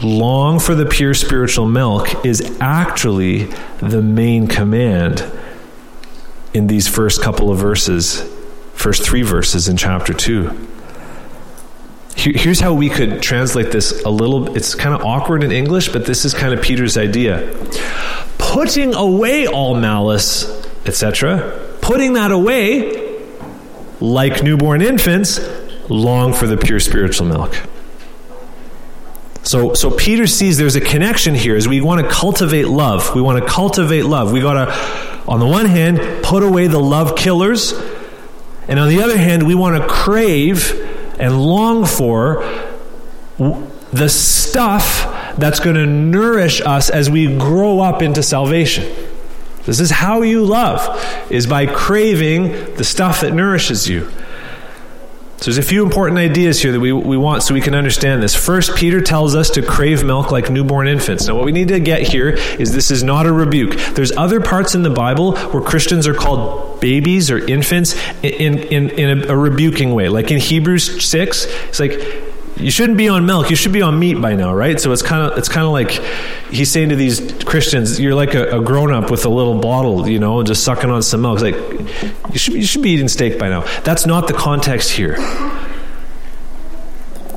long 0.00 0.60
for 0.60 0.76
the 0.76 0.86
pure 0.86 1.14
spiritual 1.14 1.66
milk 1.66 2.24
is 2.24 2.56
actually 2.60 3.44
the 3.78 4.00
main 4.00 4.46
command 4.46 5.24
in 6.54 6.68
these 6.68 6.86
first 6.86 7.20
couple 7.20 7.50
of 7.50 7.58
verses, 7.58 8.22
first 8.74 9.04
three 9.04 9.22
verses 9.22 9.66
in 9.66 9.76
chapter 9.76 10.14
2. 10.14 10.68
Here's 12.14 12.60
how 12.60 12.74
we 12.74 12.88
could 12.88 13.22
translate 13.22 13.72
this 13.72 14.02
a 14.02 14.10
little. 14.10 14.54
It's 14.56 14.74
kind 14.74 14.94
of 14.94 15.02
awkward 15.04 15.42
in 15.42 15.50
English, 15.50 15.88
but 15.88 16.06
this 16.06 16.24
is 16.24 16.34
kind 16.34 16.54
of 16.54 16.62
Peter's 16.62 16.96
idea. 16.96 17.52
Putting 18.38 18.94
away 18.94 19.46
all 19.46 19.74
malice, 19.74 20.44
etc., 20.86 21.76
putting 21.80 22.12
that 22.12 22.30
away 22.30 23.02
like 24.00 24.42
newborn 24.42 24.82
infants, 24.82 25.40
long 25.88 26.32
for 26.32 26.46
the 26.46 26.56
pure 26.56 26.80
spiritual 26.80 27.26
milk. 27.26 27.56
So, 29.42 29.74
so 29.74 29.90
Peter 29.90 30.26
sees 30.26 30.58
there's 30.58 30.76
a 30.76 30.80
connection 30.80 31.34
here 31.34 31.56
as 31.56 31.66
we 31.66 31.80
want 31.80 32.00
to 32.00 32.08
cultivate 32.08 32.68
love. 32.68 33.14
We 33.14 33.22
want 33.22 33.42
to 33.42 33.48
cultivate 33.48 34.04
love. 34.04 34.32
We 34.32 34.40
got 34.40 34.66
to, 34.66 35.22
on 35.28 35.40
the 35.40 35.46
one 35.46 35.66
hand, 35.66 36.22
put 36.22 36.42
away 36.42 36.68
the 36.68 36.78
love 36.78 37.16
killers, 37.16 37.72
and 38.68 38.78
on 38.78 38.88
the 38.88 39.02
other 39.02 39.18
hand, 39.18 39.44
we 39.44 39.54
want 39.54 39.82
to 39.82 39.88
crave 39.88 40.91
and 41.22 41.40
long 41.40 41.86
for 41.86 42.42
the 43.38 44.08
stuff 44.08 45.36
that's 45.38 45.60
going 45.60 45.76
to 45.76 45.86
nourish 45.86 46.60
us 46.60 46.90
as 46.90 47.08
we 47.08 47.38
grow 47.38 47.78
up 47.78 48.02
into 48.02 48.24
salvation. 48.24 48.92
This 49.64 49.78
is 49.78 49.92
how 49.92 50.22
you 50.22 50.44
love, 50.44 50.80
is 51.30 51.46
by 51.46 51.66
craving 51.66 52.74
the 52.74 52.82
stuff 52.82 53.20
that 53.20 53.32
nourishes 53.32 53.88
you. 53.88 54.10
So 55.42 55.50
there's 55.50 55.58
a 55.58 55.68
few 55.68 55.82
important 55.82 56.20
ideas 56.20 56.62
here 56.62 56.70
that 56.70 56.78
we, 56.78 56.92
we 56.92 57.16
want 57.16 57.42
so 57.42 57.52
we 57.52 57.60
can 57.60 57.74
understand 57.74 58.22
this. 58.22 58.32
First, 58.32 58.76
Peter 58.76 59.00
tells 59.00 59.34
us 59.34 59.50
to 59.50 59.62
crave 59.62 60.04
milk 60.04 60.30
like 60.30 60.50
newborn 60.50 60.86
infants. 60.86 61.26
Now, 61.26 61.34
what 61.34 61.44
we 61.44 61.50
need 61.50 61.66
to 61.66 61.80
get 61.80 62.02
here 62.02 62.28
is 62.28 62.72
this 62.72 62.92
is 62.92 63.02
not 63.02 63.26
a 63.26 63.32
rebuke. 63.32 63.76
There's 63.96 64.12
other 64.12 64.40
parts 64.40 64.76
in 64.76 64.84
the 64.84 64.90
Bible 64.90 65.36
where 65.36 65.60
Christians 65.60 66.06
are 66.06 66.14
called 66.14 66.80
babies 66.80 67.28
or 67.28 67.38
infants 67.38 67.96
in, 68.22 68.60
in, 68.60 68.90
in 68.90 69.24
a, 69.24 69.32
a 69.32 69.36
rebuking 69.36 69.92
way. 69.92 70.08
Like 70.08 70.30
in 70.30 70.38
Hebrews 70.38 71.04
6, 71.04 71.46
it's 71.68 71.80
like, 71.80 71.90
you 72.56 72.70
shouldn't 72.70 72.98
be 72.98 73.08
on 73.08 73.24
milk 73.26 73.50
you 73.50 73.56
should 73.56 73.72
be 73.72 73.82
on 73.82 73.98
meat 73.98 74.20
by 74.20 74.34
now 74.34 74.54
right? 74.54 74.80
So 74.80 74.92
it's 74.92 75.02
kind 75.02 75.30
of 75.30 75.38
it's 75.38 75.48
kind 75.48 75.66
of 75.66 75.72
like 75.72 75.90
he's 76.50 76.70
saying 76.70 76.90
to 76.90 76.96
these 76.96 77.32
christians 77.44 77.98
you're 77.98 78.14
like 78.14 78.34
a, 78.34 78.58
a 78.58 78.62
grown-up 78.62 79.10
with 79.10 79.24
a 79.24 79.28
little 79.28 79.58
bottle 79.58 80.08
you 80.08 80.18
know 80.18 80.42
just 80.42 80.64
sucking 80.64 80.90
on 80.90 81.02
some 81.02 81.22
milk. 81.22 81.40
It's 81.40 81.42
like 81.42 82.32
you 82.32 82.38
should, 82.38 82.54
you 82.54 82.64
should 82.64 82.82
be 82.82 82.90
eating 82.90 83.08
steak 83.08 83.38
by 83.38 83.48
now. 83.48 83.62
That's 83.82 84.06
not 84.06 84.26
the 84.26 84.34
context 84.34 84.90
here. 84.90 85.16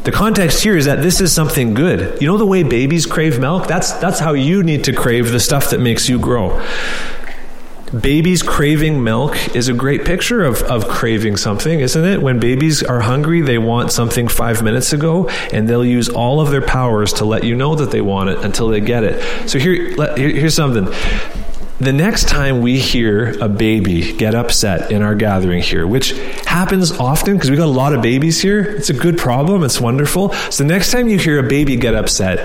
The 0.03 0.11
context 0.11 0.61
here 0.61 0.77
is 0.77 0.85
that 0.85 1.01
this 1.01 1.19
is 1.19 1.33
something 1.33 1.73
good. 1.73 2.21
You 2.21 2.27
know 2.27 2.37
the 2.37 2.45
way 2.45 2.61
babies 2.61 3.07
crave 3.07 3.39
milk? 3.39 3.67
That's 3.67 3.91
that's 3.93 4.19
how 4.19 4.33
you 4.33 4.61
need 4.61 4.83
to 4.83 4.93
crave 4.93 5.31
the 5.31 5.39
stuff 5.39 5.71
that 5.71 5.79
makes 5.79 6.07
you 6.07 6.19
grow 6.19 6.61
babies 7.91 8.41
craving 8.41 9.03
milk 9.03 9.55
is 9.55 9.67
a 9.67 9.73
great 9.73 10.05
picture 10.05 10.43
of, 10.43 10.61
of 10.63 10.87
craving 10.87 11.37
something, 11.37 11.79
isn't 11.79 12.05
it? 12.05 12.21
When 12.21 12.39
babies 12.39 12.83
are 12.83 13.01
hungry, 13.01 13.41
they 13.41 13.57
want 13.57 13.91
something 13.91 14.27
five 14.27 14.63
minutes 14.63 14.93
ago, 14.93 15.29
and 15.51 15.67
they'll 15.67 15.85
use 15.85 16.09
all 16.09 16.41
of 16.41 16.51
their 16.51 16.61
powers 16.61 17.13
to 17.13 17.25
let 17.25 17.43
you 17.43 17.55
know 17.55 17.75
that 17.75 17.91
they 17.91 18.01
want 18.01 18.29
it 18.29 18.39
until 18.39 18.69
they 18.69 18.81
get 18.81 19.03
it. 19.03 19.49
So 19.49 19.59
here, 19.59 19.95
let, 19.97 20.17
here 20.17 20.29
here's 20.29 20.55
something. 20.55 20.85
The 21.77 21.91
next 21.91 22.29
time 22.29 22.61
we 22.61 22.79
hear 22.79 23.37
a 23.41 23.49
baby 23.49 24.13
get 24.13 24.33
upset 24.33 24.91
in 24.91 25.01
our 25.01 25.13
gathering 25.13 25.61
here, 25.61 25.85
which 25.85 26.11
happens 26.45 26.93
often 26.93 27.33
because 27.33 27.51
we 27.51 27.57
got 27.57 27.65
a 27.65 27.67
lot 27.67 27.93
of 27.93 28.01
babies 28.01 28.41
here, 28.41 28.61
it's 28.61 28.89
a 28.89 28.93
good 28.93 29.17
problem, 29.17 29.61
it's 29.61 29.81
wonderful. 29.81 30.31
So 30.33 30.63
the 30.63 30.69
next 30.69 30.91
time 30.91 31.09
you 31.09 31.19
hear 31.19 31.37
a 31.37 31.43
baby 31.43 31.75
get 31.75 31.93
upset, 31.93 32.39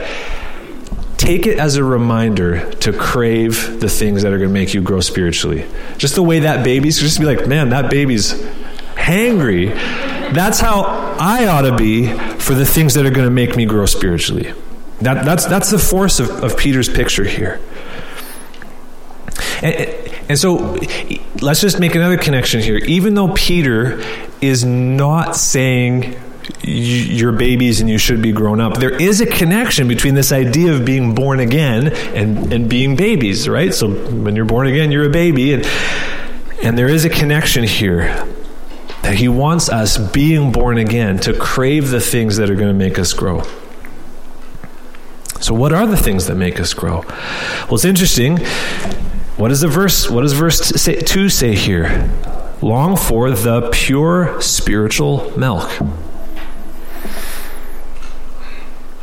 take 1.21 1.47
it 1.47 1.59
as 1.59 1.77
a 1.77 1.85
reminder 1.85 2.73
to 2.77 2.95
crave 2.95 3.79
the 3.79 3.91
things 3.91 4.23
that 4.23 4.33
are 4.33 4.39
going 4.39 4.49
to 4.49 4.55
make 4.55 4.73
you 4.73 4.81
grow 4.81 5.01
spiritually. 5.01 5.67
Just 5.99 6.15
the 6.15 6.23
way 6.23 6.41
that 6.41 6.65
baby's, 6.65 6.99
just 6.99 7.21
be 7.21 7.27
like, 7.27 7.47
man, 7.47 7.69
that 7.69 7.91
baby's 7.91 8.33
hangry. 8.95 9.69
That's 10.33 10.61
how 10.61 10.81
I 11.21 11.47
ought 11.47 11.63
to 11.63 11.77
be 11.77 12.07
for 12.39 12.55
the 12.55 12.65
things 12.65 12.95
that 12.95 13.05
are 13.05 13.11
going 13.11 13.27
to 13.27 13.31
make 13.31 13.55
me 13.55 13.67
grow 13.67 13.85
spiritually. 13.85 14.55
That, 15.03 15.27
that's, 15.27 15.45
that's 15.45 15.71
the 15.71 15.79
force 15.79 16.21
of, 16.21 16.31
of 16.43 16.57
Peter's 16.57 16.89
picture 16.89 17.25
here. 17.25 17.61
And, 19.63 19.75
and 20.31 20.39
so 20.39 20.79
let's 21.43 21.61
just 21.61 21.79
make 21.79 21.95
another 21.95 22.17
connection 22.17 22.63
here. 22.63 22.79
Even 22.79 23.13
though 23.13 23.35
Peter 23.35 24.03
is 24.41 24.65
not 24.65 25.37
saying 25.37 26.17
you're 26.63 27.33
babies 27.33 27.81
and 27.81 27.89
you 27.89 27.99
should 27.99 28.23
be 28.23 28.33
grown 28.33 28.61
up. 28.61 28.79
There 28.79 29.01
is 29.01 29.21
a 29.21 29.27
connection 29.27 29.89
between 29.89 30.15
this 30.15 30.33
idea 30.33 30.73
of 30.75 30.85
being 30.85 31.15
born 31.15 31.41
again 31.41 31.89
and, 31.89 32.53
and 32.53 32.69
being 32.69 32.97
babies, 32.97 33.49
right? 33.49 33.73
So 33.75 33.89
when 33.91 34.37
you're 34.37 34.45
born 34.45 34.67
again, 34.67 34.93
you're 34.93 35.07
a 35.07 35.11
baby. 35.11 35.55
And, 35.55 35.67
and 36.63 36.77
there 36.79 36.89
is 36.89 37.05
a 37.05 37.11
connection 37.11 37.65
here 37.65 38.27
that 39.03 39.15
he 39.15 39.29
wants 39.29 39.69
us, 39.69 39.99
being 39.99 40.53
born 40.53 40.79
again, 40.79 41.19
to 41.21 41.33
crave 41.33 41.91
the 41.91 42.01
things 42.01 42.37
that 42.37 42.51
are 42.51 42.55
going 42.55 42.69
to 42.69 42.75
make 42.75 42.99
us 42.99 43.13
grow. 43.13 43.43
So, 45.41 45.55
what 45.55 45.73
are 45.73 45.87
the 45.87 45.97
things 45.97 46.27
that 46.27 46.35
make 46.35 46.61
us 46.61 46.75
grow? 46.75 47.01
Well, 47.01 47.75
it's 47.75 47.87
interesting 47.87 48.39
What 49.41 49.49
does 49.49 49.63
the 49.63 49.69
verse 49.69 50.11
what 50.11 50.21
does 50.21 50.35
verse 50.35 50.71
2 50.85 51.31
say 51.31 51.55
here? 51.55 52.11
Long 52.61 52.95
for 52.95 53.31
the 53.31 53.71
pure 53.73 54.39
spiritual 54.43 55.33
milk. 55.39 55.71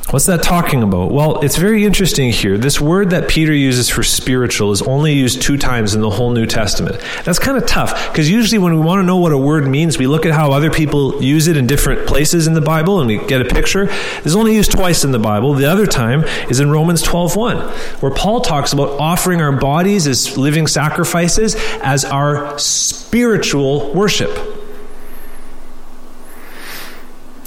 What's 0.09 0.27
that 0.27 0.41
talking 0.41 0.83
about? 0.83 1.11
Well, 1.11 1.41
it's 1.41 1.57
very 1.57 1.83
interesting 1.83 2.31
here. 2.31 2.57
This 2.57 2.79
word 2.79 3.09
that 3.09 3.27
Peter 3.27 3.53
uses 3.53 3.89
for 3.89 4.03
spiritual 4.03 4.71
is 4.71 4.81
only 4.81 5.11
used 5.11 5.41
two 5.41 5.57
times 5.57 5.95
in 5.95 5.99
the 5.99 6.09
whole 6.09 6.31
New 6.31 6.45
Testament. 6.45 7.03
That's 7.25 7.39
kind 7.39 7.57
of 7.57 7.65
tough 7.65 8.09
because 8.09 8.29
usually 8.29 8.57
when 8.57 8.73
we 8.73 8.79
want 8.79 8.99
to 8.99 9.03
know 9.03 9.17
what 9.17 9.33
a 9.33 9.37
word 9.37 9.67
means, 9.67 9.97
we 9.97 10.07
look 10.07 10.25
at 10.25 10.31
how 10.31 10.53
other 10.53 10.71
people 10.71 11.21
use 11.21 11.47
it 11.47 11.57
in 11.57 11.67
different 11.67 12.07
places 12.07 12.47
in 12.47 12.53
the 12.53 12.61
Bible 12.61 13.01
and 13.01 13.09
we 13.09 13.17
get 13.27 13.41
a 13.41 13.53
picture. 13.53 13.89
It's 14.23 14.33
only 14.33 14.55
used 14.55 14.71
twice 14.71 15.03
in 15.03 15.11
the 15.11 15.19
Bible. 15.19 15.55
The 15.55 15.69
other 15.69 15.85
time 15.85 16.23
is 16.49 16.61
in 16.61 16.71
Romans 16.71 17.03
12:1, 17.03 17.57
where 17.99 18.11
Paul 18.13 18.39
talks 18.39 18.71
about 18.71 18.97
offering 19.01 19.41
our 19.41 19.51
bodies 19.51 20.07
as 20.07 20.37
living 20.37 20.67
sacrifices 20.67 21.57
as 21.83 22.05
our 22.05 22.57
spiritual 22.57 23.93
worship. 23.93 24.56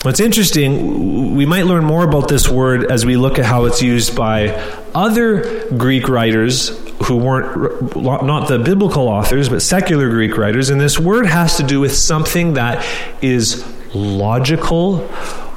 What's 0.03 0.19
interesting, 0.19 1.37
we 1.37 1.45
might 1.45 1.67
learn 1.67 1.85
more 1.85 2.05
about 2.05 2.27
this 2.27 2.49
word 2.49 2.91
as 2.91 3.05
we 3.05 3.19
look 3.19 3.39
at 3.39 3.45
how 3.45 3.67
it's 3.67 3.83
used 3.83 4.17
by 4.17 4.49
other 4.95 5.69
Greek 5.77 6.09
writers 6.09 6.71
who 7.05 7.17
weren't 7.17 7.95
not 7.97 8.49
the 8.49 8.59
biblical 8.59 9.09
authors, 9.09 9.51
but 9.51 9.61
secular 9.61 10.09
Greek 10.09 10.39
writers. 10.39 10.71
And 10.71 10.81
this 10.81 10.99
word 10.99 11.27
has 11.27 11.59
to 11.59 11.65
do 11.65 11.81
with 11.81 11.95
something 11.95 12.55
that 12.55 12.83
is 13.21 13.63
logical, 13.95 15.07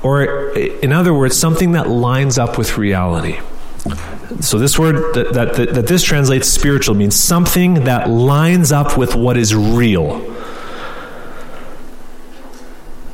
or 0.04 0.52
in 0.58 0.92
other 0.92 1.14
words, 1.14 1.38
something 1.38 1.72
that 1.72 1.88
lines 1.88 2.38
up 2.38 2.58
with 2.58 2.78
reality. 2.78 3.40
So 4.42 4.60
this 4.60 4.78
word 4.78 5.16
that, 5.16 5.34
that, 5.36 5.74
that 5.74 5.88
this 5.88 6.04
translates 6.04 6.50
spiritual 6.50 6.96
means 6.96 7.16
something 7.16 7.86
that 7.86 8.10
lines 8.10 8.74
up 8.74 8.98
with 8.98 9.16
what 9.16 9.38
is 9.38 9.56
real. 9.56 10.20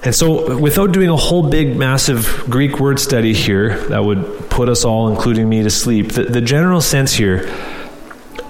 And 0.01 0.15
so, 0.15 0.57
without 0.57 0.93
doing 0.93 1.09
a 1.09 1.17
whole 1.17 1.49
big, 1.49 1.75
massive 1.75 2.45
Greek 2.49 2.79
word 2.79 3.01
study 3.01 3.33
here 3.33 3.77
that 3.87 4.03
would 4.03 4.49
put 4.49 4.69
us 4.69 4.85
all, 4.85 5.09
including 5.09 5.49
me, 5.49 5.63
to 5.63 5.69
sleep, 5.69 6.13
the, 6.13 6.23
the 6.23 6.39
general 6.39 6.79
sense 6.79 7.13
here, 7.13 7.53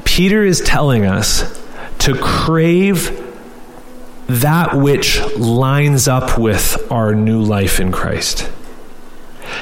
Peter 0.03 0.43
is 0.45 0.61
telling 0.61 1.07
us 1.07 1.59
to 1.99 2.13
crave 2.15 3.25
that 4.27 4.75
which 4.75 5.19
lines 5.37 6.07
up 6.07 6.37
with 6.37 6.85
our 6.91 7.15
new 7.15 7.41
life 7.41 7.79
in 7.79 7.91
Christ. 7.91 8.47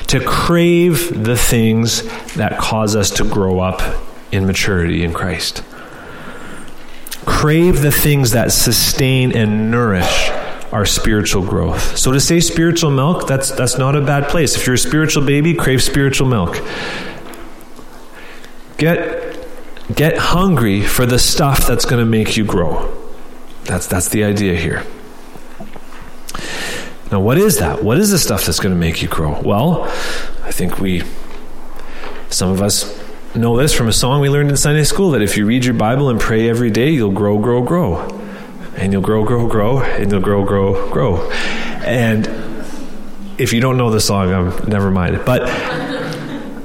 To 0.07 0.19
crave 0.19 1.23
the 1.23 1.37
things 1.37 2.03
that 2.33 2.57
cause 2.57 2.97
us 2.97 3.11
to 3.11 3.23
grow 3.23 3.61
up 3.61 3.81
in 4.33 4.45
maturity 4.45 5.05
in 5.05 5.13
Christ. 5.13 5.63
Crave 7.25 7.81
the 7.81 7.91
things 7.91 8.31
that 8.31 8.51
sustain 8.51 9.33
and 9.33 9.71
nourish 9.71 10.31
our 10.71 10.85
spiritual 10.85 11.45
growth. 11.45 11.97
So 11.97 12.11
to 12.11 12.19
say 12.19 12.39
spiritual 12.39 12.91
milk, 12.91 13.27
that's 13.27 13.51
that's 13.51 13.77
not 13.77 13.95
a 13.95 14.01
bad 14.01 14.27
place. 14.27 14.55
If 14.55 14.65
you're 14.65 14.75
a 14.75 14.79
spiritual 14.79 15.25
baby, 15.25 15.53
crave 15.53 15.81
spiritual 15.81 16.27
milk. 16.27 16.61
Get 18.77 19.37
get 19.95 20.17
hungry 20.17 20.81
for 20.81 21.05
the 21.05 21.19
stuff 21.19 21.65
that's 21.65 21.85
going 21.85 22.03
to 22.03 22.09
make 22.09 22.35
you 22.35 22.43
grow. 22.43 22.93
That's 23.63 23.87
that's 23.87 24.09
the 24.09 24.23
idea 24.23 24.55
here. 24.55 24.83
Now, 27.11 27.21
what 27.21 27.37
is 27.37 27.59
that? 27.59 27.83
What 27.83 27.97
is 27.97 28.11
the 28.11 28.19
stuff 28.19 28.45
that's 28.45 28.59
going 28.59 28.75
to 28.75 28.79
make 28.79 29.01
you 29.01 29.07
grow? 29.07 29.39
Well, 29.41 29.85
I 30.43 30.51
think 30.51 30.79
we 30.79 31.03
some 32.29 32.51
of 32.51 32.61
us 32.61 33.01
know 33.33 33.55
this 33.55 33.73
from 33.73 33.87
a 33.87 33.93
song 33.93 34.19
we 34.19 34.29
learned 34.29 34.49
in 34.49 34.57
Sunday 34.57 34.83
school 34.83 35.11
that 35.11 35.21
if 35.21 35.37
you 35.37 35.45
read 35.45 35.63
your 35.63 35.75
Bible 35.75 36.09
and 36.09 36.19
pray 36.19 36.49
every 36.49 36.71
day, 36.71 36.89
you'll 36.89 37.11
grow, 37.11 37.37
grow, 37.37 37.61
grow 37.61 38.26
and 38.77 38.93
you'll 38.93 39.01
grow, 39.01 39.23
grow, 39.23 39.47
grow, 39.47 39.79
and 39.79 40.11
you'll 40.11 40.21
grow, 40.21 40.45
grow, 40.45 40.89
grow. 40.91 41.29
And 41.81 42.27
if 43.37 43.51
you 43.51 43.59
don't 43.59 43.77
know 43.77 43.89
the 43.89 43.99
song, 43.99 44.31
I'm 44.31 44.69
never 44.69 44.91
mind. 44.91 45.21
But 45.25 45.41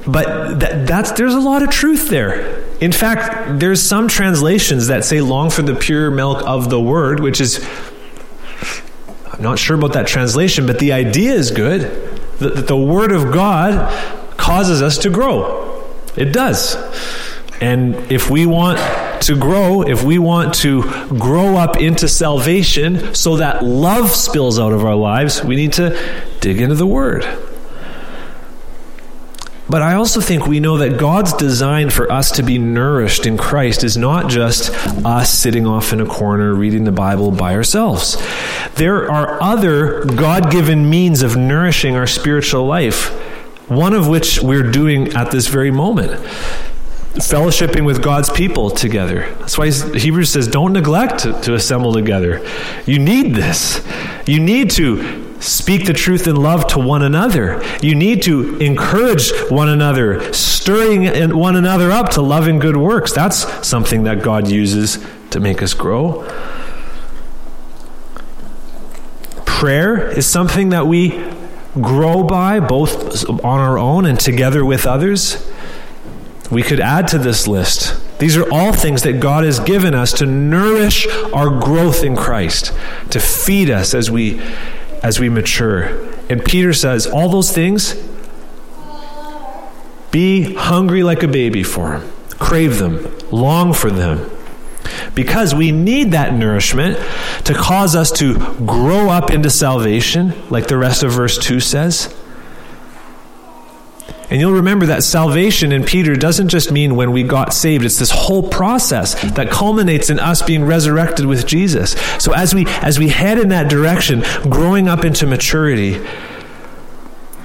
but 0.05 0.59
that, 0.59 0.85
that's 0.87 1.11
there's 1.13 1.33
a 1.33 1.39
lot 1.39 1.63
of 1.63 1.69
truth 1.69 2.09
there. 2.09 2.61
In 2.79 2.91
fact, 2.91 3.59
there's 3.59 3.81
some 3.81 4.07
translations 4.07 4.87
that 4.87 5.05
say 5.05 5.21
long 5.21 5.49
for 5.49 5.61
the 5.61 5.75
pure 5.75 6.11
milk 6.11 6.43
of 6.45 6.69
the 6.69 6.79
word, 6.79 7.19
which 7.19 7.41
is 7.41 7.65
I'm 9.31 9.41
not 9.41 9.57
sure 9.57 9.75
about 9.75 9.93
that 9.93 10.07
translation, 10.07 10.67
but 10.67 10.79
the 10.79 10.93
idea 10.93 11.33
is 11.33 11.51
good. 11.51 11.81
That 12.39 12.67
the 12.67 12.77
word 12.77 13.11
of 13.11 13.33
God 13.33 13.91
causes 14.37 14.81
us 14.81 14.97
to 14.99 15.09
grow. 15.09 15.89
It 16.15 16.33
does. 16.33 16.75
And 17.61 17.95
if 18.11 18.29
we 18.29 18.45
want 18.45 18.77
to 19.27 19.37
grow, 19.37 19.81
if 19.81 20.03
we 20.03 20.17
want 20.17 20.53
to 20.55 20.83
grow 21.17 21.57
up 21.57 21.77
into 21.77 22.07
salvation 22.07 23.13
so 23.15 23.37
that 23.37 23.63
love 23.63 24.09
spills 24.09 24.59
out 24.59 24.73
of 24.73 24.83
our 24.83 24.95
lives, 24.95 25.43
we 25.43 25.55
need 25.55 25.73
to 25.73 25.97
dig 26.39 26.59
into 26.59 26.75
the 26.75 26.87
Word. 26.87 27.25
But 29.69 29.81
I 29.81 29.95
also 29.95 30.21
think 30.21 30.45
we 30.45 30.59
know 30.59 30.77
that 30.77 30.99
God's 30.99 31.33
design 31.33 31.89
for 31.89 32.11
us 32.11 32.31
to 32.31 32.43
be 32.43 32.57
nourished 32.57 33.25
in 33.25 33.37
Christ 33.37 33.83
is 33.83 33.95
not 33.97 34.29
just 34.29 34.69
us 35.05 35.33
sitting 35.33 35.65
off 35.65 35.93
in 35.93 36.01
a 36.01 36.05
corner 36.05 36.53
reading 36.53 36.83
the 36.83 36.91
Bible 36.91 37.31
by 37.31 37.55
ourselves. 37.55 38.21
There 38.75 39.09
are 39.09 39.41
other 39.41 40.03
God 40.05 40.51
given 40.51 40.89
means 40.89 41.23
of 41.23 41.37
nourishing 41.37 41.95
our 41.95 42.07
spiritual 42.07 42.65
life, 42.65 43.07
one 43.69 43.93
of 43.93 44.07
which 44.07 44.41
we're 44.41 44.69
doing 44.69 45.13
at 45.13 45.31
this 45.31 45.47
very 45.47 45.71
moment 45.71 46.23
fellowshipping 47.13 47.85
with 47.85 48.01
God's 48.01 48.29
people 48.29 48.71
together. 48.71 49.33
That's 49.39 49.57
why 49.57 49.69
Hebrews 49.69 50.31
says, 50.31 50.47
don't 50.47 50.73
neglect 50.73 51.19
to, 51.19 51.39
to, 51.41 51.53
assemble 51.53 51.93
together. 51.93 52.45
You 52.87 52.97
need 52.97 53.35
this. 53.35 53.85
You 54.25 54.39
need 54.39 54.71
to 54.71 55.39
speak 55.39 55.85
the 55.85 55.93
truth 55.93 56.27
in 56.27 56.35
love 56.35 56.65
to 56.67 56.79
one 56.79 57.03
another. 57.03 57.63
You 57.81 57.93
need 57.93 58.23
to 58.23 58.57
encourage 58.57 59.31
one 59.49 59.69
another, 59.69 60.33
stirring 60.33 61.37
one 61.37 61.55
another 61.55 61.91
up 61.91 62.09
to 62.11 62.21
love 62.21 62.47
and 62.47 62.59
good 62.59 62.77
works. 62.77 63.13
That's 63.13 63.67
something 63.67 64.03
that 64.03 64.23
God 64.23 64.47
uses 64.47 65.05
to 65.29 65.39
make 65.39 65.61
us 65.61 65.75
grow. 65.75 66.27
Prayer 69.45 70.09
is 70.09 70.25
something 70.25 70.69
that 70.69 70.87
we 70.87 71.23
grow 71.75 72.23
by 72.23 72.59
both 72.59 73.29
on 73.29 73.59
our 73.59 73.77
own 73.77 74.05
and 74.05 74.19
together 74.19 74.65
with 74.65 74.85
others. 74.87 75.47
We 76.53 76.61
could 76.61 76.79
add 76.79 77.07
to 77.09 77.17
this 77.17 77.47
list. 77.47 77.99
These 78.19 78.37
are 78.37 78.49
all 78.51 78.71
things 78.71 79.01
that 79.03 79.19
God 79.19 79.43
has 79.43 79.59
given 79.59 79.95
us 79.95 80.13
to 80.13 80.25
nourish 80.25 81.07
our 81.33 81.49
growth 81.59 82.03
in 82.03 82.15
Christ, 82.15 82.71
to 83.09 83.19
feed 83.19 83.69
us 83.69 83.93
as 83.93 84.11
we 84.11 84.39
as 85.01 85.19
we 85.19 85.29
mature. 85.29 86.09
And 86.29 86.43
Peter 86.45 86.71
says, 86.71 87.05
all 87.05 87.27
those 87.27 87.51
things 87.51 87.95
be 90.11 90.53
hungry 90.53 91.03
like 91.03 91.23
a 91.23 91.27
baby 91.27 91.63
for 91.63 91.99
them. 91.99 92.11
Crave 92.39 92.77
them, 92.77 93.13
long 93.31 93.73
for 93.73 93.89
them. 93.89 94.29
Because 95.15 95.53
we 95.53 95.71
need 95.71 96.11
that 96.11 96.33
nourishment 96.33 96.97
to 97.45 97.53
cause 97.53 97.95
us 97.95 98.11
to 98.13 98.35
grow 98.65 99.09
up 99.09 99.31
into 99.31 99.49
salvation, 99.49 100.33
like 100.49 100.67
the 100.67 100.77
rest 100.77 101.03
of 101.03 101.11
verse 101.11 101.37
2 101.37 101.59
says 101.59 102.13
and 104.33 104.41
you'll 104.41 104.53
remember 104.53 104.87
that 104.87 105.03
salvation 105.03 105.71
in 105.71 105.83
Peter 105.83 106.15
doesn't 106.15 106.47
just 106.47 106.71
mean 106.71 106.95
when 106.95 107.11
we 107.11 107.21
got 107.21 107.53
saved. 107.53 107.85
It's 107.85 107.99
this 107.99 108.09
whole 108.09 108.49
process 108.49 109.13
that 109.33 109.51
culminates 109.51 110.09
in 110.09 110.17
us 110.17 110.41
being 110.41 110.65
resurrected 110.65 111.27
with 111.27 111.45
Jesus. 111.45 111.91
So 112.17 112.33
as 112.33 112.55
we 112.55 112.65
as 112.81 112.97
we 112.97 113.09
head 113.09 113.37
in 113.37 113.49
that 113.49 113.69
direction, 113.69 114.23
growing 114.49 114.87
up 114.87 115.05
into 115.05 115.27
maturity, 115.27 116.03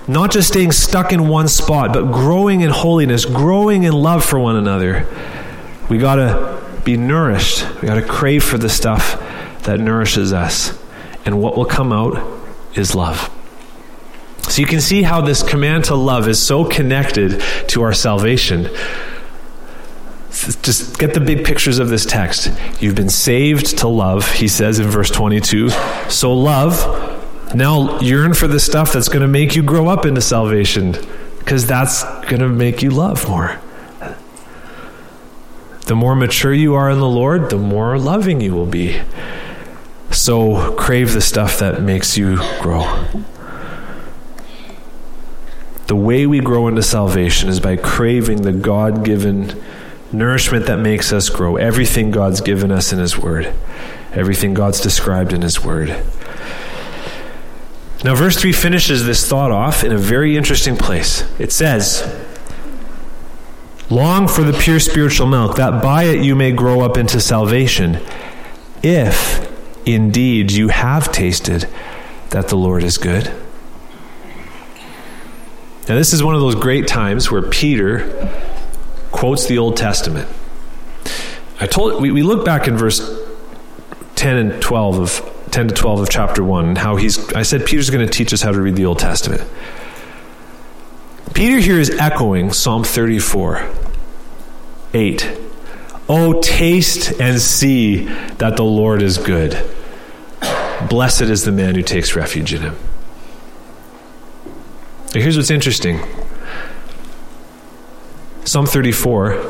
not 0.07 0.31
just 0.31 0.48
staying 0.48 0.72
stuck 0.72 1.12
in 1.12 1.29
one 1.29 1.48
spot, 1.48 1.92
but 1.92 2.11
growing 2.11 2.62
in 2.62 2.70
holiness, 2.70 3.27
growing 3.27 3.83
in 3.83 3.92
love 3.92 4.24
for 4.24 4.38
one 4.38 4.57
another. 4.57 5.07
We 5.90 5.98
got 5.98 6.14
to 6.14 6.81
be 6.87 6.96
nourished. 6.96 7.66
We 7.83 7.88
got 7.88 7.96
to 7.96 8.03
crave 8.03 8.42
for 8.42 8.57
the 8.57 8.70
stuff 8.70 9.22
that 9.64 9.79
nourishes 9.79 10.33
us. 10.33 10.72
And 11.27 11.42
what 11.42 11.55
will 11.55 11.66
come 11.66 11.92
out 11.92 12.16
is 12.74 12.94
love. 12.94 13.31
So 14.59 14.63
you 14.63 14.67
can 14.67 14.81
see 14.81 15.04
how 15.04 15.21
this 15.21 15.44
command 15.44 15.85
to 15.85 15.94
love 15.94 16.27
is 16.27 16.44
so 16.44 16.65
connected 16.65 17.40
to 17.69 17.83
our 17.83 17.92
salvation. 17.92 18.65
Just 20.63 20.98
get 20.98 21.15
the 21.15 21.21
big 21.21 21.44
pictures 21.44 21.79
of 21.79 21.90
this 21.90 22.04
text. 22.04 22.50
You've 22.81 22.96
been 22.96 23.09
saved 23.09 23.79
to 23.79 23.87
love, 23.87 24.29
he 24.33 24.48
says 24.48 24.81
in 24.81 24.88
verse 24.88 25.13
22. 25.13 25.71
So 26.09 26.35
love. 26.35 27.54
Now 27.54 28.00
yearn 28.00 28.35
for 28.35 28.48
the 28.48 28.59
stuff 28.59 28.92
that's 28.92 29.06
going 29.06 29.21
to 29.21 29.29
make 29.29 29.54
you 29.54 29.63
grow 29.63 29.87
up 29.87 30.04
into 30.04 30.21
salvation, 30.21 30.96
because 31.38 31.69
that's 31.69 32.02
going 32.23 32.40
to 32.40 32.48
make 32.48 32.83
you 32.83 32.90
love 32.90 33.29
more. 33.29 33.61
The 35.87 35.94
more 35.94 36.17
mature 36.17 36.52
you 36.52 36.75
are 36.75 36.90
in 36.90 36.98
the 36.98 37.09
Lord, 37.09 37.50
the 37.50 37.59
more 37.59 37.96
loving 37.96 38.40
you 38.40 38.56
will 38.56 38.67
be. 38.67 39.00
So 40.11 40.75
crave 40.75 41.13
the 41.13 41.21
stuff 41.21 41.61
that 41.61 41.81
makes 41.81 42.19
you 42.19 42.38
grow. 42.61 43.04
The 45.88 45.96
way 45.96 46.26
we 46.26 46.40
grow 46.40 46.68
into 46.68 46.82
salvation 46.82 47.48
is 47.48 47.60
by 47.60 47.76
craving 47.76 48.42
the 48.42 48.52
God 48.52 49.06
given 49.06 49.58
nourishment 50.12 50.66
that 50.66 50.78
makes 50.78 51.14
us 51.14 51.30
grow, 51.30 51.56
everything 51.56 52.10
God's 52.10 52.42
given 52.42 52.70
us 52.70 52.92
in 52.92 52.98
His 52.98 53.16
Word, 53.16 53.54
everything 54.12 54.52
God's 54.52 54.82
described 54.82 55.32
in 55.32 55.40
His 55.40 55.64
Word. 55.64 55.88
Now, 58.04 58.14
verse 58.14 58.38
3 58.38 58.52
finishes 58.52 59.06
this 59.06 59.26
thought 59.26 59.50
off 59.50 59.82
in 59.82 59.90
a 59.90 59.96
very 59.96 60.36
interesting 60.36 60.76
place. 60.76 61.24
It 61.40 61.52
says, 61.52 62.04
Long 63.88 64.28
for 64.28 64.42
the 64.42 64.52
pure 64.52 64.80
spiritual 64.80 65.26
milk, 65.26 65.56
that 65.56 65.82
by 65.82 66.02
it 66.02 66.22
you 66.22 66.36
may 66.36 66.52
grow 66.52 66.82
up 66.82 66.98
into 66.98 67.18
salvation, 67.18 67.98
if 68.82 69.50
indeed 69.86 70.52
you 70.52 70.68
have 70.68 71.10
tasted 71.10 71.66
that 72.28 72.48
the 72.48 72.56
Lord 72.56 72.82
is 72.84 72.98
good. 72.98 73.32
Now, 75.88 75.94
this 75.94 76.12
is 76.12 76.22
one 76.22 76.34
of 76.34 76.42
those 76.42 76.54
great 76.54 76.86
times 76.86 77.30
where 77.30 77.40
Peter 77.40 78.30
quotes 79.10 79.46
the 79.46 79.56
Old 79.56 79.78
Testament. 79.78 80.28
I 81.60 81.66
told 81.66 82.02
we, 82.02 82.10
we 82.10 82.22
look 82.22 82.44
back 82.44 82.68
in 82.68 82.76
verse 82.76 83.00
10 84.16 84.36
and 84.36 84.62
12 84.62 84.98
of 84.98 85.34
10 85.50 85.68
to 85.68 85.74
12 85.74 86.00
of 86.00 86.10
chapter 86.10 86.44
1 86.44 86.76
how 86.76 86.96
he's 86.96 87.32
I 87.32 87.42
said 87.42 87.64
Peter's 87.64 87.88
going 87.88 88.06
to 88.06 88.12
teach 88.12 88.34
us 88.34 88.42
how 88.42 88.52
to 88.52 88.60
read 88.60 88.76
the 88.76 88.84
Old 88.84 88.98
Testament. 88.98 89.42
Peter 91.32 91.58
here 91.58 91.80
is 91.80 91.90
echoing 91.90 92.52
Psalm 92.52 92.84
34 92.84 93.66
8. 94.92 95.38
Oh, 96.10 96.40
taste 96.40 97.18
and 97.18 97.40
see 97.40 98.04
that 98.36 98.56
the 98.56 98.64
Lord 98.64 99.00
is 99.00 99.16
good. 99.16 99.58
Blessed 100.90 101.22
is 101.22 101.44
the 101.44 101.52
man 101.52 101.74
who 101.74 101.82
takes 101.82 102.14
refuge 102.14 102.52
in 102.52 102.60
him. 102.60 102.76
Here's 105.15 105.38
what's 105.38 105.50
interesting 105.50 106.00
Psalm 108.44 108.67
34. 108.67 109.42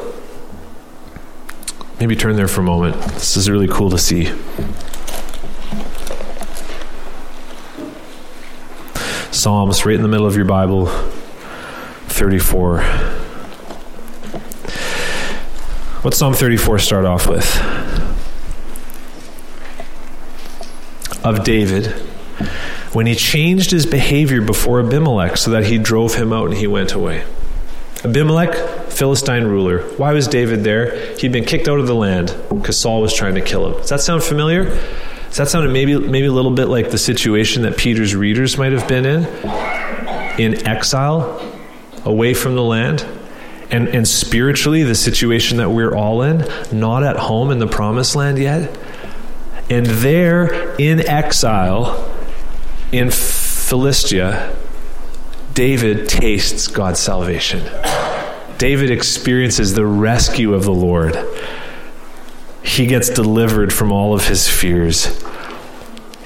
Maybe 1.99 2.15
turn 2.15 2.37
there 2.37 2.47
for 2.47 2.61
a 2.61 2.65
moment. 2.65 3.01
This 3.15 3.37
is 3.37 3.51
really 3.51 3.67
cool 3.67 3.91
to 3.91 3.99
see. 3.99 4.27
Psalms, 9.33 9.85
right 9.85 9.97
in 9.97 10.03
the 10.03 10.09
middle 10.09 10.27
of 10.27 10.37
your 10.37 10.45
Bible, 10.45 10.87
34. 12.07 12.83
What's 16.03 16.19
Psalm 16.19 16.35
34 16.35 16.79
start 16.79 17.05
off 17.05 17.29
with? 17.29 17.45
Of 21.25 21.43
David, 21.43 22.08
when 22.93 23.07
he 23.07 23.15
changed 23.15 23.71
his 23.71 23.87
behavior 23.87 24.41
before 24.41 24.81
Abimelech 24.81 25.37
so 25.37 25.51
that 25.51 25.67
he 25.67 25.79
drove 25.79 26.15
him 26.15 26.33
out 26.33 26.49
and 26.49 26.57
he 26.57 26.67
went 26.67 26.93
away. 26.93 27.25
Abimelech, 28.05 28.91
Philistine 28.91 29.45
ruler. 29.45 29.83
Why 29.97 30.13
was 30.13 30.29
David 30.29 30.63
there? 30.63 31.17
He'd 31.17 31.33
been 31.33 31.45
kicked 31.45 31.69
out 31.69 31.81
of 31.81 31.87
the 31.87 31.95
land 31.95 32.35
because 32.49 32.79
Saul 32.79 33.01
was 33.01 33.13
trying 33.13 33.35
to 33.35 33.41
kill 33.41 33.67
him. 33.67 33.73
Does 33.75 33.91
that 33.91 34.01
sound 34.01 34.23
familiar? 34.23 34.65
Does 35.29 35.37
that 35.37 35.49
sound 35.49 35.71
maybe 35.73 35.99
maybe 35.99 36.27
a 36.27 36.33
little 36.33 36.53
bit 36.53 36.67
like 36.67 36.91
the 36.91 36.99
situation 36.99 37.63
that 37.63 37.77
Peter's 37.77 38.15
readers 38.15 38.57
might 38.57 38.73
have 38.73 38.89
been 38.89 39.05
in? 39.05 39.25
In 40.41 40.67
exile, 40.67 41.43
away 42.05 42.35
from 42.35 42.55
the 42.55 42.63
land? 42.63 43.05
And, 43.71 43.89
and 43.89 44.09
spiritually, 44.09 44.85
the 44.85 44.95
situation 44.95 45.59
that 45.59 45.71
we're 45.71 45.95
all 45.95 46.23
in, 46.23 46.49
not 46.73 47.03
at 47.03 47.17
home 47.17 47.51
in 47.51 47.59
the 47.59 47.67
promised 47.67 48.17
land 48.17 48.39
yet. 48.39 48.75
And 49.69 49.85
there, 49.85 50.75
in 50.77 51.07
exile, 51.07 52.08
in 52.93 53.11
Philistia, 53.11 54.57
David 55.55 56.09
tastes 56.09 56.69
God's 56.69 57.01
salvation. 57.01 57.63
David 58.59 58.91
experiences 58.91 59.75
the 59.75 59.87
rescue 59.87 60.55
of 60.55 60.65
the 60.65 60.73
Lord. 60.73 61.17
He 62.63 62.87
gets 62.87 63.09
delivered 63.09 63.73
from 63.73 63.93
all 63.93 64.15
of 64.15 64.27
his 64.27 64.49
fears. 64.49 65.07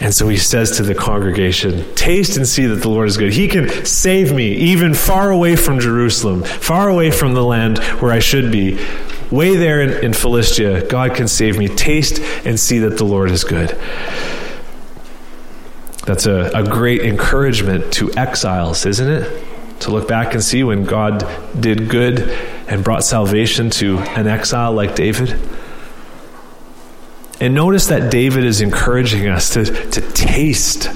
And 0.01 0.13
so 0.13 0.29
he 0.29 0.37
says 0.37 0.77
to 0.79 0.83
the 0.83 0.95
congregation, 0.95 1.95
Taste 1.95 2.37
and 2.37 2.47
see 2.47 2.67
that 2.67 2.77
the 2.77 2.89
Lord 2.89 3.09
is 3.09 3.17
good. 3.17 3.33
He 3.33 3.49
can 3.49 3.85
save 3.85 4.33
me, 4.33 4.53
even 4.55 4.95
far 4.95 5.31
away 5.31 5.57
from 5.57 5.79
Jerusalem, 5.79 6.43
far 6.43 6.89
away 6.89 7.11
from 7.11 7.35
the 7.35 7.45
land 7.45 7.79
where 8.01 8.13
I 8.13 8.19
should 8.19 8.51
be. 8.51 8.85
Way 9.31 9.57
there 9.57 9.81
in, 9.81 10.05
in 10.05 10.13
Philistia, 10.13 10.87
God 10.89 11.15
can 11.15 11.29
save 11.29 11.57
me. 11.57 11.69
Taste 11.69 12.19
and 12.45 12.59
see 12.59 12.81
that 12.81 12.99
the 12.99 13.05
Lord 13.05 13.31
is 13.31 13.45
good. 13.45 13.79
That's 16.05 16.27
a, 16.27 16.51
a 16.55 16.65
great 16.65 17.03
encouragement 17.03 17.93
to 17.95 18.13
exiles, 18.15 18.87
isn't 18.87 19.09
it? 19.09 19.45
To 19.81 19.91
look 19.91 20.09
back 20.09 20.35
and 20.35 20.43
see 20.43 20.65
when 20.65 20.85
God 20.85 21.27
did 21.59 21.89
good 21.89 22.21
and 22.69 22.83
brought 22.83 23.05
salvation 23.05 23.71
to 23.71 23.99
an 23.99 24.27
exile 24.27 24.73
like 24.73 24.95
David. 24.95 25.39
And 27.41 27.55
notice 27.55 27.87
that 27.87 28.11
David 28.11 28.45
is 28.45 28.61
encouraging 28.61 29.27
us 29.27 29.55
to, 29.55 29.65
to 29.65 30.01
taste 30.13 30.89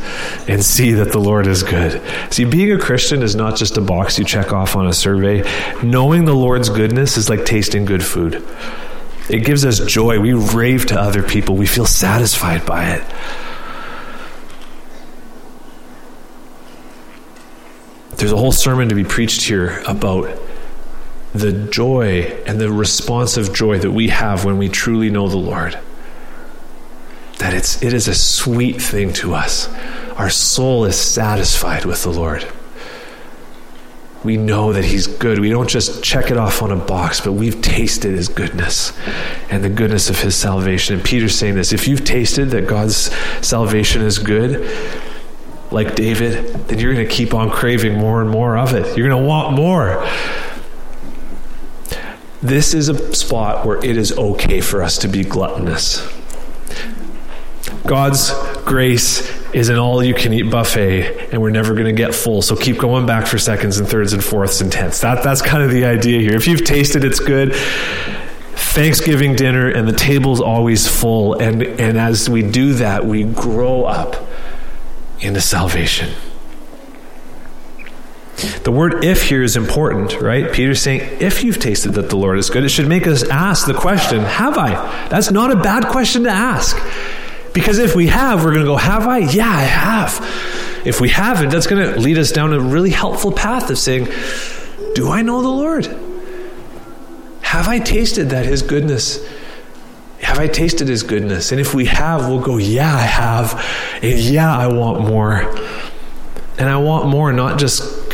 and 0.47 0.65
see 0.65 0.93
that 0.93 1.11
the 1.11 1.19
Lord 1.19 1.49
is 1.49 1.65
good. 1.65 2.01
See, 2.33 2.45
being 2.45 2.71
a 2.71 2.79
Christian 2.79 3.23
is 3.25 3.35
not 3.35 3.57
just 3.57 3.77
a 3.77 3.81
box 3.81 4.17
you 4.17 4.25
check 4.25 4.53
off 4.53 4.77
on 4.77 4.87
a 4.87 4.93
survey. 4.93 5.43
Knowing 5.83 6.25
the 6.25 6.35
Lord's 6.35 6.69
goodness 6.69 7.17
is 7.17 7.29
like 7.29 7.45
tasting 7.47 7.85
good 7.85 8.05
food. 8.05 8.45
It 9.29 9.45
gives 9.45 9.65
us 9.65 9.81
joy. 9.81 10.21
We 10.21 10.35
rave 10.35 10.87
to 10.87 11.01
other 11.01 11.25
people, 11.25 11.57
we 11.57 11.67
feel 11.67 11.87
satisfied 11.87 12.65
by 12.65 12.91
it. 12.93 13.05
There's 18.17 18.33
a 18.33 18.37
whole 18.37 18.53
sermon 18.53 18.89
to 18.89 18.95
be 18.95 19.05
preached 19.05 19.43
here 19.43 19.83
about 19.87 20.39
the 21.35 21.53
joy 21.53 22.23
and 22.47 22.59
the 22.59 22.73
responsive 22.73 23.53
joy 23.53 23.79
that 23.79 23.91
we 23.91 24.09
have 24.09 24.45
when 24.45 24.57
we 24.57 24.69
truly 24.71 25.11
know 25.11 25.29
the 25.29 25.37
Lord. 25.37 25.79
That 27.39 27.53
it's 27.53 27.83
it 27.83 27.93
is 27.93 28.09
a 28.09 28.15
sweet 28.15 28.81
thing 28.81 29.13
to 29.15 29.35
us. 29.35 29.69
Our 30.17 30.31
soul 30.31 30.87
is 30.87 30.97
satisfied 30.97 31.85
with 31.85 32.03
the 32.03 32.11
Lord. 32.11 32.47
We 34.25 34.39
know 34.39 34.73
that 34.73 34.85
He's 34.85 35.07
good. 35.07 35.39
We 35.39 35.51
don't 35.51 35.69
just 35.69 36.03
check 36.03 36.31
it 36.31 36.39
off 36.39 36.63
on 36.63 36.73
a 36.73 36.77
box, 36.77 37.21
but 37.21 37.33
we've 37.33 37.61
tasted 37.61 38.15
His 38.15 38.29
goodness 38.29 38.99
and 39.51 39.63
the 39.63 39.69
goodness 39.69 40.09
of 40.09 40.19
His 40.19 40.35
salvation. 40.35 40.97
And 40.97 41.05
Peter's 41.05 41.39
saying 41.39 41.55
this 41.55 41.73
if 41.73 41.87
you've 41.87 42.05
tasted 42.05 42.47
that 42.47 42.67
God's 42.67 43.15
salvation 43.47 44.01
is 44.01 44.19
good, 44.19 44.67
like 45.71 45.95
David, 45.95 46.69
then 46.69 46.79
you're 46.79 46.95
going 46.95 47.07
to 47.07 47.13
keep 47.13 47.35
on 47.35 47.51
craving 47.51 47.99
more 47.99 48.21
and 48.21 48.31
more 48.31 48.57
of 48.57 48.73
it. 48.73 48.97
You're 48.97 49.09
going 49.09 49.23
to 49.23 49.29
want 49.29 49.57
more. 49.57 50.07
This 52.43 52.75
is 52.75 52.89
a 52.89 53.15
spot 53.15 53.67
where 53.67 53.79
it 53.85 53.97
is 53.97 54.17
okay 54.17 54.61
for 54.61 54.83
us 54.83 54.99
to 54.99 55.09
be 55.09 55.25
gluttonous. 55.25 56.07
God's 57.87 58.33
grace 58.65 59.29
is 59.53 59.69
an 59.69 59.79
all 59.79 60.03
you 60.03 60.15
can 60.15 60.33
eat 60.33 60.51
buffet, 60.51 61.33
and 61.33 61.41
we're 61.41 61.51
never 61.51 61.73
going 61.75 61.87
to 61.87 61.93
get 61.93 62.15
full. 62.15 62.43
So 62.43 62.55
keep 62.55 62.79
going 62.79 63.07
back 63.07 63.27
for 63.27 63.39
seconds 63.39 63.79
and 63.79 63.89
thirds 63.89 64.13
and 64.13 64.23
fourths 64.23 64.61
and 64.61 64.71
tenths. 64.71 65.01
That, 65.01 65.25
that's 65.25 65.43
kind 65.43 65.63
of 65.63 65.71
the 65.71 65.85
idea 65.85 66.21
here. 66.21 66.35
If 66.35 66.47
you've 66.47 66.65
tasted 66.65 67.05
it's 67.05 67.21
good, 67.21 67.55
Thanksgiving 68.55 69.35
dinner, 69.37 69.69
and 69.69 69.89
the 69.89 69.93
table's 69.93 70.41
always 70.41 70.87
full. 70.87 71.35
And, 71.35 71.63
and 71.63 71.97
as 71.97 72.29
we 72.29 72.43
do 72.43 72.75
that, 72.75 73.05
we 73.05 73.25
grow 73.25 73.85
up 73.85 74.17
into 75.21 75.41
salvation. 75.41 76.15
The 78.65 78.71
word 78.71 79.05
if 79.05 79.23
here 79.23 79.43
is 79.43 79.57
important, 79.57 80.21
right? 80.21 80.53
Peter's 80.53 80.83
saying, 80.83 81.23
if 81.23 81.43
you've 81.43 81.59
tasted 81.59 81.93
that 81.93 82.11
the 82.11 82.17
Lord 82.17 82.39
is 82.39 82.51
good, 82.51 82.65
it 82.65 82.69
should 82.69 82.89
make 82.89 83.07
us 83.07 83.23
ask 83.23 83.67
the 83.67 83.75
question, 83.75 84.21
have 84.21 84.59
I? 84.59 84.73
That's 85.09 85.31
not 85.31 85.51
a 85.51 85.57
bad 85.57 85.87
question 85.87 86.25
to 86.25 86.31
ask. 86.31 86.77
Because 87.55 87.79
if 87.79 87.97
we 87.97 88.09
have, 88.09 88.45
we're 88.45 88.53
going 88.53 88.67
to 88.67 88.71
go, 88.71 88.77
have 88.77 89.07
I? 89.07 89.19
Yeah, 89.19 89.49
I 89.49 89.63
have. 89.63 90.83
If 90.85 91.01
we 91.01 91.09
haven't, 91.09 91.49
that's 91.49 91.67
going 91.67 91.95
to 91.95 91.99
lead 91.99 92.19
us 92.19 92.31
down 92.31 92.53
a 92.53 92.61
really 92.61 92.91
helpful 92.91 93.33
path 93.33 93.71
of 93.71 93.79
saying, 93.79 94.09
do 94.95 95.11
I 95.11 95.23
know 95.23 95.41
the 95.41 95.49
Lord? 95.49 95.87
Have 97.41 97.69
I 97.69 97.79
tasted 97.79 98.31
that 98.31 98.45
His 98.45 98.61
goodness 98.61 99.27
have 100.21 100.39
I 100.39 100.49
tasted 100.49 100.89
his 100.89 101.03
goodness? 101.03 101.53
And 101.53 101.61
if 101.61 101.75
we 101.75 101.87
have, 101.87 102.29
we'll 102.29 102.41
go, 102.41 102.57
yeah, 102.57 102.95
I 102.95 103.03
have. 103.03 103.55
And 104.03 104.19
yeah, 104.19 104.57
I 104.57 104.67
want 104.67 105.01
more. 105.03 105.43
And 106.59 106.69
I 106.69 106.79
want 106.79 107.09
more 107.09 107.33
not 107.33 107.59
just 107.59 108.07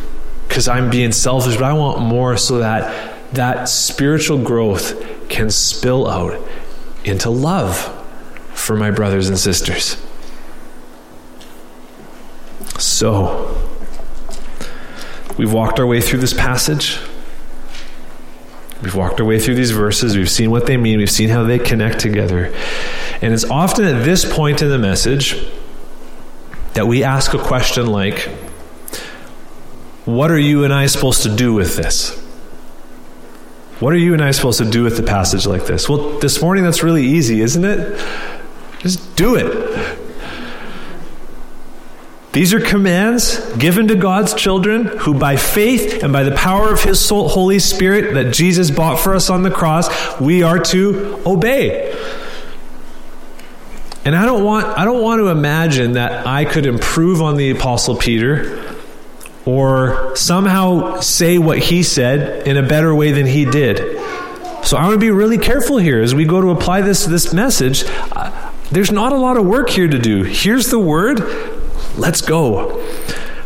because 0.48 0.68
I'm 0.68 0.90
being 0.90 1.12
selfish, 1.12 1.54
but 1.54 1.64
I 1.64 1.72
want 1.72 2.00
more 2.02 2.36
so 2.36 2.58
that 2.58 3.34
that 3.34 3.68
spiritual 3.68 4.38
growth 4.38 5.28
can 5.28 5.50
spill 5.50 6.08
out 6.08 6.38
into 7.04 7.30
love 7.30 7.78
for 8.52 8.76
my 8.76 8.90
brothers 8.90 9.28
and 9.28 9.38
sisters. 9.38 9.96
So, 12.78 13.56
we've 15.38 15.52
walked 15.52 15.80
our 15.80 15.86
way 15.86 16.00
through 16.00 16.18
this 16.18 16.34
passage. 16.34 16.98
We've 18.82 18.94
walked 18.94 19.20
our 19.20 19.26
way 19.26 19.38
through 19.38 19.54
these 19.54 19.70
verses. 19.70 20.16
We've 20.16 20.30
seen 20.30 20.50
what 20.50 20.66
they 20.66 20.76
mean. 20.76 20.98
We've 20.98 21.10
seen 21.10 21.28
how 21.28 21.44
they 21.44 21.58
connect 21.58 22.00
together. 22.00 22.52
And 23.22 23.32
it's 23.32 23.44
often 23.44 23.84
at 23.84 24.04
this 24.04 24.30
point 24.30 24.60
in 24.60 24.68
the 24.68 24.78
message 24.78 25.36
that 26.74 26.86
we 26.86 27.04
ask 27.04 27.32
a 27.32 27.38
question 27.38 27.86
like, 27.86 28.28
What 30.04 30.32
are 30.32 30.38
you 30.38 30.64
and 30.64 30.72
I 30.72 30.86
supposed 30.86 31.22
to 31.22 31.34
do 31.34 31.54
with 31.54 31.76
this? 31.76 32.18
What 33.78 33.92
are 33.92 33.98
you 33.98 34.14
and 34.14 34.22
I 34.22 34.32
supposed 34.32 34.58
to 34.58 34.68
do 34.68 34.82
with 34.82 34.96
the 34.96 35.02
passage 35.02 35.46
like 35.46 35.66
this? 35.66 35.88
Well, 35.88 36.18
this 36.18 36.40
morning 36.42 36.64
that's 36.64 36.82
really 36.82 37.04
easy, 37.04 37.40
isn't 37.40 37.64
it? 37.64 38.00
Just 38.78 39.14
do 39.14 39.36
it. 39.36 39.98
These 42.32 42.54
are 42.54 42.60
commands 42.60 43.38
given 43.56 43.88
to 43.88 43.94
God's 43.94 44.32
children 44.32 44.86
who, 44.86 45.12
by 45.12 45.36
faith 45.36 46.02
and 46.02 46.12
by 46.12 46.22
the 46.22 46.34
power 46.34 46.72
of 46.72 46.82
His 46.82 47.06
Holy 47.08 47.58
Spirit 47.58 48.14
that 48.14 48.32
Jesus 48.32 48.70
bought 48.70 48.98
for 48.98 49.14
us 49.14 49.28
on 49.28 49.42
the 49.42 49.50
cross, 49.50 49.88
we 50.18 50.42
are 50.42 50.58
to 50.58 51.22
obey. 51.26 51.92
And 54.04 54.16
I 54.16 54.24
don't 54.24 54.42
want 54.42 54.66
I 54.66 54.84
don't 54.84 55.02
want 55.02 55.20
to 55.20 55.28
imagine 55.28 55.92
that 55.92 56.26
I 56.26 56.44
could 56.44 56.66
improve 56.66 57.20
on 57.22 57.36
the 57.36 57.50
apostle 57.50 57.96
Peter 57.96 58.76
or 59.44 60.16
somehow 60.16 61.00
say 61.00 61.38
what 61.38 61.58
he 61.58 61.82
said 61.82 62.46
in 62.48 62.56
a 62.56 62.66
better 62.66 62.94
way 62.94 63.12
than 63.12 63.26
he 63.26 63.44
did. 63.44 63.78
So 64.64 64.76
I 64.76 64.84
want 64.84 64.94
to 64.94 64.98
be 64.98 65.10
really 65.10 65.38
careful 65.38 65.76
here 65.76 66.00
as 66.00 66.14
we 66.14 66.24
go 66.24 66.40
to 66.40 66.50
apply 66.50 66.80
this 66.80 67.04
this 67.04 67.32
message. 67.32 67.84
Uh, 67.86 68.52
there's 68.70 68.90
not 68.90 69.12
a 69.12 69.16
lot 69.16 69.36
of 69.36 69.44
work 69.44 69.68
here 69.68 69.86
to 69.86 69.98
do. 69.98 70.22
Here's 70.22 70.70
the 70.70 70.78
word. 70.78 71.51
Let's 71.96 72.20
go. 72.20 72.82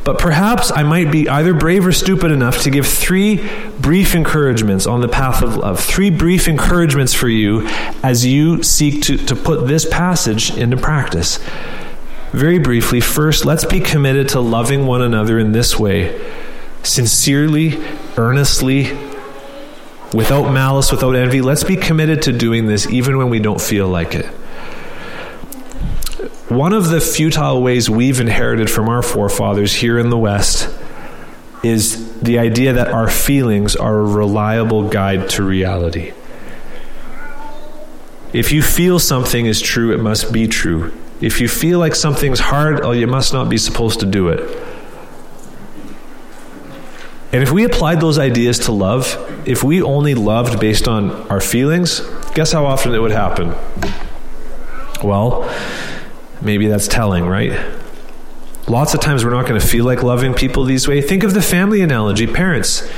But 0.05 0.21
perhaps 0.21 0.71
I 0.71 0.85
might 0.85 1.11
be 1.11 1.29
either 1.29 1.53
brave 1.53 1.85
or 1.85 1.91
stupid 1.91 2.31
enough 2.31 2.63
to 2.63 2.71
give 2.71 2.87
three 2.87 3.45
brief 3.81 4.15
encouragements 4.15 4.87
on 4.87 5.01
the 5.01 5.09
path 5.09 5.43
of 5.43 5.57
love. 5.57 5.81
Three 5.81 6.11
brief 6.11 6.47
encouragements 6.47 7.13
for 7.13 7.29
you 7.29 7.67
as 8.05 8.25
you 8.25 8.63
seek 8.63 9.03
to, 9.03 9.17
to 9.17 9.35
put 9.35 9.67
this 9.67 9.85
passage 9.85 10.57
into 10.57 10.77
practice. 10.77 11.41
Very 12.31 12.61
briefly, 12.61 13.01
first, 13.01 13.45
let's 13.45 13.65
be 13.65 13.81
committed 13.81 14.29
to 14.29 14.41
loving 14.41 14.87
one 14.87 15.03
another 15.03 15.41
in 15.41 15.51
this 15.51 15.77
way 15.77 16.21
sincerely, 16.85 17.83
earnestly, 18.17 18.93
without 20.15 20.53
malice, 20.53 20.93
without 20.93 21.17
envy. 21.17 21.41
Let's 21.41 21.65
be 21.65 21.77
committed 21.77 22.23
to 22.23 22.33
doing 22.33 22.67
this 22.67 22.87
even 22.87 23.19
when 23.19 23.29
we 23.29 23.41
don't 23.41 23.61
feel 23.61 23.89
like 23.89 24.15
it. 24.15 24.27
One 26.49 26.73
of 26.73 26.91
the 26.91 27.01
futile 27.01 27.61
ways 27.61 27.91
we've 27.91 28.21
inherited 28.21 28.71
from 28.71 28.89
our 28.89 29.03
forefathers 29.03 29.75
here 29.75 29.99
in 29.99 30.11
the 30.11 30.19
West 30.19 30.73
is 31.65 32.21
the 32.21 32.39
idea 32.39 32.73
that 32.75 32.87
our 32.87 33.11
feelings 33.11 33.75
are 33.75 33.99
a 33.99 34.05
reliable 34.05 34.89
guide 34.89 35.29
to 35.31 35.43
reality. 35.43 36.13
If 38.33 38.53
you 38.53 38.63
feel 38.63 39.01
something 39.01 39.47
is 39.47 39.61
true, 39.61 39.93
it 39.93 39.99
must 39.99 40.33
be 40.33 40.47
true. 40.47 40.93
If 41.21 41.41
you 41.41 41.49
feel 41.49 41.81
like 41.81 41.97
something's 41.97 42.39
hard, 42.39 42.81
oh, 42.83 42.93
you 42.93 43.09
must 43.09 43.33
not 43.33 43.49
be 43.49 43.59
supposed 43.59 43.99
to 44.01 44.07
do 44.07 44.29
it. 44.29 44.41
And 47.33 47.43
if 47.43 47.51
we 47.51 47.65
applied 47.65 48.01
those 48.01 48.19
ideas 48.19 48.61
to 48.61 48.73
love, 48.73 49.17
if 49.49 49.65
we 49.65 49.83
only 49.83 50.15
loved 50.15 50.61
based 50.61 50.87
on 50.87 51.11
our 51.29 51.41
feelings, 51.41 52.03
guess 52.35 52.53
how 52.53 52.67
often 52.67 52.95
it 52.95 52.99
would 52.99 53.11
happen? 53.11 53.53
Well, 55.03 55.43
Maybe 56.41 56.67
that's 56.67 56.89
telling, 56.89 57.27
right? 57.27 57.59
Lots 58.69 58.95
of 58.95 59.01
times 59.01 59.25
we're 59.25 59.31
not 59.31 59.47
going 59.47 59.61
to 59.61 59.67
feel 59.67 59.85
like 59.85 60.03
loving 60.03 60.35
people 60.35 60.65
these 60.65 60.89
ways. 60.89 61.07
Think 61.07 61.23
of 61.23 61.35
the 61.35 61.43
family 61.43 61.83
analogy. 61.83 62.27
Parents, 62.27 62.89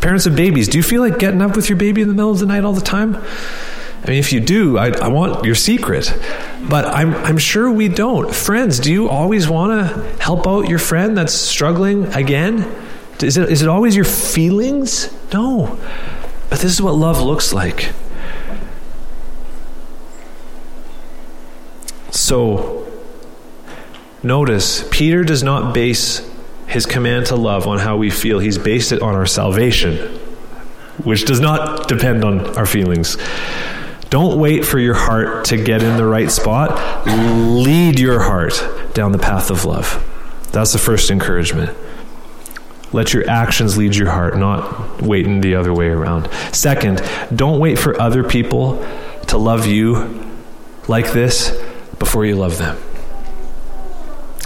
parents 0.00 0.26
of 0.26 0.36
babies, 0.36 0.68
do 0.68 0.76
you 0.76 0.82
feel 0.82 1.00
like 1.00 1.18
getting 1.18 1.40
up 1.40 1.56
with 1.56 1.68
your 1.68 1.78
baby 1.78 2.02
in 2.02 2.08
the 2.08 2.14
middle 2.14 2.30
of 2.30 2.38
the 2.38 2.46
night 2.46 2.64
all 2.64 2.72
the 2.72 2.80
time? 2.80 3.16
I 3.16 4.08
mean, 4.08 4.18
if 4.18 4.32
you 4.32 4.40
do, 4.40 4.78
I, 4.78 4.88
I 4.88 5.08
want 5.08 5.44
your 5.44 5.54
secret. 5.54 6.12
But 6.68 6.86
I'm, 6.86 7.14
I'm 7.16 7.38
sure 7.38 7.70
we 7.70 7.88
don't. 7.88 8.34
Friends, 8.34 8.78
do 8.80 8.92
you 8.92 9.08
always 9.08 9.48
want 9.48 9.72
to 9.72 10.22
help 10.22 10.46
out 10.46 10.68
your 10.68 10.78
friend 10.78 11.16
that's 11.16 11.34
struggling 11.34 12.06
again? 12.06 12.70
Is 13.22 13.36
it, 13.36 13.50
is 13.50 13.60
it 13.60 13.68
always 13.68 13.94
your 13.94 14.06
feelings? 14.06 15.12
No. 15.32 15.78
But 16.48 16.60
this 16.60 16.72
is 16.72 16.80
what 16.80 16.94
love 16.94 17.20
looks 17.20 17.52
like. 17.52 17.92
So, 22.30 22.88
notice, 24.22 24.86
Peter 24.92 25.24
does 25.24 25.42
not 25.42 25.74
base 25.74 26.24
his 26.68 26.86
command 26.86 27.26
to 27.26 27.34
love 27.34 27.66
on 27.66 27.80
how 27.80 27.96
we 27.96 28.08
feel, 28.08 28.38
he's 28.38 28.56
based 28.56 28.92
it 28.92 29.02
on 29.02 29.16
our 29.16 29.26
salvation, 29.26 29.96
which 31.02 31.24
does 31.24 31.40
not 31.40 31.88
depend 31.88 32.24
on 32.24 32.56
our 32.56 32.66
feelings. 32.66 33.16
Don't 34.10 34.38
wait 34.38 34.64
for 34.64 34.78
your 34.78 34.94
heart 34.94 35.46
to 35.46 35.56
get 35.56 35.82
in 35.82 35.96
the 35.96 36.06
right 36.06 36.30
spot. 36.30 37.04
Lead 37.04 37.98
your 37.98 38.20
heart 38.20 38.62
down 38.94 39.10
the 39.10 39.18
path 39.18 39.50
of 39.50 39.64
love. 39.64 40.00
That's 40.52 40.72
the 40.72 40.78
first 40.78 41.10
encouragement. 41.10 41.76
Let 42.92 43.12
your 43.12 43.28
actions 43.28 43.76
lead 43.76 43.96
your 43.96 44.10
heart, 44.10 44.38
not 44.38 45.02
waiting 45.02 45.40
the 45.40 45.56
other 45.56 45.74
way 45.74 45.88
around. 45.88 46.28
Second, 46.52 47.02
don't 47.34 47.58
wait 47.58 47.76
for 47.76 48.00
other 48.00 48.22
people 48.22 48.86
to 49.26 49.36
love 49.36 49.66
you 49.66 50.30
like 50.86 51.10
this 51.10 51.60
before 52.00 52.26
you 52.26 52.34
love 52.34 52.58
them. 52.58 52.76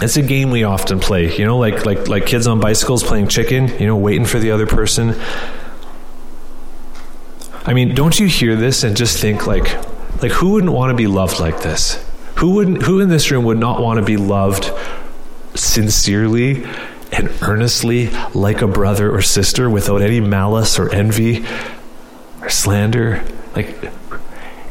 It's 0.01 0.17
a 0.17 0.21
game 0.21 0.51
we 0.51 0.63
often 0.65 0.99
play, 0.99 1.35
you 1.35 1.45
know, 1.45 1.57
like 1.57 1.85
like 1.85 2.07
like 2.07 2.27
kids 2.27 2.45
on 2.45 2.59
bicycles 2.59 3.01
playing 3.01 3.29
chicken, 3.29 3.69
you 3.79 3.87
know, 3.87 3.95
waiting 3.95 4.25
for 4.25 4.37
the 4.37 4.51
other 4.51 4.67
person. 4.67 5.15
I 7.65 7.73
mean, 7.73 7.95
don't 7.95 8.19
you 8.19 8.27
hear 8.27 8.55
this 8.55 8.83
and 8.83 8.95
just 8.95 9.17
think 9.17 9.47
like 9.47 9.73
like 10.21 10.31
who 10.33 10.51
wouldn't 10.51 10.73
want 10.73 10.91
to 10.91 10.95
be 10.95 11.07
loved 11.07 11.39
like 11.39 11.61
this? 11.61 12.05
Who 12.35 12.55
wouldn't 12.55 12.83
who 12.83 12.99
in 12.99 13.07
this 13.09 13.31
room 13.31 13.45
would 13.45 13.57
not 13.57 13.81
want 13.81 13.99
to 13.99 14.05
be 14.05 14.17
loved 14.17 14.69
sincerely 15.55 16.65
and 17.13 17.31
earnestly 17.41 18.09
like 18.33 18.61
a 18.61 18.67
brother 18.67 19.09
or 19.09 19.21
sister 19.21 19.69
without 19.69 20.01
any 20.01 20.19
malice 20.19 20.77
or 20.77 20.93
envy 20.93 21.45
or 22.41 22.49
slander? 22.49 23.23
Like 23.55 23.91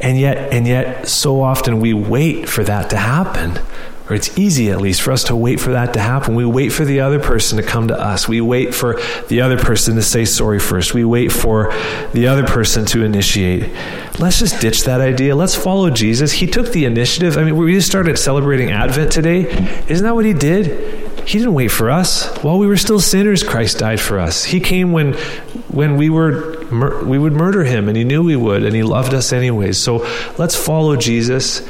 and 0.01 0.19
yet, 0.19 0.53
and 0.53 0.67
yet, 0.67 1.07
so 1.07 1.41
often 1.41 1.79
we 1.79 1.93
wait 1.93 2.49
for 2.49 2.63
that 2.63 2.89
to 2.91 2.97
happen. 2.97 3.59
Or 4.07 4.15
it's 4.15 4.37
easy, 4.37 4.69
at 4.69 4.79
least, 4.79 5.01
for 5.01 5.11
us 5.11 5.23
to 5.25 5.35
wait 5.35 5.59
for 5.59 5.71
that 5.71 5.93
to 5.93 5.99
happen. 5.99 6.35
We 6.35 6.45
wait 6.45 6.69
for 6.69 6.85
the 6.85 6.99
other 6.99 7.19
person 7.19 7.57
to 7.57 7.63
come 7.63 7.87
to 7.87 7.99
us. 7.99 8.27
We 8.27 8.39
wait 8.39 8.75
for 8.75 9.01
the 9.29 9.41
other 9.41 9.57
person 9.57 9.95
to 9.95 10.03
say 10.03 10.25
sorry 10.25 10.59
first. 10.59 10.93
We 10.93 11.03
wait 11.03 11.31
for 11.31 11.73
the 12.13 12.27
other 12.27 12.45
person 12.45 12.85
to 12.87 13.03
initiate. 13.03 13.73
Let's 14.19 14.37
just 14.37 14.61
ditch 14.61 14.83
that 14.83 15.01
idea. 15.01 15.35
Let's 15.35 15.55
follow 15.55 15.89
Jesus. 15.89 16.33
He 16.33 16.45
took 16.45 16.71
the 16.71 16.85
initiative. 16.85 17.35
I 17.35 17.43
mean, 17.45 17.57
we 17.57 17.73
just 17.73 17.87
started 17.87 18.19
celebrating 18.19 18.69
Advent 18.69 19.11
today. 19.11 19.47
Isn't 19.87 20.05
that 20.05 20.13
what 20.13 20.25
he 20.25 20.33
did? 20.33 21.27
He 21.27 21.39
didn't 21.39 21.55
wait 21.55 21.69
for 21.69 21.89
us. 21.89 22.27
While 22.43 22.59
we 22.59 22.67
were 22.67 22.77
still 22.77 22.99
sinners, 22.99 23.41
Christ 23.41 23.79
died 23.79 23.99
for 23.99 24.19
us. 24.19 24.43
He 24.43 24.59
came 24.59 24.91
when, 24.91 25.13
when 25.69 25.97
we 25.97 26.11
were 26.11 26.54
we 26.71 27.17
would 27.17 27.33
murder 27.33 27.63
him, 27.63 27.87
and 27.87 27.97
he 27.97 28.03
knew 28.03 28.23
we 28.23 28.35
would, 28.35 28.63
and 28.63 28.75
he 28.75 28.83
loved 28.83 29.13
us 29.13 29.33
anyways. 29.33 29.77
So 29.77 30.07
let's 30.37 30.55
follow 30.55 30.95
Jesus 30.95 31.67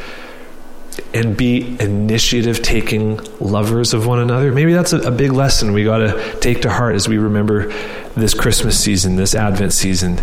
and 1.14 1.36
be 1.36 1.78
initiative 1.80 2.62
taking 2.62 3.18
lovers 3.40 3.94
of 3.94 4.06
one 4.06 4.20
another. 4.20 4.52
Maybe 4.52 4.74
that's 4.74 4.94
a, 4.94 5.00
a 5.00 5.12
big 5.12 5.32
lesson 5.32 5.74
we 5.74 5.84
got 5.84 5.98
to 5.98 6.40
take 6.40 6.62
to 6.62 6.70
heart 6.70 6.96
as 6.96 7.08
we 7.08 7.18
remember 7.18 7.68
this 8.16 8.34
Christmas 8.34 8.80
season, 8.80 9.16
this 9.16 9.36
Advent 9.36 9.74
season. 9.74 10.22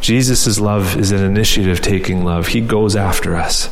Jesus' 0.00 0.58
love 0.58 0.96
is 0.96 1.12
an 1.12 1.22
initiative 1.22 1.80
taking 1.80 2.24
love. 2.24 2.48
He 2.48 2.60
goes 2.60 2.96
after 2.96 3.36
us. 3.36 3.68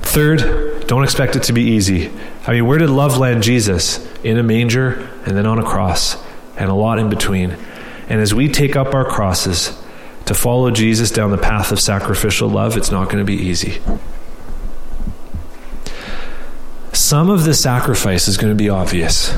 Third, 0.00 0.86
don't 0.86 1.02
expect 1.02 1.36
it 1.36 1.42
to 1.44 1.52
be 1.52 1.62
easy. 1.62 2.10
I 2.46 2.52
mean, 2.52 2.66
where 2.66 2.78
did 2.78 2.90
love 2.90 3.18
land 3.18 3.42
Jesus? 3.42 4.06
In 4.22 4.38
a 4.38 4.42
manger 4.42 5.08
and 5.26 5.36
then 5.36 5.46
on 5.46 5.58
a 5.58 5.64
cross, 5.64 6.16
and 6.56 6.70
a 6.70 6.74
lot 6.74 6.98
in 6.98 7.08
between. 7.08 7.56
And 8.12 8.20
as 8.20 8.34
we 8.34 8.46
take 8.46 8.76
up 8.76 8.94
our 8.94 9.06
crosses 9.06 9.74
to 10.26 10.34
follow 10.34 10.70
Jesus 10.70 11.10
down 11.10 11.30
the 11.30 11.38
path 11.38 11.72
of 11.72 11.80
sacrificial 11.80 12.46
love, 12.46 12.76
it's 12.76 12.90
not 12.90 13.06
going 13.06 13.20
to 13.20 13.24
be 13.24 13.42
easy. 13.42 13.80
Some 16.92 17.30
of 17.30 17.44
the 17.44 17.54
sacrifice 17.54 18.28
is 18.28 18.36
going 18.36 18.52
to 18.52 18.54
be 18.54 18.68
obvious. 18.68 19.34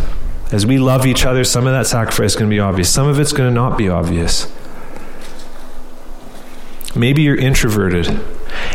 As 0.50 0.66
we 0.66 0.78
love 0.78 1.06
each 1.06 1.24
other, 1.24 1.44
some 1.44 1.68
of 1.68 1.72
that 1.72 1.86
sacrifice 1.86 2.32
is 2.32 2.36
going 2.36 2.50
to 2.50 2.54
be 2.54 2.58
obvious. 2.58 2.92
Some 2.92 3.06
of 3.06 3.20
it's 3.20 3.32
going 3.32 3.48
to 3.48 3.54
not 3.54 3.78
be 3.78 3.88
obvious. 3.88 4.52
Maybe 6.96 7.22
you're 7.22 7.38
introverted, 7.38 8.08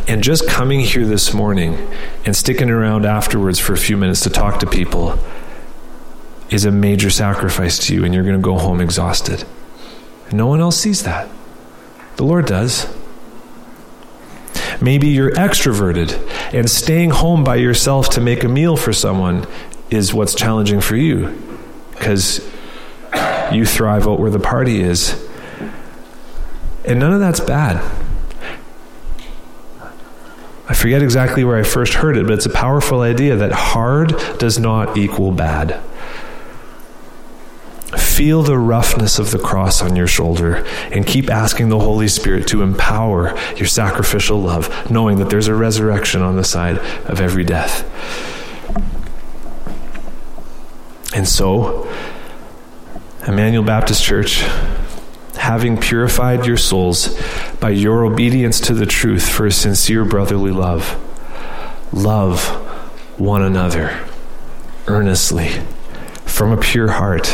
and 0.08 0.24
just 0.24 0.48
coming 0.48 0.80
here 0.80 1.06
this 1.06 1.34
morning 1.34 1.76
and 2.26 2.38
sticking 2.38 2.70
around 2.70 3.06
afterwards 3.06 3.60
for 3.60 3.74
a 3.74 3.78
few 3.78 3.98
minutes 3.98 4.22
to 4.22 4.30
talk 4.30 4.62
to 4.62 4.66
people 4.66 5.20
is 6.50 6.64
a 6.64 6.72
major 6.72 7.10
sacrifice 7.10 7.78
to 7.88 7.94
you, 7.94 8.06
and 8.06 8.14
you're 8.14 8.24
going 8.24 8.38
to 8.38 8.42
go 8.42 8.58
home 8.58 8.80
exhausted. 8.80 9.44
No 10.32 10.48
one 10.48 10.62
else 10.62 10.78
sees 10.78 11.04
that. 11.04 11.30
The 12.18 12.24
Lord 12.24 12.46
does. 12.46 12.88
Maybe 14.82 15.08
you're 15.08 15.32
extroverted 15.32 16.14
and 16.54 16.70
staying 16.70 17.10
home 17.10 17.44
by 17.44 17.56
yourself 17.56 18.10
to 18.12 18.22
make 18.22 18.44
a 18.44 18.48
meal 18.48 18.78
for 18.78 18.94
someone 18.94 19.48
is 19.90 20.14
what's 20.14 20.36
challenging 20.36 20.82
for 20.82 20.96
you 20.96 21.38
because 21.92 22.40
you 23.52 23.66
thrive 23.66 24.08
out 24.08 24.20
where 24.20 24.30
the 24.30 24.40
party 24.40 24.82
is. 24.82 25.28
And 26.86 27.00
none 27.00 27.12
of 27.12 27.20
that's 27.20 27.40
bad. 27.40 27.84
I 30.68 30.74
forget 30.76 31.02
exactly 31.02 31.44
where 31.44 31.58
I 31.58 31.64
first 31.64 31.96
heard 31.96 32.16
it, 32.16 32.26
but 32.26 32.34
it's 32.34 32.46
a 32.46 32.52
powerful 32.52 33.02
idea 33.02 33.36
that 33.36 33.52
hard 33.52 34.14
does 34.38 34.60
not 34.60 34.98
equal 34.98 35.32
bad 35.32 35.82
Feel 38.20 38.44
the 38.44 38.60
roughness 38.60 39.18
of 39.18 39.32
the 39.32 39.40
cross 39.40 39.82
on 39.82 39.96
your 39.96 40.06
shoulder 40.06 40.66
and 40.92 41.08
keep 41.08 41.30
asking 41.30 41.70
the 41.70 41.80
Holy 41.80 42.10
Spirit 42.10 42.48
to 42.48 42.62
empower 42.64 43.34
your 43.56 43.66
sacrificial 43.66 44.42
love, 44.42 44.92
knowing 44.92 45.20
that 45.20 45.30
there's 45.30 45.48
a 45.48 45.56
resurrection 45.56 46.22
on 46.22 46.36
the 46.36 46.44
side 46.44 46.80
of 47.06 47.22
every 47.22 47.46
death. 47.46 47.86
And 51.16 51.26
so, 51.26 51.90
Emmanuel 53.26 53.64
Baptist 53.64 54.04
Church, 54.04 54.46
having 55.36 55.78
purified 55.78 56.46
your 56.46 56.58
souls 56.58 57.18
by 57.62 57.70
your 57.70 58.04
obedience 58.04 58.60
to 58.60 58.74
the 58.74 58.86
truth 58.86 59.30
for 59.30 59.46
a 59.46 59.52
sincere 59.52 60.04
brotherly 60.04 60.52
love, 60.52 60.98
love 61.94 62.50
one 63.18 63.44
another 63.44 63.98
earnestly 64.88 65.52
from 66.26 66.52
a 66.52 66.58
pure 66.58 66.90
heart, 66.90 67.34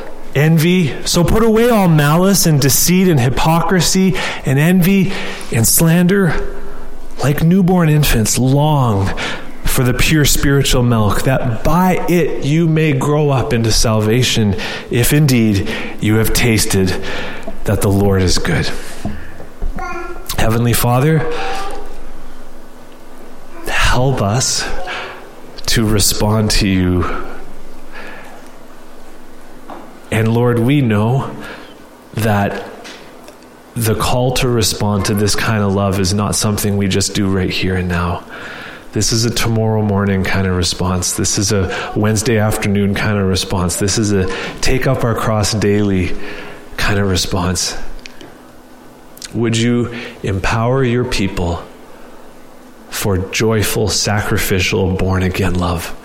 envy. 0.35 1.05
So 1.05 1.23
put 1.23 1.43
away 1.43 1.69
all 1.69 1.87
malice 1.87 2.45
and 2.45 2.61
deceit 2.61 3.07
and 3.07 3.19
hypocrisy 3.19 4.15
and 4.45 4.59
envy 4.59 5.11
and 5.51 5.67
slander. 5.67 6.57
Like 7.23 7.43
newborn 7.43 7.89
infants, 7.89 8.37
long 8.37 9.15
for 9.65 9.83
the 9.83 9.93
pure 9.93 10.25
spiritual 10.25 10.83
milk, 10.83 11.23
that 11.23 11.63
by 11.63 12.05
it 12.09 12.43
you 12.43 12.67
may 12.67 12.93
grow 12.93 13.29
up 13.29 13.53
into 13.53 13.71
salvation, 13.71 14.55
if 14.89 15.13
indeed 15.13 15.69
you 16.01 16.15
have 16.15 16.33
tasted 16.33 16.89
that 17.65 17.81
the 17.81 17.89
Lord 17.89 18.21
is 18.21 18.37
good. 18.37 18.69
Heavenly 20.37 20.73
Father, 20.73 21.19
help 23.67 24.21
us 24.21 24.67
to 25.67 25.87
respond 25.87 26.51
to 26.51 26.67
you 26.67 27.30
and 30.21 30.35
Lord, 30.35 30.59
we 30.59 30.81
know 30.81 31.35
that 32.13 32.63
the 33.73 33.95
call 33.95 34.35
to 34.35 34.47
respond 34.47 35.05
to 35.05 35.15
this 35.15 35.35
kind 35.35 35.63
of 35.63 35.73
love 35.73 35.99
is 35.99 36.13
not 36.13 36.35
something 36.35 36.77
we 36.77 36.87
just 36.87 37.15
do 37.15 37.27
right 37.27 37.49
here 37.49 37.75
and 37.75 37.87
now. 37.87 38.23
This 38.91 39.13
is 39.13 39.25
a 39.25 39.31
tomorrow 39.31 39.81
morning 39.81 40.23
kind 40.23 40.45
of 40.45 40.55
response. 40.55 41.13
This 41.13 41.39
is 41.39 41.51
a 41.51 41.91
Wednesday 41.95 42.37
afternoon 42.37 42.93
kind 42.93 43.17
of 43.17 43.27
response. 43.27 43.79
This 43.79 43.97
is 43.97 44.11
a 44.11 44.27
take 44.61 44.85
up 44.85 45.03
our 45.03 45.15
cross 45.15 45.53
daily 45.53 46.15
kind 46.77 46.99
of 46.99 47.09
response. 47.09 47.75
Would 49.33 49.57
you 49.57 49.87
empower 50.21 50.83
your 50.83 51.05
people 51.05 51.65
for 52.91 53.17
joyful, 53.17 53.87
sacrificial, 53.87 54.95
born 54.97 55.23
again 55.23 55.55
love? 55.55 55.97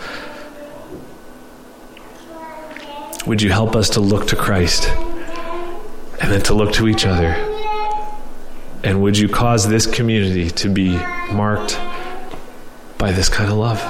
Would 3.26 3.42
you 3.42 3.50
help 3.50 3.74
us 3.74 3.90
to 3.90 4.00
look 4.00 4.28
to 4.28 4.36
Christ 4.36 4.88
and 4.88 6.30
then 6.30 6.42
to 6.42 6.54
look 6.54 6.72
to 6.74 6.86
each 6.86 7.04
other? 7.04 7.34
And 8.84 9.02
would 9.02 9.18
you 9.18 9.28
cause 9.28 9.68
this 9.68 9.84
community 9.84 10.48
to 10.50 10.68
be 10.68 10.96
marked 11.32 11.76
by 12.98 13.10
this 13.10 13.28
kind 13.28 13.50
of 13.50 13.56
love? 13.56 13.82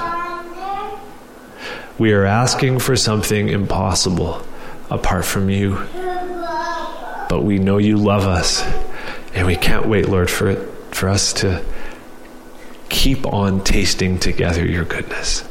We 1.99 2.13
are 2.13 2.25
asking 2.25 2.79
for 2.79 2.95
something 2.95 3.49
impossible 3.49 4.41
apart 4.89 5.23
from 5.23 5.51
you. 5.51 5.85
But 7.29 7.43
we 7.43 7.59
know 7.59 7.77
you 7.77 7.97
love 7.97 8.23
us, 8.23 8.63
and 9.35 9.45
we 9.45 9.55
can't 9.55 9.87
wait, 9.87 10.09
Lord, 10.09 10.31
for 10.31 10.49
it, 10.49 10.95
for 10.95 11.09
us 11.09 11.31
to 11.33 11.63
keep 12.89 13.27
on 13.27 13.63
tasting 13.63 14.17
together 14.17 14.65
your 14.65 14.85
goodness, 14.85 15.47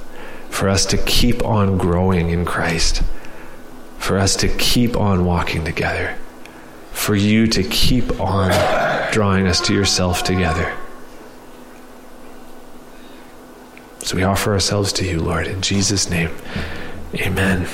for 0.51 0.69
us 0.69 0.87
to 0.87 0.97
keep 0.97 1.45
on 1.45 1.79
growing 1.79 2.31
in 2.31 2.45
Christ 2.45 3.05
for 4.07 4.19
us 4.21 4.37
to 4.37 4.49
keep 4.57 4.97
on 4.97 5.25
walking 5.25 5.65
together, 5.65 6.17
for 6.93 7.17
you 7.17 7.49
to 7.49 7.65
keep 7.65 8.21
on 8.21 8.53
drawing 9.13 9.49
us 9.49 9.61
to 9.61 9.75
yourself 9.75 10.23
together. 10.23 10.73
So 13.99 14.15
we 14.15 14.23
offer 14.23 14.53
ourselves 14.53 14.93
to 14.95 15.05
you, 15.05 15.19
Lord, 15.19 15.49
in 15.49 15.61
Jesus' 15.61 16.09
name. 16.09 16.31
Amen. 17.17 17.67